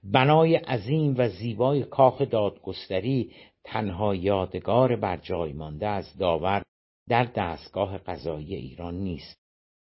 بنای 0.05 0.57
عظیم 0.57 1.15
و 1.19 1.29
زیبای 1.29 1.83
کاخ 1.83 2.23
دادگستری 2.23 3.33
تنها 3.65 4.15
یادگار 4.15 4.97
بر 4.97 5.17
جای 5.17 5.53
مانده 5.53 5.87
از 5.87 6.17
داور 6.19 6.63
در 7.09 7.25
دستگاه 7.25 7.99
قضایی 7.99 8.55
ایران 8.55 8.95
نیست. 8.95 9.40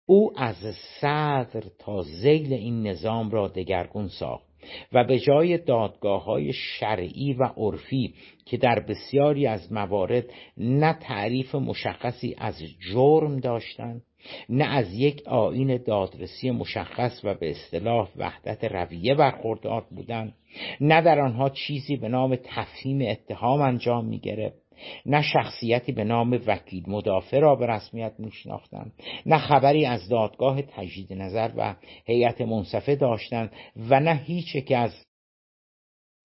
او 0.10 0.40
از 0.40 0.56
صدر 1.02 1.64
تا 1.80 2.02
زیل 2.02 2.54
این 2.54 2.88
نظام 2.88 3.30
را 3.30 3.48
دگرگون 3.48 4.08
ساخت 4.08 4.46
و 4.94 5.04
به 5.04 5.20
جای 5.20 5.58
دادگاه 5.58 6.24
های 6.24 6.54
شرعی 6.54 7.34
و 7.34 7.44
عرفی 7.44 8.14
که 8.46 8.58
در 8.58 8.80
بسیاری 8.80 9.48
از 9.48 9.74
موارد 9.74 10.26
نه 10.58 10.94
تعریف 10.94 11.56
مشخصی 11.56 12.36
از 12.38 12.62
جرم 12.92 13.40
داشتند 13.40 14.02
نه 14.50 14.66
از 14.66 14.94
یک 14.94 15.28
آین 15.28 15.78
دادرسی 15.78 16.52
مشخص 16.52 17.22
و 17.24 17.34
به 17.34 17.50
اصطلاح 17.50 18.10
وحدت 18.18 18.64
رویه 18.64 19.16
برخوردار 19.16 19.86
بودند 19.92 20.34
نه 20.82 21.02
در 21.02 21.20
آنها 21.20 21.50
چیزی 21.50 21.98
به 21.98 22.08
نام 22.08 22.36
تفهیم 22.36 23.02
اتهام 23.02 23.62
انجام 23.62 24.06
می 24.06 24.20
گرفت 24.20 24.59
نه 25.06 25.22
شخصیتی 25.22 25.92
به 25.92 26.04
نام 26.04 26.42
وکیل 26.48 26.84
مدافع 26.88 27.40
را 27.40 27.56
به 27.56 27.68
رسمیت 27.68 28.14
میشناختند 28.20 28.94
نه 29.26 29.38
خبری 29.38 29.86
از 29.86 30.10
دادگاه 30.10 30.62
تجدید 30.62 31.14
نظر 31.14 31.52
و 31.58 31.76
هیئت 32.06 32.42
منصفه 32.42 32.96
داشتند 32.96 33.52
و 33.76 34.00
نه 34.00 34.16
هیچ 34.16 34.58
که 34.58 34.78
از 34.78 35.06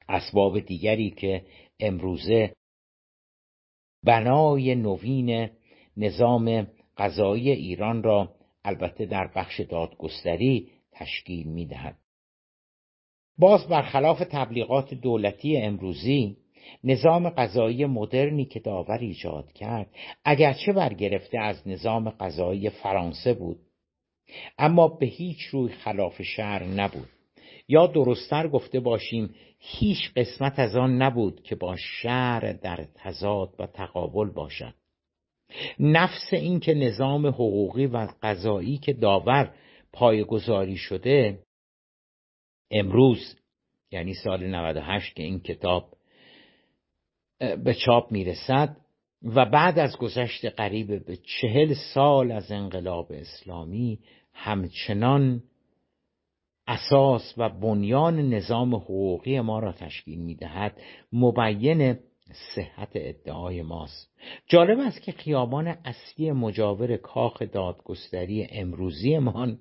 اسباب 0.08 0.60
دیگری 0.60 1.10
که 1.10 1.44
امروزه 1.80 2.52
بنای 4.04 4.74
نوین 4.74 5.50
نظام 5.96 6.66
قضایی 6.96 7.50
ایران 7.50 8.02
را 8.02 8.34
البته 8.64 9.06
در 9.06 9.30
بخش 9.36 9.60
دادگستری 9.60 10.70
تشکیل 10.92 11.46
می‌دهد. 11.46 11.98
باز 13.38 13.68
برخلاف 13.68 14.22
تبلیغات 14.30 14.94
دولتی 14.94 15.56
امروزی 15.56 16.36
نظام 16.84 17.28
قضایی 17.28 17.86
مدرنی 17.86 18.44
که 18.44 18.60
داور 18.60 18.98
ایجاد 18.98 19.52
کرد 19.52 19.86
اگرچه 20.24 20.72
برگرفته 20.72 21.38
از 21.38 21.68
نظام 21.68 22.10
قضایی 22.10 22.70
فرانسه 22.70 23.34
بود 23.34 23.60
اما 24.58 24.88
به 24.88 25.06
هیچ 25.06 25.42
روی 25.42 25.72
خلاف 25.72 26.22
شهر 26.22 26.64
نبود. 26.64 27.08
یا 27.68 27.86
درستتر 27.86 28.48
گفته 28.48 28.80
باشیم 28.80 29.34
هیچ 29.58 30.12
قسمت 30.16 30.58
از 30.58 30.76
آن 30.76 31.02
نبود 31.02 31.42
که 31.42 31.54
با 31.54 31.76
شهر 31.76 32.52
در 32.52 32.86
تضاد 32.94 33.54
و 33.58 33.66
تقابل 33.66 34.30
باشد. 34.30 34.74
نفس 35.78 36.32
این 36.32 36.60
که 36.60 36.74
نظام 36.74 37.26
حقوقی 37.26 37.86
و 37.86 38.08
قضایی 38.22 38.78
که 38.78 38.92
داور 38.92 39.54
پایگذاری 39.92 40.76
شده 40.76 41.38
امروز 42.70 43.36
یعنی 43.90 44.14
سال 44.14 44.46
98 44.46 45.16
که 45.16 45.22
این 45.22 45.40
کتاب 45.40 45.88
به 47.64 47.74
چاپ 47.74 48.12
می‌رسد 48.12 48.76
و 49.22 49.44
بعد 49.44 49.78
از 49.78 49.96
گذشت 49.96 50.44
قریب 50.44 51.06
به 51.06 51.16
چهل 51.16 51.74
سال 51.94 52.32
از 52.32 52.52
انقلاب 52.52 53.12
اسلامی 53.12 53.98
همچنان 54.32 55.42
اساس 56.66 57.34
و 57.36 57.48
بنیان 57.48 58.28
نظام 58.28 58.74
حقوقی 58.74 59.40
ما 59.40 59.58
را 59.58 59.72
تشکیل 59.72 60.18
می‌دهد 60.18 60.80
مبین 61.12 61.98
صحت 62.54 62.88
ادعای 62.94 63.62
ماست. 63.62 64.10
جالب 64.46 64.78
است 64.78 65.02
که 65.02 65.12
خیابان 65.12 65.68
اصلی 65.68 66.32
مجاور 66.32 66.96
کاخ 66.96 67.42
دادگستری 67.42 68.48
امروزیمان 68.50 69.58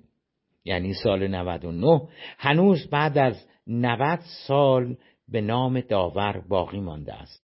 یعنی 0.64 0.94
سال 0.94 1.26
99 1.26 2.08
هنوز 2.38 2.90
بعد 2.90 3.18
از 3.18 3.46
90 3.66 4.20
سال 4.46 4.96
به 5.28 5.40
نام 5.40 5.80
داور 5.80 6.44
باقی 6.48 6.80
مانده 6.80 7.14
است. 7.14 7.43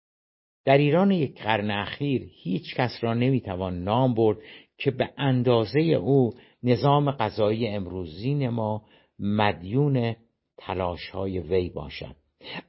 در 0.67 0.77
ایران 0.77 1.11
یک 1.11 1.41
قرن 1.41 1.71
اخیر 1.71 2.29
هیچ 2.43 2.75
کس 2.75 2.97
را 3.01 3.13
نمی‌توان 3.13 3.83
نام 3.83 4.13
برد 4.13 4.37
که 4.77 4.91
به 4.91 5.09
اندازه 5.17 5.79
او 5.79 6.33
نظام 6.63 7.11
قضایی 7.11 7.67
امروزین 7.67 8.49
ما 8.49 8.81
مدیون 9.19 10.15
تلاش 10.57 11.09
های 11.09 11.39
وی 11.39 11.69
باشد. 11.69 12.15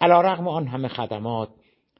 علا 0.01 0.20
رغم 0.20 0.49
آن 0.49 0.66
همه 0.66 0.88
خدمات 0.88 1.49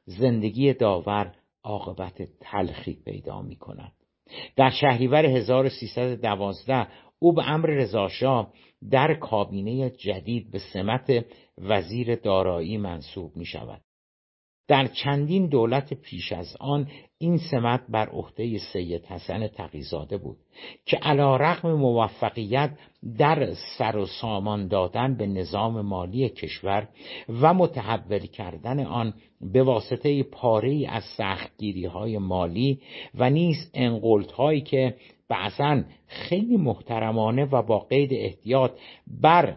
زندگی 0.05 0.73
داور 0.73 1.35
عاقبت 1.65 2.23
تلخی 2.41 2.99
پیدا 3.05 3.43
می 3.43 3.57
کند 3.57 3.93
در 4.57 4.71
شهریور 4.71 5.27
1312 5.27 6.87
او 7.19 7.33
به 7.33 7.51
امر 7.51 7.67
رضاشاه 7.67 8.53
در 8.91 9.15
کابینه 9.15 9.91
جدید 9.91 10.51
به 10.51 10.59
سمت 10.59 11.25
وزیر 11.59 12.15
دارایی 12.15 12.77
منصوب 12.77 13.37
می 13.37 13.47
شود 13.47 13.81
در 14.69 14.87
چندین 14.87 15.47
دولت 15.47 15.95
پیش 15.95 16.33
از 16.33 16.57
آن 16.61 16.89
این 17.19 17.39
سمت 17.39 17.81
بر 17.89 18.09
عهده 18.09 18.59
سید 18.59 19.05
حسن 19.07 19.47
تقیزاده 19.47 20.17
بود 20.17 20.37
که 20.87 20.97
علا 20.97 21.37
رقم 21.37 21.73
موفقیت 21.73 22.71
در 23.19 23.55
سر 23.79 23.97
و 23.97 24.07
سامان 24.07 24.69
دادن 24.69 25.15
به 25.17 25.27
نظام 25.27 25.81
مالی 25.81 26.29
کشور 26.29 26.89
و 27.41 27.55
متحول 27.55 28.19
کردن 28.19 28.81
آن 28.81 29.15
به 29.41 29.63
واسطه 29.63 30.23
پاره 30.23 30.87
از 30.89 31.03
سختگیری 31.05 31.85
های 31.85 32.19
مالی 32.19 32.81
و 33.15 33.31
نیز 33.31 33.71
انقلت 33.75 34.33
هایی 34.33 34.61
که 34.61 34.95
بعضا 35.29 35.83
خیلی 36.07 36.57
محترمانه 36.57 37.45
و 37.45 37.63
با 37.63 37.79
قید 37.79 38.13
احتیاط 38.13 38.73
بر 39.07 39.57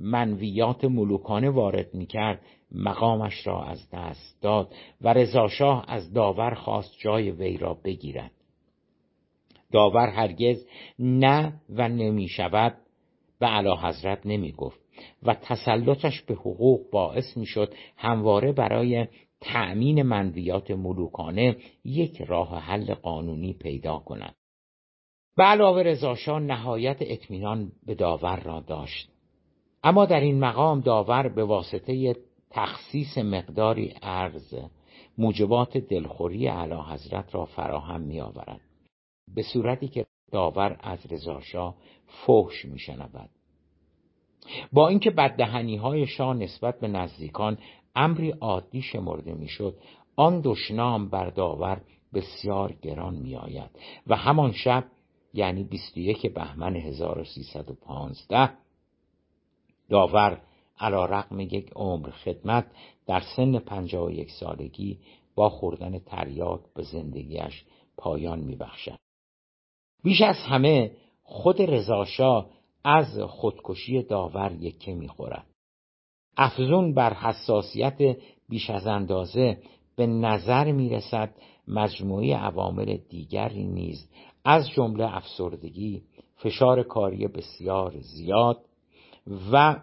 منویات 0.00 0.84
ملوکانه 0.84 1.50
وارد 1.50 1.94
می‌کرد 1.94 2.40
مقامش 2.72 3.46
را 3.46 3.64
از 3.64 3.90
دست 3.92 4.42
داد 4.42 4.74
و 5.00 5.12
رضاشاه 5.12 5.84
از 5.88 6.12
داور 6.12 6.54
خواست 6.54 6.94
جای 6.98 7.30
وی 7.30 7.56
را 7.56 7.74
بگیرد. 7.74 8.32
داور 9.72 10.08
هرگز 10.08 10.66
نه 10.98 11.60
و 11.68 11.88
نمی 11.88 12.28
شود 12.28 12.76
به 13.38 13.46
علا 13.46 13.76
حضرت 13.76 14.20
نمی 14.24 14.52
گفت 14.52 14.80
و 15.22 15.34
تسلطش 15.34 16.22
به 16.22 16.34
حقوق 16.34 16.90
باعث 16.90 17.36
می 17.36 17.46
شد 17.46 17.74
همواره 17.96 18.52
برای 18.52 19.06
تأمین 19.40 20.02
منویات 20.02 20.70
ملوکانه 20.70 21.56
یک 21.84 22.22
راه 22.22 22.58
حل 22.58 22.94
قانونی 22.94 23.52
پیدا 23.52 23.98
کند. 23.98 24.34
به 25.36 25.44
علاوه 25.44 25.82
رضاشاه 25.82 26.40
نهایت 26.40 26.96
اطمینان 27.00 27.72
به 27.86 27.94
داور 27.94 28.40
را 28.40 28.60
داشت. 28.60 29.10
اما 29.84 30.06
در 30.06 30.20
این 30.20 30.40
مقام 30.40 30.80
داور 30.80 31.28
به 31.28 31.44
واسطه 31.44 32.14
تخصیص 32.50 33.18
مقداری 33.18 33.94
ارز 34.02 34.54
موجبات 35.18 35.76
دلخوری 35.76 36.48
اعلی 36.48 36.74
حضرت 36.74 37.34
را 37.34 37.44
فراهم 37.44 38.00
می 38.00 38.20
آورد 38.20 38.60
به 39.34 39.42
صورتی 39.42 39.88
که 39.88 40.06
داور 40.32 40.76
از 40.80 41.12
رضاشاه 41.12 41.74
فحش 42.06 42.64
می 42.64 42.78
شنود 42.78 43.30
با 44.72 44.88
اینکه 44.88 45.10
بددهنی 45.10 45.76
های 45.76 46.06
شاه 46.06 46.34
نسبت 46.36 46.80
به 46.80 46.88
نزدیکان 46.88 47.58
امری 47.96 48.30
عادی 48.30 48.82
شمرده 48.82 49.34
می‌شد 49.34 49.78
آن 50.16 50.40
دشنام 50.44 51.08
بر 51.08 51.30
داور 51.30 51.80
بسیار 52.14 52.72
گران 52.72 53.14
می 53.14 53.36
آید 53.36 53.70
و 54.06 54.16
همان 54.16 54.52
شب 54.52 54.84
یعنی 55.34 55.64
21 55.64 56.26
بهمن 56.26 56.76
1315 56.76 58.50
داور 59.88 60.40
علا 60.80 61.04
رقم 61.04 61.40
یک 61.40 61.70
عمر 61.76 62.10
خدمت 62.10 62.66
در 63.06 63.20
سن 63.36 63.58
پنجاه 63.58 64.06
و 64.06 64.10
یک 64.10 64.30
سالگی 64.30 64.98
با 65.34 65.48
خوردن 65.48 65.98
تریاک 65.98 66.60
به 66.74 66.82
زندگیش 66.82 67.64
پایان 67.96 68.40
میبخشد. 68.40 68.98
بیش 70.04 70.22
از 70.22 70.36
همه 70.36 70.92
خود 71.22 71.62
رضاشاه 71.62 72.50
از 72.84 73.18
خودکشی 73.18 74.02
داور 74.02 74.52
یکه 74.52 74.94
می‌خورد. 74.94 75.46
افزون 76.36 76.94
بر 76.94 77.14
حساسیت 77.14 78.16
بیش 78.48 78.70
از 78.70 78.86
اندازه 78.86 79.62
به 79.96 80.06
نظر 80.06 80.72
می‌رسد 80.72 81.34
مجموعه 81.68 82.36
عوامل 82.36 82.96
دیگری 82.96 83.64
نیز 83.64 84.10
از 84.44 84.70
جمله 84.70 85.16
افسردگی، 85.16 86.02
فشار 86.36 86.82
کاری 86.82 87.28
بسیار 87.28 88.00
زیاد 88.00 88.64
و 89.52 89.82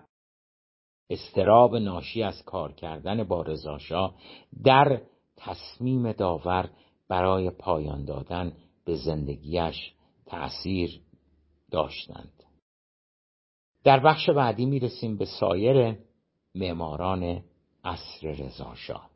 استراب 1.10 1.76
ناشی 1.76 2.24
از 2.24 2.43
کار 2.45 2.72
کردن 2.72 3.24
با 3.24 3.41
رضاشاه 3.41 4.16
در 4.64 5.01
تصمیم 5.38 6.12
داور 6.12 6.70
برای 7.10 7.49
پایان 7.49 8.05
دادن 8.05 8.53
به 8.86 8.95
زندگیش 8.95 9.93
تأثیر 10.26 11.01
داشتند. 11.72 12.43
در 13.84 13.99
بخش 13.99 14.30
بعدی 14.30 14.66
می 14.66 14.80
رسیم 14.80 15.18
به 15.18 15.26
سایر 15.26 15.97
معماران 16.55 17.43
عصر 17.84 18.28
رضاشاه 18.28 19.10